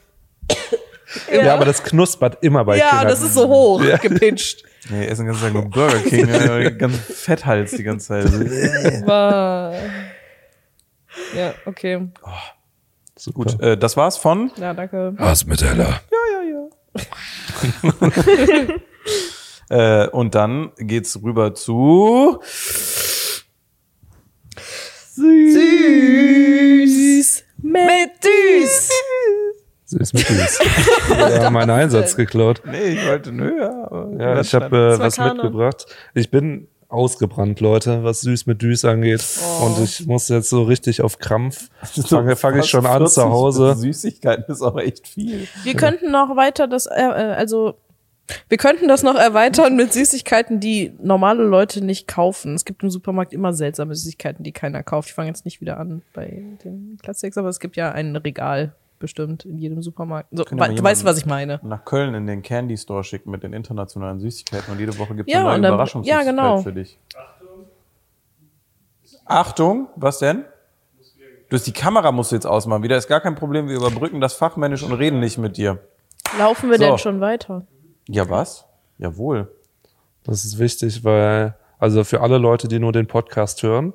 [1.32, 3.08] Ja, aber das knuspert immer bei Ja, Kindern.
[3.10, 4.64] das ist so hoch gepitcht.
[4.90, 8.26] Nee, essen ganzen Tag nur Burger King, äh, ganz Fetthals die ganze Zeit.
[9.06, 9.74] War-
[11.36, 12.08] Ja, okay.
[13.16, 13.36] Super.
[13.36, 15.14] Gut, äh, das war's von Ja, danke.
[15.18, 16.02] Was mit Ella?
[19.70, 22.40] Äh, und dann geht's rüber zu
[25.16, 25.56] Süß
[30.14, 30.60] Süß mit Süß.
[31.10, 32.62] Wir haben meinen Einsatz geklaut.
[32.66, 35.34] Nee, ich wollte nö, aber Ja, ich habe äh, was Kana.
[35.34, 35.86] mitgebracht.
[36.14, 39.24] Ich bin ausgebrannt, Leute, was süß mit Düs angeht.
[39.62, 41.70] Und ich muss jetzt so richtig auf Krampf.
[42.08, 43.76] Fange fang ich schon an zu Hause.
[43.76, 45.48] Süßigkeiten ist auch echt viel.
[45.64, 47.80] Wir könnten noch weiter das, äh, äh, also
[48.48, 52.56] wir könnten das noch erweitern mit Süßigkeiten, die normale Leute nicht kaufen.
[52.56, 55.10] Es gibt im Supermarkt immer seltsame Süßigkeiten, die keiner kauft.
[55.10, 58.76] Ich fange jetzt nicht wieder an bei den Classics, aber es gibt ja ein Regal
[59.04, 60.30] bestimmt in jedem Supermarkt.
[60.32, 61.60] So, we- du weißt, was ich meine.
[61.62, 65.30] Nach Köln in den Candy Store schicken mit den internationalen Süßigkeiten und jede Woche gibt
[65.30, 66.58] es Ja, eine neue Überraschungssüßigkeit ja, genau.
[66.62, 66.98] für dich.
[69.26, 70.46] Achtung, was denn?
[71.50, 72.84] Du hast die Kamera musst du jetzt ausmachen.
[72.84, 73.68] Wieder ist gar kein Problem.
[73.68, 75.80] Wir überbrücken das fachmännisch und reden nicht mit dir.
[76.40, 76.84] Laufen wir So.
[76.86, 77.66] denn schon weiter?
[78.08, 78.66] Ja, was?
[78.98, 79.52] Jawohl.
[80.24, 83.94] Das ist wichtig, weil, also für alle Leute, die nur den Podcast hören,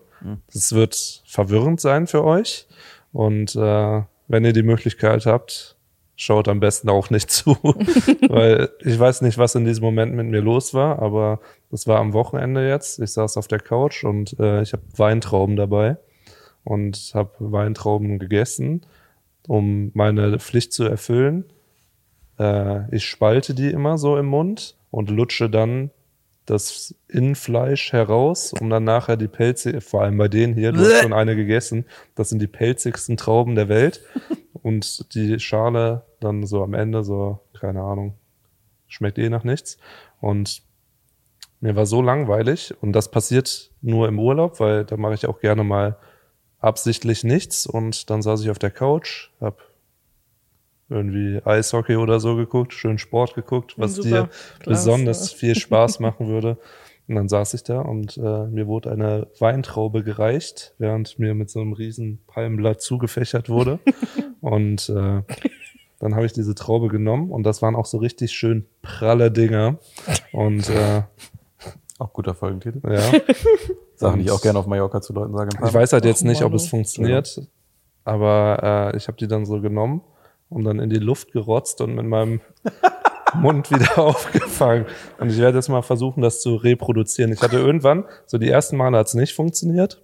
[0.52, 2.66] das wird verwirrend sein für euch.
[3.12, 5.76] Und äh, wenn ihr die Möglichkeit habt,
[6.16, 7.56] schaut am besten auch nicht zu.
[8.28, 11.98] weil ich weiß nicht, was in diesem Moment mit mir los war, aber das war
[11.98, 13.00] am Wochenende jetzt.
[13.00, 15.96] Ich saß auf der Couch und äh, ich habe Weintrauben dabei
[16.64, 18.86] und habe Weintrauben gegessen,
[19.46, 21.44] um meine Pflicht zu erfüllen.
[22.38, 25.90] Äh, ich spalte die immer so im Mund und lutsche dann
[26.48, 31.02] das Innenfleisch heraus, um dann nachher die Pelze, vor allem bei denen hier, du hast
[31.02, 31.84] schon eine gegessen,
[32.14, 34.02] das sind die pelzigsten Trauben der Welt.
[34.62, 38.14] Und die Schale dann so am Ende so, keine Ahnung,
[38.88, 39.78] schmeckt eh nach nichts.
[40.20, 40.62] Und
[41.60, 45.40] mir war so langweilig und das passiert nur im Urlaub, weil da mache ich auch
[45.40, 45.96] gerne mal
[46.60, 49.62] absichtlich nichts und dann saß ich auf der Couch, hab
[50.88, 54.08] irgendwie Eishockey oder so geguckt, schön Sport geguckt, was Super.
[54.08, 54.28] dir
[54.60, 54.64] Klasse.
[54.64, 56.58] besonders viel Spaß machen würde.
[57.08, 61.48] Und dann saß ich da und äh, mir wurde eine Weintraube gereicht, während mir mit
[61.48, 63.78] so einem riesen Palmblatt zugefächert wurde.
[64.42, 65.22] und äh,
[66.00, 69.78] dann habe ich diese Traube genommen und das waren auch so richtig schön pralle Dinger.
[70.32, 71.02] Und äh,
[71.98, 72.80] Auch guter Folgentitel.
[72.92, 73.00] ja.
[73.96, 75.48] Sachen, die ich auch gerne auf Mallorca zu Leuten sage.
[75.66, 77.42] Ich weiß halt jetzt nicht, ob es funktioniert,
[78.04, 80.02] aber äh, ich habe die dann so genommen
[80.50, 82.40] und dann in die Luft gerotzt und mit meinem
[83.34, 84.86] Mund wieder aufgefangen.
[85.18, 87.32] Und ich werde jetzt mal versuchen, das zu reproduzieren.
[87.32, 90.02] Ich hatte irgendwann, so die ersten Male hat es nicht funktioniert.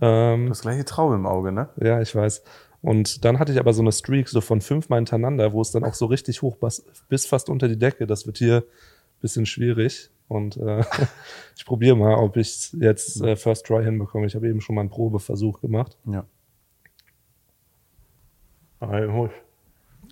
[0.00, 1.68] Ähm, Das gleiche Traum im Auge, ne?
[1.80, 2.42] ja, ich weiß.
[2.82, 5.84] Und dann hatte ich aber so eine Streak so von fünfmal hintereinander, wo es dann
[5.84, 8.06] auch so richtig hoch bis, fast unter die Decke.
[8.06, 10.10] Das wird hier ein bisschen schwierig.
[10.28, 10.82] Und äh,
[11.56, 14.26] ich probiere mal, ob ich jetzt äh, First Try hinbekomme.
[14.26, 15.98] Ich habe eben schon mal einen Probeversuch gemacht.
[16.06, 16.24] Ja.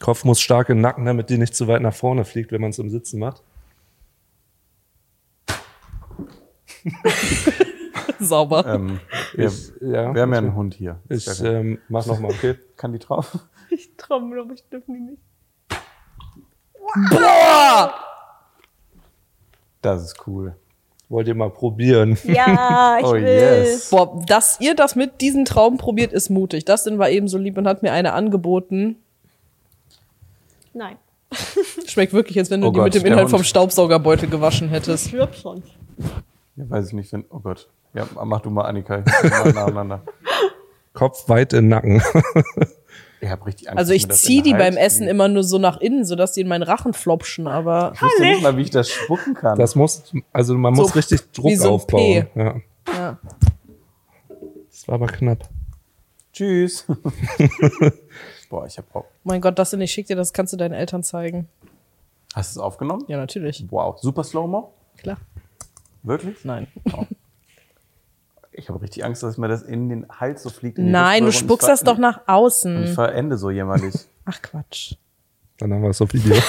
[0.00, 2.60] Kopf muss stark in den Nacken, damit die nicht zu weit nach vorne fliegt, wenn
[2.60, 3.42] man es im Sitzen macht.
[8.20, 8.66] Sauber.
[8.66, 9.00] Ähm,
[9.34, 11.00] wir, Ich, ja, wir haben ja einen Hund hier.
[11.08, 12.56] Ich ähm, mach noch mal, okay?
[12.76, 13.38] kann die drauf?
[13.70, 15.20] Ich trommel, aber ich dürfen die nicht.
[19.82, 20.56] Das ist cool.
[21.10, 22.16] Wollt ihr mal probieren?
[22.24, 23.22] Ja, ich Oh, will.
[23.24, 23.90] yes.
[23.90, 26.64] Boah, dass ihr das mit diesem Traum probiert, ist mutig.
[26.64, 28.96] Dustin war eben so lieb und hat mir eine angeboten.
[30.78, 30.96] Nein.
[31.88, 33.30] Schmeckt wirklich, als wenn du Oh die Gott, mit dem Inhalt Hund.
[33.30, 35.08] vom Staubsaugerbeutel gewaschen hättest.
[35.08, 35.62] Stirb schon.
[36.54, 37.24] Ja, weiß ich nicht, wenn.
[37.30, 37.68] Oh Gott.
[37.94, 39.00] Ja, mach du mal, Annika.
[39.00, 40.02] Ich nacheinander.
[40.94, 42.02] Kopf weit in den Nacken.
[43.20, 43.78] Ich hab richtig Angst.
[43.78, 45.10] Also ich mir das zieh in die beim Essen fliegt.
[45.10, 48.42] immer nur so nach innen, sodass die in meinen Rachen flopschen, aber Ich wusste nicht
[48.42, 49.58] mal, wie ich das spucken kann.
[49.58, 52.28] Das muss, also man So muss richtig Druck wie so ein aufbauen.
[52.32, 52.40] P.
[52.40, 52.54] Ja.
[52.86, 53.18] ja.
[54.70, 55.48] Das war aber knapp.
[56.38, 56.84] Tschüss.
[58.48, 59.06] Boah, ich hab auch.
[59.24, 61.48] Mein Gott, Dustin, ich schick dir das, kannst du deinen Eltern zeigen.
[62.32, 63.02] Hast du es aufgenommen?
[63.08, 63.64] Ja, natürlich.
[63.70, 63.98] Wow.
[63.98, 64.72] Super Slow-Mo?
[64.98, 65.16] Klar.
[66.04, 66.44] Wirklich?
[66.44, 66.68] Nein.
[68.52, 70.78] Ich habe richtig Angst, dass mir das in den Hals so fliegt.
[70.78, 72.94] Nein, du spuckst das doch nach und Ich außen.
[72.94, 73.94] verende so jämmerlich.
[74.24, 74.94] Ach Quatsch.
[75.58, 76.36] Dann haben wir es auf Video.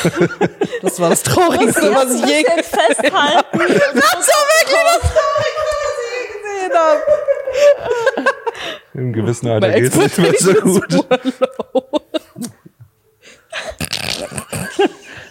[0.82, 3.12] Das war das Traurigste, was ich je Jetzt festhalten.
[3.52, 7.02] Das war wirklich das Traurigste, was ich je gesehen habe.
[8.94, 11.06] Im gewissen Alter es nicht mehr so gut.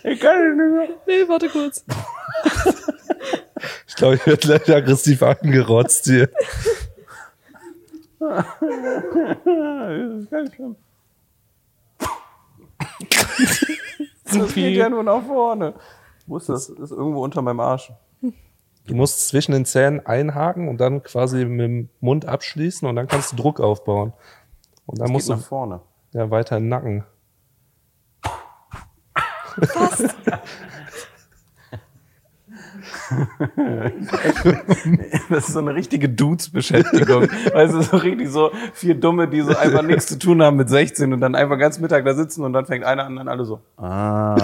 [0.04, 0.88] Ich kann nicht mehr.
[1.06, 1.84] Nee, warte kurz.
[3.86, 6.30] Ich glaube, ich werde gleich aggressiv angerotzt hier.
[8.18, 8.44] Das
[10.22, 10.76] ist ganz schlimm.
[14.24, 15.74] Das geht ja nur nach vorne.
[16.26, 16.68] Wo ist das?
[16.68, 17.92] Das ist irgendwo unter meinem Arsch.
[18.88, 23.06] Du musst zwischen den Zähnen einhaken und dann quasi mit dem Mund abschließen und dann
[23.06, 24.14] kannst du Druck aufbauen.
[24.86, 25.80] Und dann Das musst geht du nach vorne.
[26.14, 27.04] ja weiter in den Nacken.
[35.28, 37.22] Das ist so eine richtige Dudes-Beschäftigung.
[37.52, 40.68] weißt du, so richtig so vier Dumme, die so einfach nichts zu tun haben mit
[40.68, 43.44] 16 und dann einfach ganz Mittag da sitzen und dann fängt einer an, dann alle
[43.44, 43.60] so.
[43.76, 44.36] Ah.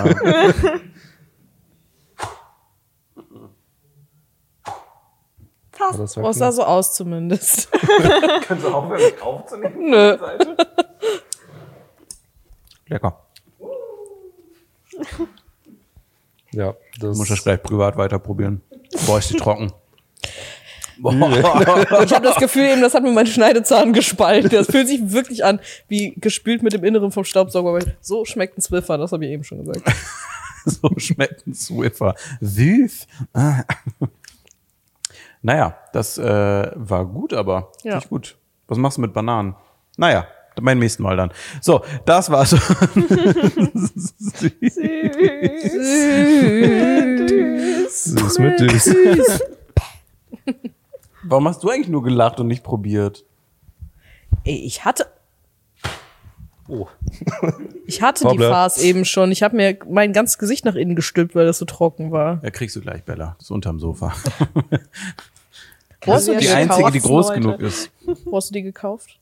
[5.90, 6.54] Aber das Oh, es sah knapp.
[6.54, 7.70] so aus zumindest.
[8.46, 9.90] Kannst du aufhören, mich aufzunehmen?
[9.90, 10.16] Nö.
[12.88, 13.20] Lecker.
[16.52, 18.60] Ja, das Muss das gleich privat weiter probieren.
[19.06, 19.72] Boah, ist die trocken.
[20.96, 24.48] Ich habe das Gefühl, eben, das hat mir mein Schneidezahn gespalten.
[24.50, 25.58] Das fühlt sich wirklich an,
[25.88, 27.84] wie gespült mit dem Inneren vom Staubsauger.
[28.00, 29.82] So schmeckt ein Zwiffer, das habe ich eben schon gesagt.
[30.64, 32.14] so schmeckt ein Swiffer.
[32.40, 33.08] Süß.
[35.44, 37.96] Naja, das äh, war gut, aber Ja.
[37.96, 38.38] nicht gut.
[38.66, 39.54] Was machst du mit Bananen?
[39.98, 40.26] Naja,
[40.56, 41.30] beim nächsten Mal dann.
[41.60, 42.50] So, das war's.
[47.90, 49.40] süß mit süß.
[51.24, 53.24] Warum hast du eigentlich nur gelacht und nicht probiert?
[54.44, 55.06] Ey, ich hatte,
[56.66, 56.88] Oh.
[57.86, 58.38] ich hatte die.
[58.38, 59.30] Farce eben schon.
[59.32, 62.40] Ich habe mir mein ganzes Gesicht nach innen gestülpt, weil das so trocken war.
[62.42, 63.34] Ja, kriegst du gleich, Bella.
[63.38, 64.14] Das ist unterm Sofa.
[66.04, 67.40] Wo hast, du die die, einzige, die groß Leute.
[67.40, 67.90] genug ist.
[68.24, 69.18] wo hast du die gekauft?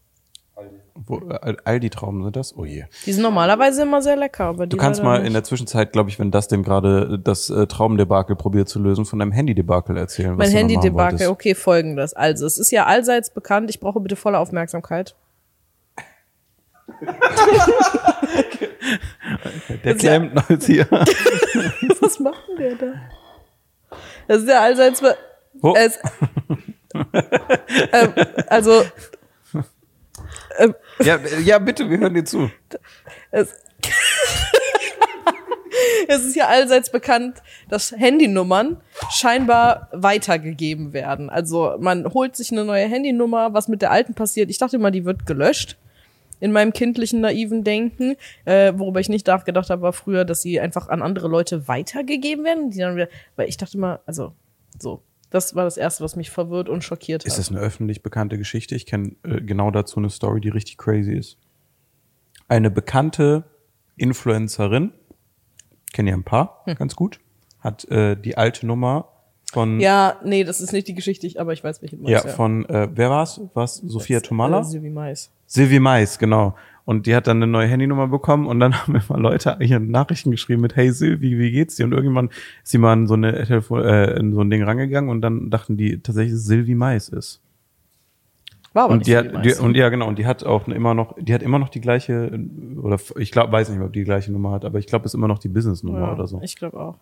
[1.09, 2.57] Äh, Aldi-Trauben sind das?
[2.57, 2.85] Oh je.
[3.07, 5.27] Die sind normalerweise immer sehr lecker, aber die Du kannst mal nicht.
[5.29, 9.05] in der Zwischenzeit, glaube ich, wenn das denn gerade das äh, Traubendebakel probiert zu lösen,
[9.07, 10.37] von deinem Handy-Debakel erzählen.
[10.37, 12.13] Mein Handy-Debakel, okay, folgendes.
[12.15, 15.15] Also, es ist ja allseits bekannt, ich brauche bitte volle Aufmerksamkeit.
[19.85, 20.87] Der ist ja- klemmt noch jetzt hier.
[22.01, 22.93] Was macht denn der da?
[24.29, 25.17] Das ist ja allseits be
[25.61, 25.75] Oh.
[25.77, 25.99] es,
[27.93, 28.13] ähm,
[28.49, 28.83] also
[30.59, 32.51] ähm, ja, ja, bitte, wir hören dir zu.
[33.31, 33.55] es,
[36.09, 38.79] es ist ja allseits bekannt, dass Handynummern
[39.11, 41.31] scheinbar weitergegeben werden.
[41.31, 44.51] Also man holt sich eine neue Handynummer, was mit der alten passiert.
[44.51, 45.79] Ich dachte immer, die wird gelöscht.
[46.41, 48.17] In meinem kindlichen, naiven Denken,
[48.47, 52.45] äh, worüber ich nicht nachgedacht habe, war früher, dass sie einfach an andere Leute weitergegeben
[52.45, 52.71] werden.
[52.71, 54.33] Die dann wieder, weil ich dachte immer, also
[54.77, 55.03] so,
[55.33, 57.39] Das war das Erste, was mich verwirrt und schockiert Ist hat.
[57.41, 58.75] das eine öffentlich bekannte Geschichte?
[58.75, 61.39] Ich kenne äh, genau dazu eine Story, die richtig crazy ist.
[62.49, 63.45] Eine bekannte
[63.97, 64.93] Influencerin,
[65.93, 67.19] kenne ja ein paar, ganz gut,
[67.61, 69.09] hat äh, die alte Nummer
[69.53, 72.21] von ja, nee, das ist nicht die Geschichte, ich- aber ich weiß, welche du ja,
[72.21, 72.37] meinst.
[72.37, 73.41] von äh, wer war's?
[73.55, 74.61] Was Sophia Tomala?
[74.61, 75.31] Äh, Silvi Mais.
[75.47, 76.55] Silvi Mais, genau.
[76.85, 80.31] Und die hat dann eine neue Handynummer bekommen und dann haben immer Leute hier Nachrichten
[80.31, 81.85] geschrieben mit Hey Silvi, wie geht's dir?
[81.85, 82.29] Und irgendwann
[82.63, 85.51] ist sie mal in so eine Telefon äh, in so ein Ding rangegangen und dann
[85.51, 87.41] dachten die tatsächlich, dass Silvi Mais ist.
[88.75, 90.95] War aber und nicht die hat, die, und ja genau und die hat auch immer
[90.95, 93.93] noch die hat immer noch die gleiche äh, oder ich glaube weiß nicht mehr ob
[93.93, 96.01] die die gleiche Nummer hat aber ich glaube es ist immer noch die Business Nummer
[96.01, 96.97] ja, oder so Ich glaube auch.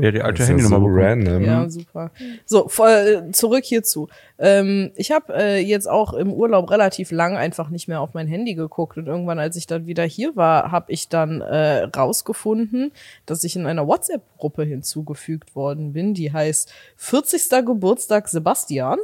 [0.00, 1.42] ja die alte Handynummer so random.
[1.42, 2.10] Ja, super.
[2.44, 4.08] So, voll, zurück hierzu.
[4.38, 8.28] Ähm, ich habe äh, jetzt auch im Urlaub relativ lang einfach nicht mehr auf mein
[8.28, 12.92] Handy geguckt und irgendwann, als ich dann wieder hier war, habe ich dann äh, rausgefunden,
[13.26, 17.66] dass ich in einer WhatsApp-Gruppe hinzugefügt worden bin, die heißt 40.
[17.66, 18.98] Geburtstag Sebastian.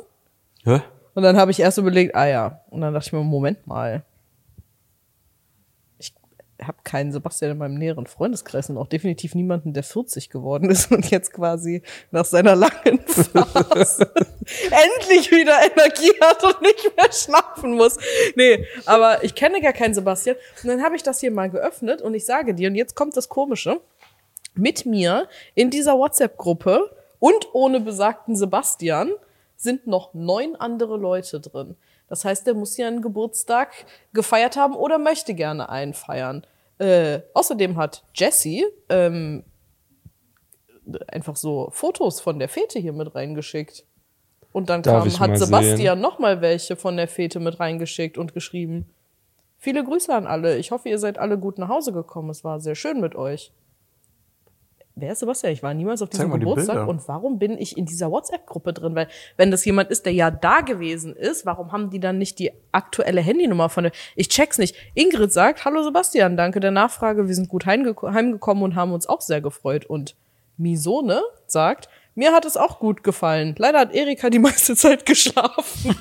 [0.64, 0.80] Hä?
[1.14, 2.60] Und dann habe ich erst überlegt, ah ja.
[2.70, 4.02] Und dann dachte ich mir, Moment mal.
[5.98, 6.14] Ich
[6.62, 10.90] habe keinen Sebastian in meinem näheren Freundeskreis und auch definitiv niemanden, der 40 geworden ist
[10.92, 14.10] und jetzt quasi nach seiner langen Phase
[14.70, 17.98] endlich wieder Energie hat und nicht mehr schlafen muss.
[18.36, 20.36] Nee, aber ich kenne gar keinen Sebastian.
[20.62, 23.16] Und dann habe ich das hier mal geöffnet und ich sage dir, und jetzt kommt
[23.16, 23.80] das Komische,
[24.54, 29.12] mit mir in dieser WhatsApp-Gruppe und ohne besagten Sebastian
[29.62, 31.76] sind noch neun andere Leute drin.
[32.08, 33.72] Das heißt, der muss ja einen Geburtstag
[34.12, 36.46] gefeiert haben oder möchte gerne einen feiern.
[36.78, 39.44] Äh, außerdem hat Jessie ähm,
[41.06, 43.84] einfach so Fotos von der Fete hier mit reingeschickt.
[44.50, 48.90] Und dann kam, hat Sebastian noch mal welche von der Fete mit reingeschickt und geschrieben.
[49.58, 50.58] Viele Grüße an alle.
[50.58, 52.30] Ich hoffe, ihr seid alle gut nach Hause gekommen.
[52.30, 53.52] Es war sehr schön mit euch.
[54.94, 55.52] Wer ist Sebastian?
[55.54, 56.76] Ich war niemals auf diesem die Geburtstag.
[56.76, 56.88] Bilder.
[56.88, 58.94] Und warum bin ich in dieser WhatsApp-Gruppe drin?
[58.94, 59.08] Weil,
[59.38, 62.52] wenn das jemand ist, der ja da gewesen ist, warum haben die dann nicht die
[62.72, 63.92] aktuelle Handynummer von der.
[64.16, 64.76] Ich check's nicht.
[64.94, 67.26] Ingrid sagt, hallo Sebastian, danke der Nachfrage.
[67.26, 69.86] Wir sind gut heimgeko- heimgekommen und haben uns auch sehr gefreut.
[69.86, 70.14] Und
[70.58, 73.54] Misone sagt, mir hat es auch gut gefallen.
[73.56, 75.96] Leider hat Erika die meiste Zeit geschlafen.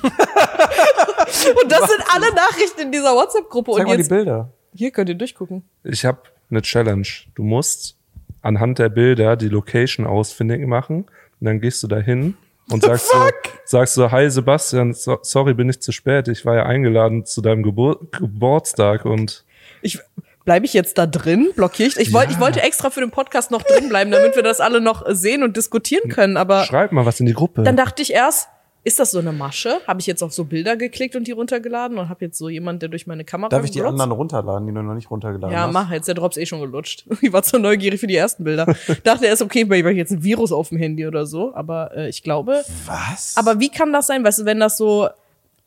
[1.62, 3.72] und das sind alle Nachrichten in dieser WhatsApp-Gruppe.
[3.72, 5.64] Zeig Und mal die jetzt, Bilder hier könnt ihr durchgucken.
[5.84, 6.18] Ich habe
[6.50, 7.06] eine Challenge.
[7.34, 7.96] Du musst
[8.42, 11.06] anhand der Bilder die Location ausfindig machen
[11.40, 12.34] und dann gehst du dahin
[12.70, 13.18] und sagst so,
[13.64, 16.28] sagst so, hi Sebastian, so, sorry, bin ich zu spät.
[16.28, 19.44] Ich war ja eingeladen zu deinem Gebur Geburtstag und
[19.82, 19.98] Ich,
[20.44, 21.50] bleibe ich jetzt da drin?
[21.54, 21.96] Blockiere ich?
[21.96, 24.80] Ich, wollte, ich wollte extra für den Podcast noch drin bleiben, damit wir das alle
[24.80, 26.36] noch sehen und diskutieren können.
[26.36, 27.62] Aber schreib mal was in die Gruppe.
[27.62, 28.48] dann dachte ich erst,
[28.84, 29.80] ist das so eine Masche?
[29.86, 32.82] Habe ich jetzt auf so Bilder geklickt und die runtergeladen und habe jetzt so jemand,
[32.82, 33.92] der durch meine Kamera darf ich die glotzt?
[33.92, 36.60] anderen runterladen die du noch nicht runtergeladen Ja, hast mach, jetzt der Drops eh schon
[36.60, 37.04] gelutscht.
[37.22, 38.66] Ich war zu neugierig für die ersten Bilder.
[39.04, 42.08] Dachte erst, okay, weil ich jetzt ein Virus auf dem Handy oder so, aber äh,
[42.08, 42.62] ich glaube.
[42.86, 44.24] was Aber wie kann das sein?
[44.24, 45.08] Weißt du, wenn das so,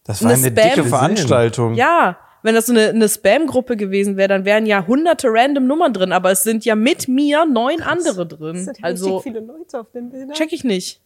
[0.03, 4.17] das war eine eine Spam- dicke Veranstaltung ja, wenn das so eine, eine Spam-Gruppe gewesen
[4.17, 7.81] wäre, dann wären ja hunderte random Nummern drin, aber es sind ja mit mir neun
[7.81, 8.63] andere drin.
[8.65, 10.33] sind Also viele Leute auf den Bildern.
[10.33, 11.01] check ich nicht.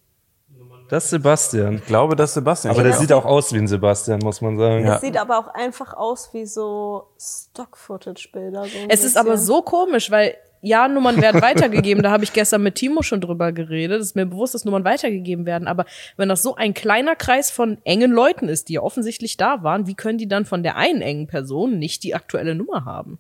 [0.90, 1.76] Das ist Sebastian.
[1.76, 2.98] ich glaube das ist Sebastian Aber der Ja.
[2.98, 4.86] sieht auch aus wie ein Sebastian, muss man sagen.
[4.86, 4.96] Ja.
[4.96, 8.64] Es sieht aber auch einfach aus wie so Stock-Footage-Bilder.
[8.66, 9.46] So Es ist aber bisschen.
[9.48, 12.04] so komisch, weil ja, Nummern werden weitergegeben.
[12.04, 14.02] Da habe ich gestern mit Timo schon drüber geredet.
[14.02, 15.70] Es ist mir bewusst, dass Nummern weitergegeben werden.
[15.70, 15.86] Aber
[16.18, 19.88] wenn das so ein kleiner Kreis von engen Leuten ist, die ja offensichtlich da waren,
[19.88, 23.20] wie können die dann von der einen engen Person nicht die aktuelle Nummer haben?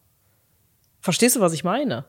[0.99, 2.03] Verstehst du, was ich meine?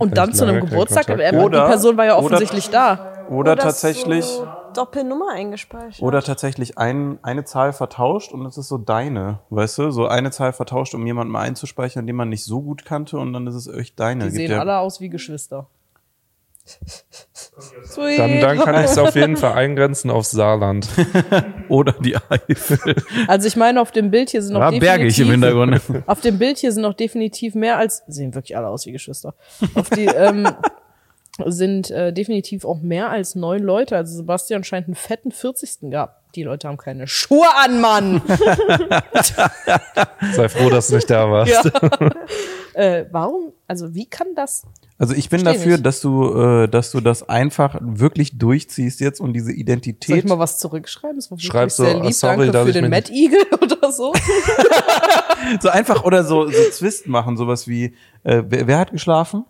[0.00, 3.24] Und dann zu einem Geburtstag, Oder- die Person war ja oder- offensichtlich da.
[3.28, 6.00] oder Oder tatsächlich So Doppelnummer eingespeichert.
[6.02, 9.90] Oder tatsächlich ein, eine Zahl vertauscht und es ist so deine, weißt du?
[9.90, 13.32] So eine Zahl vertauscht, um jemanden mal einzuspeichern, den man nicht so gut kannte und
[13.32, 14.24] dann ist es echt deine.
[14.24, 15.66] Die Gibt sehen ja- alle aus wie Geschwister.
[17.84, 18.18] Sweet.
[18.18, 20.88] Dann, dann kann ich es auf jeden Fall eingrenzen aufs Saarland.
[21.68, 22.94] Oder die Eifel.
[23.26, 25.80] Also ich meine, auf dem Bild hier sind noch Ja, definitiv bergig im Hintergrund.
[26.06, 29.34] Auf dem Bild hier sind noch definitiv mehr als sehen wirklich alle aus wie Geschwister.
[29.74, 30.48] Auf die ähm,
[31.46, 33.96] sind äh, definitiv auch mehr als neun Leute.
[33.96, 35.90] Also Sebastian scheint einen fetten 40.
[35.90, 36.19] gehabt.
[36.34, 38.22] Die Leute haben keine Schuhe an, Mann.
[40.34, 41.52] Sei froh, dass du nicht da warst.
[41.52, 42.10] ja.
[42.74, 43.52] äh, warum?
[43.66, 44.62] Also wie kann das?
[44.98, 45.86] Also ich bin dafür, nicht.
[45.86, 50.28] dass du, äh, dass du das einfach wirklich durchziehst jetzt und diese Soll ich Identität.
[50.28, 51.16] mal was zurückschreiben?
[51.16, 52.12] Das war wirklich Schreib so, sehr lieb.
[52.12, 54.12] sorry, Danke für ich den Mad Eagle oder so.
[55.60, 57.94] so einfach oder so, so Zwist machen, sowas wie,
[58.24, 59.46] äh, wer, wer hat geschlafen?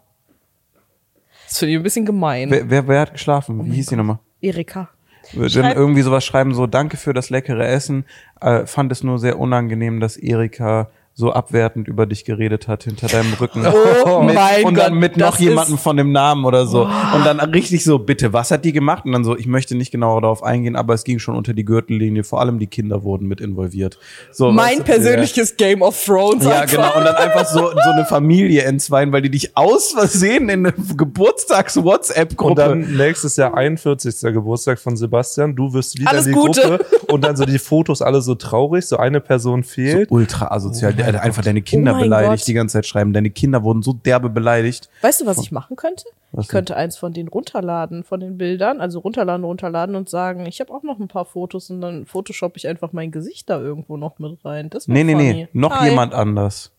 [1.49, 2.49] Das finde ich ein bisschen gemein.
[2.51, 3.67] Wer, wer, wer hat geschlafen?
[3.67, 4.21] Wie hieß die nochmal?
[4.41, 4.89] Erika.
[5.33, 8.05] Dann Schreib- irgendwie sowas schreiben, so danke für das leckere Essen.
[8.41, 13.09] Äh, fand es nur sehr unangenehm, dass Erika so abwertend über dich geredet hat hinter
[13.09, 13.67] deinem Rücken.
[14.05, 16.85] Oh mit, mein und dann Gott, mit noch jemandem von dem Namen oder so.
[16.85, 19.05] Und dann richtig so, bitte, was hat die gemacht?
[19.05, 21.65] Und dann so, ich möchte nicht genauer darauf eingehen, aber es ging schon unter die
[21.65, 22.25] Gürtellinie.
[22.25, 23.99] Vor allem die Kinder wurden mit involviert.
[24.33, 24.85] So, Mein du?
[24.85, 26.45] persönliches Game of Thrones.
[26.45, 26.77] Ja, einfach.
[26.77, 26.99] genau.
[26.99, 30.75] Und dann einfach so, so eine Familie entzweien, weil die dich aus Versehen in eine
[30.75, 32.55] Und Geburtstags-WhatsApp-Gruppe.
[32.55, 34.21] dann nächstes Jahr 41.
[34.33, 35.55] Geburtstag von Sebastian.
[35.57, 36.61] Du wirst wieder Alles in die Gute.
[36.63, 38.87] Gruppe und dann so die Fotos alle so traurig.
[38.87, 40.11] So eine Person fehlt.
[40.11, 40.93] ultra asozial.
[40.95, 42.49] Der hat einfach deine Kinder Oh beleidigt, Gott.
[42.49, 43.13] die ganze Zeit schreiben.
[43.13, 44.89] Deine Kinder wurden so derbe beleidigt.
[45.03, 46.05] Weißt du, was ich machen könnte?
[46.33, 50.47] Was ich könnte eins von denen runterladen, von den Bildern, also runterladen, runterladen und sagen,
[50.47, 53.61] ich habe auch noch ein paar Fotos und dann photoshop ich einfach mein Gesicht da
[53.61, 54.71] irgendwo noch mit rein.
[54.71, 55.33] Das Nee, nee, funny.
[55.35, 55.49] nee.
[55.53, 55.89] Noch Hi.
[55.91, 56.71] jemand anders.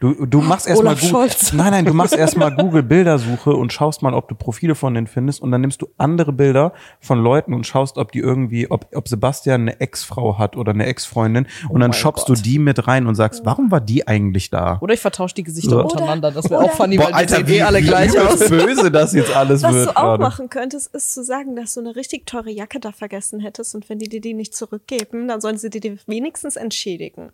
[0.00, 1.28] Du, du machst erstmal Google.
[1.54, 5.08] Nein, nein, du machst erstmal Google Bildersuche und schaust mal, ob du Profile von denen
[5.08, 8.86] findest und dann nimmst du andere Bilder von Leuten und schaust, ob die irgendwie, ob,
[8.94, 12.38] ob Sebastian eine Ex-Frau hat oder eine Ex-Freundin und dann Oh mein shoppst Gott.
[12.38, 14.78] du die mit rein und sagst, warum war die eigentlich da?
[14.80, 15.82] Oder ich vertausche die Gesichter So.
[15.82, 16.30] untereinander.
[16.30, 18.48] Das wäre auch funny, weil die sehen eh alle wie gleich übelst aus.
[18.50, 20.22] böse das jetzt alles Was wird du auch gerade.
[20.22, 23.88] machen könntest, ist zu sagen, dass du eine richtig teure Jacke da vergessen hättest und
[23.88, 27.30] wenn die dir die nicht zurückgeben, dann sollen sie dir die wenigstens entschädigen.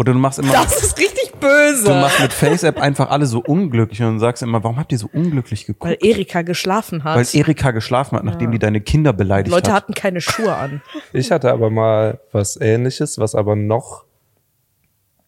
[0.00, 1.84] Oder du machst immer, Das ist richtig böse.
[1.84, 5.10] du machst mit FaceApp einfach alle so unglücklich und sagst immer, warum habt ihr so
[5.12, 5.84] unglücklich geguckt?
[5.90, 7.18] weil Erika geschlafen hat.
[7.18, 9.82] Weil Erika geschlafen hat, nachdem die deine Kinder beleidigt Leute hat.
[9.82, 10.80] hatten keine Schuhe an.
[11.12, 14.04] Ich hatte aber mal was ähnliches, was aber noch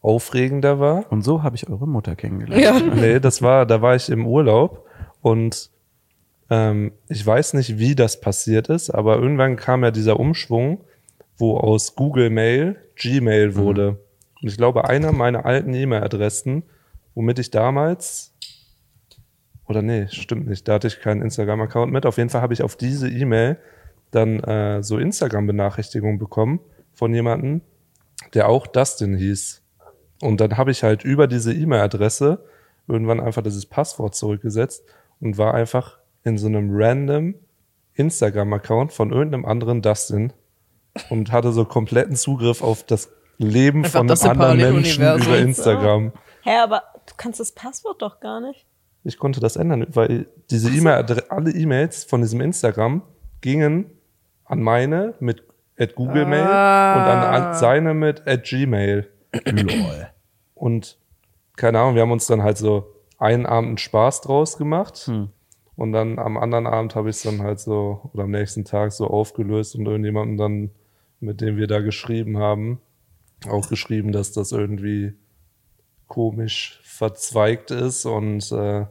[0.01, 1.05] aufregender war.
[1.13, 2.63] Und so habe ich eure Mutter kennengelernt.
[2.63, 2.81] Ja.
[2.95, 4.87] Nee, das war, da war ich im Urlaub
[5.21, 5.69] und
[6.49, 10.81] ähm, ich weiß nicht, wie das passiert ist, aber irgendwann kam ja dieser Umschwung,
[11.37, 13.99] wo aus Google Mail Gmail wurde.
[14.43, 16.65] Und ich glaube, einer meiner alten E-Mail-Adressen,
[17.15, 18.35] womit ich damals,
[19.67, 22.07] oder nee, stimmt nicht, da hatte ich keinen Instagram-Account mit.
[22.07, 23.59] Auf jeden Fall habe ich auf diese E-Mail
[24.11, 26.61] dann äh, so Instagram-Benachrichtigungen bekommen
[26.93, 27.63] von jemandem,
[28.35, 29.63] der auch Dustin hieß.
[30.21, 32.45] Und dann habe ich halt über diese E-Mail-Adresse
[32.89, 34.85] irgendwann einfach dieses Passwort zurückgesetzt
[35.21, 37.35] und war einfach in so einem random
[37.95, 40.33] Instagram-Account von irgendeinem anderen Dustin
[41.11, 45.39] und hatte so kompletten Zugriff auf das Leben Einfach von das einem anderen Menschen über
[45.39, 46.13] Instagram.
[46.43, 48.67] Hä, aber du kannst das Passwort doch gar nicht.
[49.05, 53.03] Ich konnte das ändern, weil diese E-Mail, alle E-Mails von diesem Instagram
[53.41, 53.91] gingen
[54.45, 55.43] an meine mit
[55.79, 59.09] at Google Mail und an, an seine mit at Gmail.
[59.45, 60.09] Lol.
[60.55, 60.99] Und
[61.57, 65.11] keine Ahnung, wir haben uns dann halt so einen Abend einen Spaß draus gemacht.
[65.75, 68.93] Und dann am anderen Abend habe ich es dann halt so, oder am nächsten Tag
[68.93, 70.71] so aufgelöst und irgendjemandem dann,
[71.21, 72.81] mit dem wir da geschrieben haben,
[73.49, 75.15] auch geschrieben, dass das irgendwie
[76.09, 78.87] komisch verzweigt ist und äh,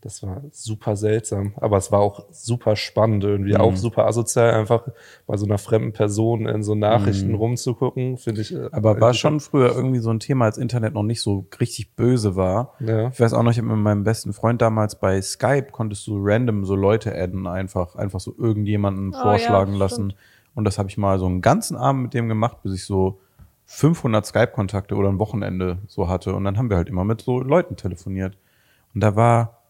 [0.00, 1.54] das war super seltsam.
[1.56, 4.86] Aber es war auch super spannend irgendwie, auch super asozial, einfach
[5.26, 8.54] bei so einer fremden Person in so Nachrichten rumzugucken, finde ich.
[8.54, 11.96] äh, Aber war schon früher irgendwie so ein Thema, als Internet noch nicht so richtig
[11.96, 12.74] böse war.
[12.78, 13.08] Ja.
[13.08, 16.16] Ich weiß auch noch, ich habe mit meinem besten Freund damals bei Skype konntest du
[16.20, 19.80] random so Leute adden, einfach, einfach so irgendjemanden ja, vorschlagen stimmt.
[19.80, 20.12] lassen.
[20.54, 23.18] Und das habe ich mal so einen ganzen Abend mit dem gemacht, bis ich so
[23.70, 26.34] 500 Skype-Kontakte oder ein Wochenende so hatte.
[26.34, 28.38] Und dann haben wir halt immer mit so Leuten telefoniert.
[28.94, 29.62] Und da war,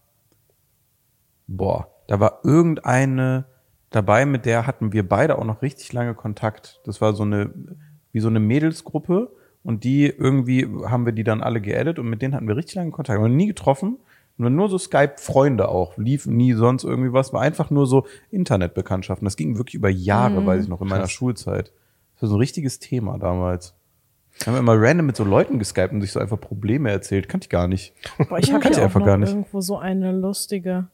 [1.49, 3.47] boah, da war irgendeine
[3.91, 6.81] dabei, mit der hatten wir beide auch noch richtig lange Kontakt.
[6.85, 7.53] Das war so eine,
[8.13, 9.33] wie so eine Mädelsgruppe.
[9.65, 12.77] Und die irgendwie haben wir die dann alle geaddet und mit denen hatten wir richtig
[12.77, 13.19] lange Kontakt.
[13.19, 13.99] Wir haben nie getroffen.
[14.37, 15.99] Nur, nur so Skype-Freunde auch.
[15.99, 17.33] Lief nie sonst irgendwie was.
[17.33, 19.27] War einfach nur so Internetbekanntschaften.
[19.27, 21.73] Das ging wirklich über Jahre, weiß ich noch, in meiner Schulzeit.
[22.15, 23.75] Das war so ein richtiges Thema damals.
[24.45, 27.29] Wir haben immer random mit so Leuten geskypt und sich so einfach Probleme erzählt.
[27.29, 27.93] Kannte ich gar nicht.
[28.29, 29.31] Boah, ich habe Kannte ich hier auch einfach gar nicht.
[29.31, 30.87] irgendwo so eine lustige,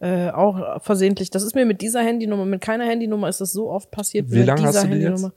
[0.00, 1.30] äh, auch versehentlich.
[1.30, 4.38] Das ist mir mit dieser Handynummer, mit keiner Handynummer ist das so oft passiert Wie
[4.38, 5.32] mit lange dieser hast du die Handynummer.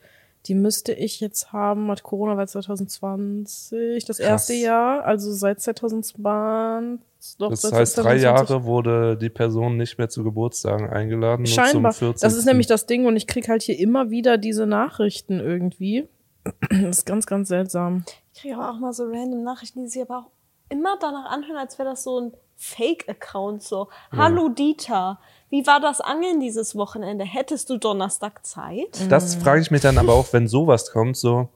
[0.47, 6.99] Die müsste ich jetzt haben, hat Corona war 2020, das erste Jahr, also seit 2020.
[7.37, 8.23] Doch, Das seit heißt, drei 2020.
[8.23, 11.43] Jahre wurde die Person nicht mehr zu Geburtstagen eingeladen.
[11.43, 11.91] nur Scheinbar.
[11.91, 12.21] Zum 40.
[12.21, 16.07] Das ist nämlich das Ding und ich krieg halt hier immer wieder diese Nachrichten irgendwie.
[16.69, 18.03] Das ist ganz, ganz seltsam.
[18.33, 20.31] Ich kriege aber auch mal so random Nachrichten, die sich aber auch
[20.69, 23.61] immer danach anhören, als wäre das so ein Fake-Account.
[23.63, 25.19] So, hallo Dieter,
[25.49, 27.25] wie war das Angeln dieses Wochenende?
[27.25, 29.05] Hättest du Donnerstag Zeit?
[29.09, 31.49] Das frage ich mich dann aber auch, wenn sowas kommt, so,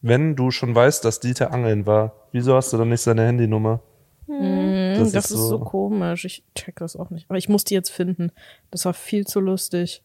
[0.00, 3.80] wenn du schon weißt, dass Dieter angeln war, wieso hast du dann nicht seine Handynummer?
[4.26, 6.24] Das, das ist, so, komisch.
[6.24, 7.26] Ich check das auch nicht.
[7.28, 8.30] Aber ich muss die jetzt finden.
[8.70, 10.02] Das war viel zu lustig.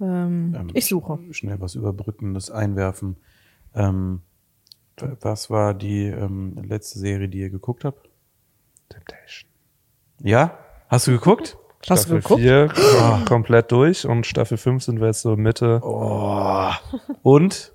[0.00, 1.14] Ähm, Ähm, ich suche.
[1.14, 3.16] sch- Schnell was Überbrückendes einwerfen.
[3.74, 4.22] Ähm,
[4.98, 8.08] wa- was war die ähm, letzte Serie, die ihr geguckt habt?
[8.88, 9.50] Temptation.
[10.22, 10.58] Ja?
[10.88, 11.56] Hast du geguckt?
[11.88, 12.40] Hast du Staffel geguckt?
[12.40, 15.80] 4 komplett durch und Staffel 5 sind wir jetzt so Mitte.
[15.82, 16.70] Oh.
[17.22, 17.72] Und?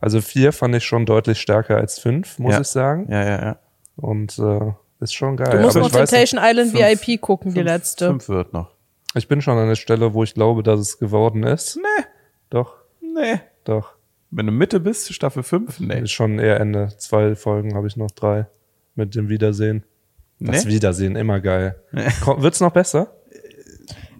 [0.00, 2.60] Also vier fand ich schon deutlich stärker als fünf, muss Ja.
[2.60, 3.06] ich sagen.
[3.10, 3.58] Ja, ja, ja.
[3.96, 5.56] Und äh, ist schon geil.
[5.56, 8.08] Du musst noch Temptation Island Fünf- VIP gucken, die Fünf- letzte.
[8.08, 8.73] Fünf wird noch.
[9.14, 11.76] Ich bin schon an der Stelle, wo ich glaube, dass es geworden ist.
[11.76, 12.04] Nee,
[12.50, 13.40] Doch, nee.
[13.64, 13.94] doch.
[14.30, 16.00] Wenn du Mitte bist, Staffel 5, nee.
[16.00, 16.88] Ist schon eher Ende.
[16.98, 18.46] Zwei Folgen habe ich noch, drei.
[18.96, 19.84] Mit dem Wiedersehen.
[20.40, 20.72] Das Nee?
[20.72, 21.76] Wiedersehen, immer geil.
[22.24, 23.12] Ko- Wird's noch besser?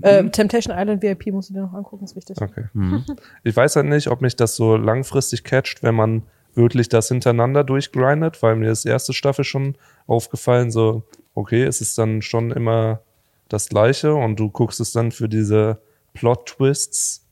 [0.03, 2.37] Ähm, Temptation Island VIP musst du dir noch angucken, ist wichtig.
[2.41, 2.65] Okay.
[3.45, 6.23] Ich weiß halt nicht, ob mich das so langfristig catcht, wenn man
[6.55, 9.77] wirklich das hintereinander durchgrindet, weil mir das erste Staffel schon
[10.07, 11.03] aufgefallen, so,
[11.35, 13.01] okay, es ist dann schon immer
[13.49, 15.81] das Gleiche und du guckst es dann für diese
[16.15, 17.27] Plot-Twists,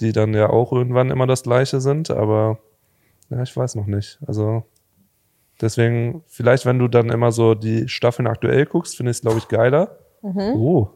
[0.00, 2.58] die dann ja auch irgendwann immer das Gleiche sind, aber
[3.30, 4.18] ja, ich weiß noch nicht.
[4.26, 4.64] Also
[5.60, 9.38] deswegen, vielleicht, wenn du dann immer so die Staffeln aktuell guckst, finde ich es, glaube
[9.38, 9.98] ich, geiler.
[10.22, 10.90] Oh,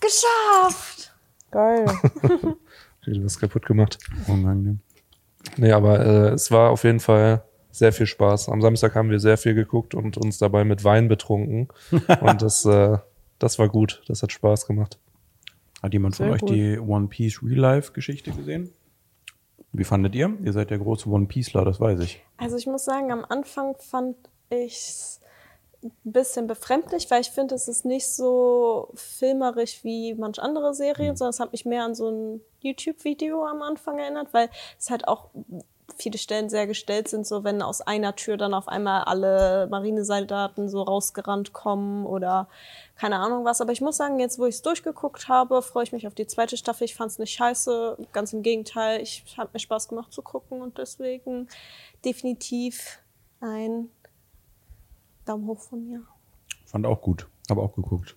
[0.00, 1.14] Geschafft!
[1.50, 1.86] Geil.
[3.06, 3.98] du hast kaputt gemacht.
[4.26, 4.80] Unangenehm.
[5.56, 8.48] Nee, aber äh, es war auf jeden Fall sehr viel Spaß.
[8.48, 11.68] Am Samstag haben wir sehr viel geguckt und uns dabei mit Wein betrunken.
[12.20, 12.98] und das, äh,
[13.38, 14.02] das war gut.
[14.08, 14.98] Das hat Spaß gemacht.
[15.82, 16.50] Hat jemand von Sehr euch gut.
[16.50, 18.72] die One Piece Real Life Geschichte gesehen?
[19.72, 20.36] Wie fandet ihr?
[20.42, 22.22] Ihr seid der große One Pieceler, das weiß ich.
[22.36, 24.16] Also ich muss sagen, am Anfang fand
[24.48, 25.18] ich
[25.82, 31.16] ein bisschen befremdlich, weil ich finde, es ist nicht so filmerisch wie manch andere Serien,
[31.16, 34.48] sondern es hat mich mehr an so ein YouTube-Video am Anfang erinnert, weil
[34.78, 35.30] es halt auch
[35.96, 40.68] viele Stellen sehr gestellt sind, so wenn aus einer Tür dann auf einmal alle Marinesoldaten
[40.68, 42.48] so rausgerannt kommen oder
[42.96, 43.60] keine Ahnung was.
[43.60, 46.26] Aber ich muss sagen, jetzt wo ich es durchgeguckt habe, freue ich mich auf die
[46.26, 46.84] zweite Staffel.
[46.84, 49.00] Ich fand es nicht scheiße, ganz im Gegenteil.
[49.00, 51.48] Ich hat mir Spaß gemacht zu gucken und deswegen
[52.04, 52.98] definitiv
[53.40, 53.88] ein
[55.24, 56.02] Daumen hoch von mir.
[56.66, 57.26] Fand auch gut.
[57.50, 58.16] Habe auch geguckt.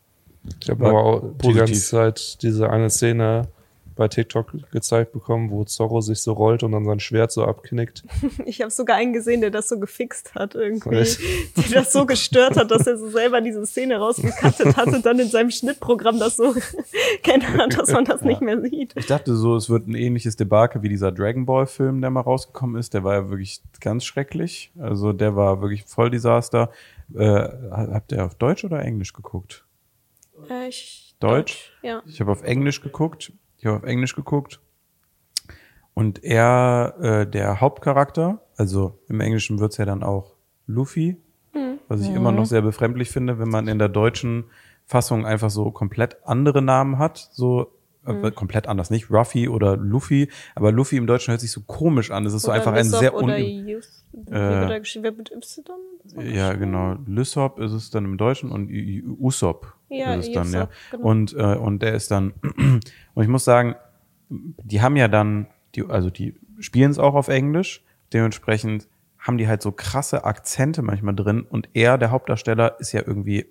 [0.61, 1.57] Ich habe aber auch die positiv.
[1.57, 3.49] ganze Zeit diese eine Szene
[3.97, 8.03] bei TikTok gezeigt bekommen, wo Zorro sich so rollt und dann sein Schwert so abknickt.
[8.45, 10.95] Ich habe sogar einen gesehen, der das so gefixt hat irgendwie.
[10.95, 11.19] Echt?
[11.57, 15.19] Der das so gestört hat, dass er so selber diese Szene rausgekattet hat und dann
[15.19, 16.53] in seinem Schnittprogramm das so
[17.23, 18.93] geändert hat, dass man das nicht mehr sieht.
[18.95, 22.21] Ich dachte so, es wird ein ähnliches Debakel wie dieser Dragon Ball Film, der mal
[22.21, 22.93] rausgekommen ist.
[22.93, 24.71] Der war ja wirklich ganz schrecklich.
[24.79, 26.69] Also der war wirklich voll Desaster.
[27.15, 29.65] Äh, habt ihr auf Deutsch oder Englisch geguckt?
[30.49, 31.73] Äh, ich, Deutsch?
[31.81, 32.03] Ja.
[32.05, 33.31] Ich habe auf Englisch geguckt.
[33.67, 34.61] Ich habe auf Englisch geguckt.
[35.93, 40.35] Und er, äh, der Hauptcharakter, also im Englischen wird's ja dann auch
[40.67, 41.17] Luffy,
[41.89, 44.45] was ich immer noch sehr befremdlich finde, wenn man in der deutschen
[44.85, 47.73] Fassung einfach so komplett andere Namen hat, so
[48.05, 52.11] äh, komplett anders, nicht Ruffy oder Luffy, aber Luffy im Deutschen hört sich so komisch
[52.11, 52.25] an.
[52.25, 54.79] Es ist so Oder einfach ein Lissop sehr oder un Yus, wie Äh, wird er
[54.79, 55.03] geschrieben?
[55.03, 55.75] Wird mit Y?
[56.33, 56.95] ja, genau.
[57.05, 58.69] Lysop ist es dann im Deutschen und
[59.19, 60.69] Usopp Ja, ist dann, ja.
[60.91, 61.07] genau.
[61.07, 62.33] Und, äh, und der ist dann,
[63.13, 63.75] und ich muss sagen,
[64.29, 67.83] die haben ja dann, die, also die spielen es auch auf Englisch,
[68.13, 68.87] dementsprechend
[69.19, 73.47] haben die halt so krasse Akzente manchmal drin und er, der Hauptdarsteller, ist ja irgendwie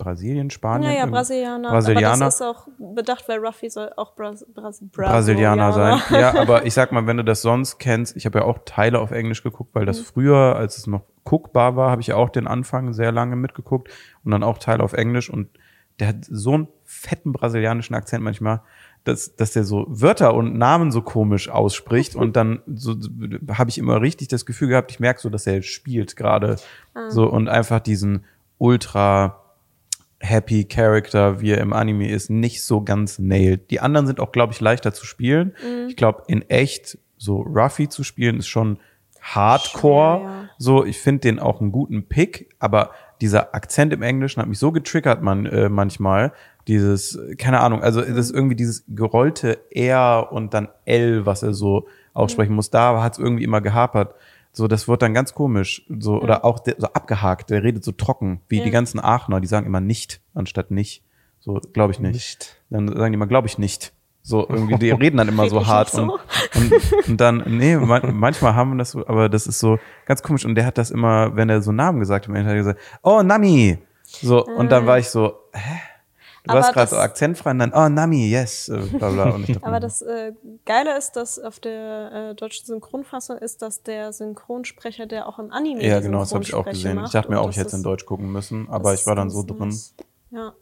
[0.00, 0.92] Brasilien, Spanien.
[0.92, 1.70] Ja, Brasilianer.
[1.70, 2.08] Brasilianer.
[2.08, 6.00] Aber das ist auch bedacht, weil Ruffy soll auch Bras Bras Brasilianer sein.
[6.10, 8.98] Ja, aber ich sag mal, wenn du das sonst kennst, ich habe ja auch Teile
[8.98, 12.30] auf Englisch geguckt, weil das früher, als es noch guckbar war, habe ich ja auch
[12.30, 13.90] den Anfang sehr lange mitgeguckt
[14.24, 15.50] und dann auch Teile auf Englisch und
[16.00, 18.62] der hat so einen fetten brasilianischen Akzent manchmal,
[19.04, 22.96] dass, dass der so Wörter und Namen so komisch ausspricht und dann so
[23.52, 26.56] habe ich immer richtig das Gefühl gehabt, ich merke so, dass er spielt gerade
[27.08, 28.24] so und einfach diesen
[28.58, 29.40] ultra
[30.18, 33.70] Happy Character, wie er im Anime ist, nicht so ganz nailed.
[33.70, 35.54] Die anderen sind auch, glaube ich, leichter zu spielen.
[35.88, 38.78] Ich glaube, in echt so Ruffy zu spielen ist schon
[39.22, 40.20] Hardcore.
[40.20, 40.50] Schwer, ja.
[40.58, 42.90] So, ich finde den auch einen guten Pick, aber
[43.20, 46.32] dieser Akzent im Englischen hat mich so getriggert man äh, manchmal.
[46.68, 51.52] Dieses, keine Ahnung, also das ist irgendwie dieses gerollte R und dann L, was er
[51.52, 52.70] so aussprechen muss.
[52.70, 54.14] Da hat es irgendwie immer gehapert.
[54.52, 55.86] So, das wird dann ganz komisch.
[55.98, 59.46] So, oder auch der, so abgehakt, der redet so trocken, wie die ganzen Aachener, die
[59.46, 61.04] sagen immer nicht, anstatt nicht.
[61.40, 62.12] So, glaube ich nicht.
[62.12, 62.62] Nicht.
[62.68, 63.92] Dann sagen die immer, glaube ich nicht.
[64.30, 66.20] So, irgendwie, die reden dann immer so hart nicht und,
[66.52, 66.60] so?
[66.60, 70.22] und, und dann, nee, man, manchmal haben wir das so, aber das ist so ganz
[70.22, 70.44] komisch.
[70.44, 73.22] Und der hat das immer, wenn er so Namen gesagt hat, hat er gesagt, oh,
[73.24, 73.78] Nami.
[74.04, 75.80] So, und dann war ich so, hä?
[76.44, 76.52] Du.
[76.52, 79.24] Aber warst gerade so akzentfrei und dann, oh, Nami, yes, äh, bla bla.
[79.36, 80.32] Dachte, Aber das äh,
[80.64, 85.50] Geile ist, dass auf der äh, deutschen Synchronfassung ist, dass der Synchronsprecher, der auch im
[85.52, 87.02] Anime ja, die genau, das habe ich auch gesehen.
[87.04, 89.28] Ich dachte mir auch, ich hätte in ist- Deutsch gucken müssen, aber ich war dann
[89.28, 89.68] so ist drin.
[89.68, 89.94] nice.
[90.30, 90.52] Ja.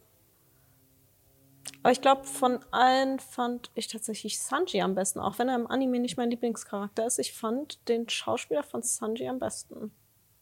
[1.82, 5.66] Aber ich glaube, von allen fand ich tatsächlich Sanji am besten, auch wenn er im
[5.66, 7.18] Anime nicht mein Lieblingscharakter ist.
[7.18, 9.92] Ich fand den Schauspieler von Sanji am besten.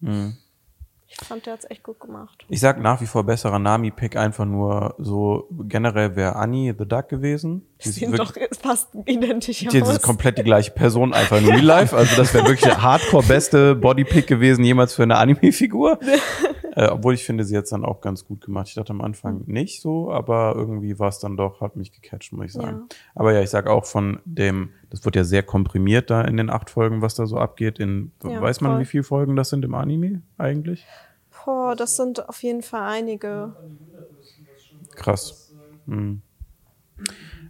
[0.00, 0.38] Mhm.
[1.08, 2.44] Ich fand, der hat's echt gut gemacht.
[2.48, 7.08] Ich sag nach wie vor besserer Nami-Pick einfach nur so generell wäre Annie the Duck
[7.08, 7.62] gewesen.
[7.84, 9.90] Die Sehen doch fast identisch Die aus.
[9.90, 11.94] ist komplett die gleiche Person, einfach in Real Life.
[11.94, 15.98] Also das wäre wirklich der hardcore beste Bodypick gewesen jemals für eine Anime-Figur.
[16.72, 18.68] äh, obwohl ich finde, sie hat dann auch ganz gut gemacht.
[18.68, 22.32] Ich dachte am Anfang nicht so, aber irgendwie war es dann doch, hat mich gecatcht,
[22.32, 22.86] muss ich sagen.
[22.90, 22.96] Ja.
[23.14, 26.48] Aber ja, ich sag auch von dem, das wird ja sehr komprimiert da in den
[26.48, 27.78] acht Folgen, was da so abgeht.
[27.78, 28.80] In Ja, weiß man, voll.
[28.80, 30.86] wie viele Folgen das sind im Anime eigentlich?
[31.44, 33.54] Boah, das sind auf jeden Fall einige.
[34.94, 35.52] Krass.
[35.84, 36.22] Mhm.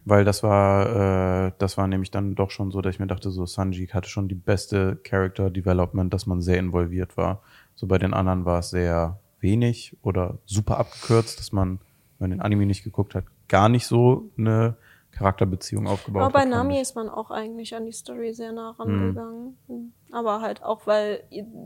[0.08, 3.30] Weil das war, äh, das war nämlich dann doch schon so, dass ich mir dachte,
[3.32, 7.42] so Sanji hatte schon die beste Character Development, dass man sehr involviert war.
[7.74, 11.80] So bei den anderen war es sehr wenig oder super abgekürzt, dass man,
[12.18, 14.76] wenn man den Anime nicht geguckt hat, gar nicht so eine
[15.10, 16.48] Charakterbeziehung aufgebaut Aber bei hat.
[16.50, 18.78] Nami ist man auch eigentlich an die Story sehr nah Mhm.
[18.78, 19.92] rangegangen.
[20.12, 21.24] Aber halt auch, weil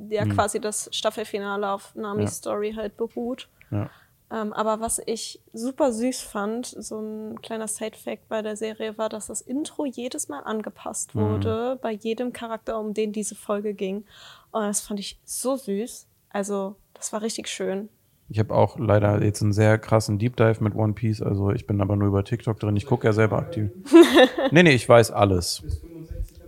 [0.09, 0.31] ja Mhm.
[0.31, 2.35] quasi das Staffelfinale auf Namis Ja.
[2.37, 3.49] Story halt beruht.
[3.71, 3.91] Ja.
[4.33, 9.09] Ähm, aber was ich super süß fand, so ein kleiner Side-Fact bei der Serie war,
[9.09, 11.21] dass das Intro jedes Mal angepasst Mhm.
[11.21, 14.05] wurde, bei jedem Charakter, um den diese Folge ging.
[14.53, 16.07] Und das fand ich so süß.
[16.31, 17.89] Also, das war richtig schön.
[18.29, 21.21] Ich habe auch leider jetzt einen sehr krassen Deep Dive mit One Piece.
[21.21, 22.77] Also ich bin aber nur über TikTok drin.
[22.77, 23.71] Ich gucke ja selber aktiv.
[24.53, 25.65] nee, nee, ich weiß alles.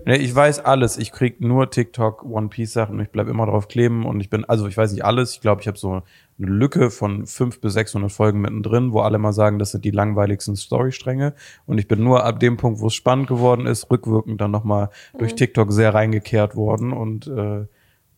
[0.05, 0.99] Nee, ich weiß alles.
[0.99, 2.97] Ich krieg nur TikTok One Piece Sachen.
[2.97, 5.35] und Ich bleib immer drauf kleben und ich bin, also ich weiß nicht alles.
[5.35, 6.03] Ich glaube, ich habe so eine
[6.39, 10.57] Lücke von 500 bis 600 Folgen mittendrin, wo alle mal sagen, das sind die langweiligsten
[10.57, 11.35] Storystränge.
[11.67, 14.91] Und ich bin nur ab dem Punkt, wo es spannend geworden ist, rückwirkend dann nochmal
[15.19, 17.67] durch TikTok sehr reingekehrt worden und äh,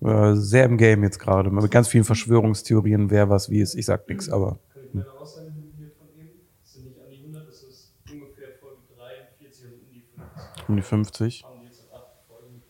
[0.05, 1.51] äh, sehr im Game jetzt gerade.
[1.51, 3.75] Mit ganz vielen Verschwörungstheorien, wer was wie ist.
[3.75, 6.41] Ich sag nichts, aber Kann ich meine Aussage hier von eben?
[6.63, 10.69] Es sind nicht an die 100, es ist ungefähr Folge 43 und um die 50.
[10.69, 11.45] um die 50.
[11.45, 12.63] Haben die jetzt noch 8 Folgen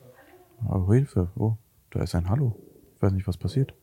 [0.68, 1.28] Oh, Hilfe.
[1.36, 1.54] Oh,
[1.90, 2.56] da ist ein Hallo.
[2.96, 3.74] Ich weiß nicht, was passiert.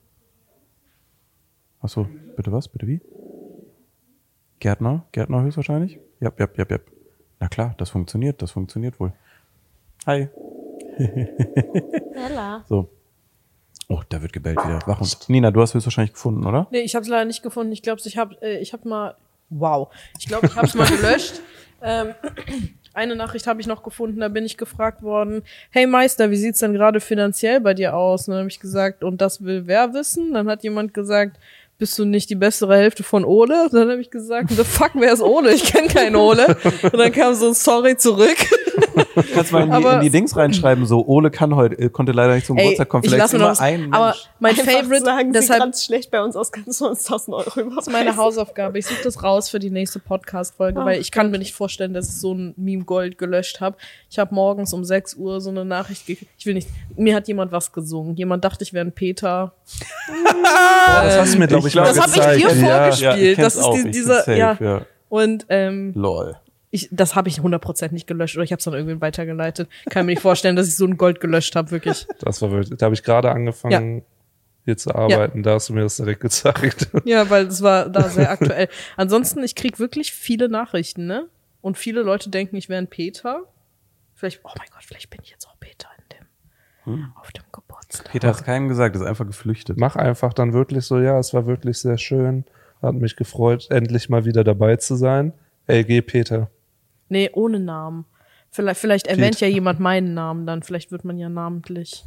[1.81, 2.67] Ach so, bitte was?
[2.67, 3.01] Bitte wie?
[4.59, 5.05] Gärtner?
[5.11, 5.99] Gärtner höchstwahrscheinlich?
[6.19, 6.77] Ja, ja, ja, ja.
[7.39, 9.13] Na klar, das funktioniert, das funktioniert wohl.
[10.05, 10.29] Hi.
[12.13, 12.63] Bella.
[12.67, 12.89] So.
[13.87, 14.79] Oh, da wird gebellt wieder.
[14.85, 16.67] Wach und Nina, du hast höchstwahrscheinlich gefunden, oder?
[16.71, 17.73] Nee, ich habe es leider nicht gefunden.
[17.73, 19.15] Ich glaube, ich habe äh, ich hab mal.
[19.49, 19.89] Wow.
[20.19, 21.41] Ich glaube, ich habe es mal gelöscht.
[21.83, 22.13] Ähm,
[22.93, 26.59] eine Nachricht habe ich noch gefunden, da bin ich gefragt worden, hey Meister, wie sieht's
[26.59, 28.27] denn gerade finanziell bei dir aus?
[28.27, 30.33] Und dann habe ich gesagt, und das will wer wissen?
[30.33, 31.37] Dann hat jemand gesagt,
[31.81, 33.67] bist du nicht die bessere Hälfte von Ole?
[33.71, 35.51] Dann habe ich gesagt, the fuck, wer ist Ole?
[35.51, 36.55] Ich kenne keinen Ole.
[36.83, 38.37] Und dann kam so ein Sorry zurück.
[39.33, 42.11] Kannst mal in die, Aber- in die Dings reinschreiben, so, Ole kann heute, äh, konnte
[42.11, 43.03] leider nicht zum Ey, Geburtstag kommen.
[43.03, 44.29] ich Vielleicht immer noch was, ein aber Mensch.
[44.39, 47.35] mein Einfach Favorite, sagen, deshalb sie ganz schlecht bei uns aus, kannst du uns 1000
[47.35, 47.75] Euro überweisen.
[47.75, 48.77] Das ist meine Hausaufgabe.
[48.77, 51.93] Ich suche das raus für die nächste Podcast-Folge, Oh weil ich kann mir nicht vorstellen,
[51.95, 53.75] dass ich so ein Meme Gold gelöscht habe.
[54.09, 56.31] Ich habe morgens um 6 Uhr so eine Nachricht gekriegt.
[56.37, 56.67] Ich will nicht.
[56.95, 58.15] Mir hat jemand was gesungen.
[58.15, 59.53] Jemand dachte, ich wäre ein Peter.
[60.07, 63.17] Boah, das hast du mir, glaube ich, glaub, mal Das habe ich dir Ja, vorgespielt.
[63.31, 64.57] ich kenn's das ist die, Ich dieser, safe, ja.
[64.59, 64.85] ja.
[65.09, 66.35] Und ähm, Lol.
[66.69, 69.69] ich, das habe ich 100% nicht gelöscht oder ich habe es dann irgendwie weitergeleitet.
[69.89, 72.07] Kann mir nicht vorstellen, dass ich so ein Gold gelöscht habe, wirklich.
[72.19, 74.03] Das war wirklich, da habe ich gerade angefangen,
[74.63, 76.87] hier zu arbeiten, da hast du mir das direkt gezeigt.
[77.03, 78.67] Ja, weil das war da sehr aktuell.
[78.95, 81.27] Ansonsten, ich krieg wirklich viele Nachrichten, ne?
[81.61, 83.41] Und viele Leute denken, ich wäre ein Peter.
[84.15, 86.17] Vielleicht, oh mein Gott, vielleicht bin ich jetzt auch Peter in
[86.95, 87.70] dem, auf dem Geburtstag.
[88.11, 89.77] Peter hat keinem gesagt, ist einfach geflüchtet.
[89.77, 92.45] Mach einfach dann wirklich so, ja, es war wirklich sehr schön.
[92.81, 95.33] Hat mich gefreut, endlich mal wieder dabei zu sein.
[95.67, 96.49] LG Peter.
[97.09, 98.05] Nee, ohne Namen.
[98.49, 100.63] Vielleicht, vielleicht erwähnt ja jemand meinen Namen dann.
[100.63, 102.05] Vielleicht wird man ja namentlich.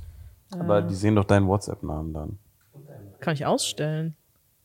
[0.58, 2.38] Aber die sehen doch deinen WhatsApp-Namen dann.
[3.20, 4.16] Kann ich ausstellen.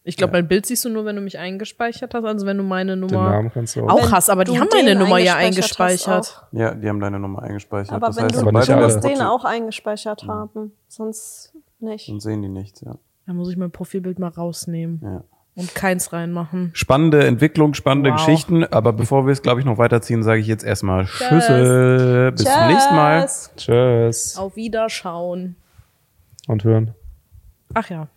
[0.09, 2.25] Ich glaube, mein Bild siehst du nur, wenn du mich eingespeichert hast.
[2.25, 3.89] Also wenn du meine Den Nummer Namen kannst du auch.
[3.89, 6.43] auch hast, aber die haben meine den Nummer ja eingespeichert.
[6.51, 7.93] Ja, die haben deine Nummer eingespeichert.
[7.93, 10.71] Aber das wenn heißt, du, aber du musst den auch eingespeichert haben.
[10.87, 12.09] Sonst nicht.
[12.09, 12.95] Dann sehen die nichts, ja.
[13.27, 15.23] Da muss ich mein Profilbild mal rausnehmen ja.
[15.55, 16.71] und keins reinmachen.
[16.73, 18.17] Spannende Entwicklung, spannende Wow.
[18.17, 18.63] Geschichten.
[18.63, 22.31] Aber bevor wir es, glaube ich, noch weiterziehen, sage ich jetzt erstmal Schüssel.
[22.31, 23.21] Bis zum nächsten Mal.
[23.21, 23.51] Tschüss.
[23.55, 24.37] Tschüss.
[24.37, 25.55] Auf Wiederschauen.
[26.47, 26.95] Und hören.
[27.75, 28.07] Ach ja.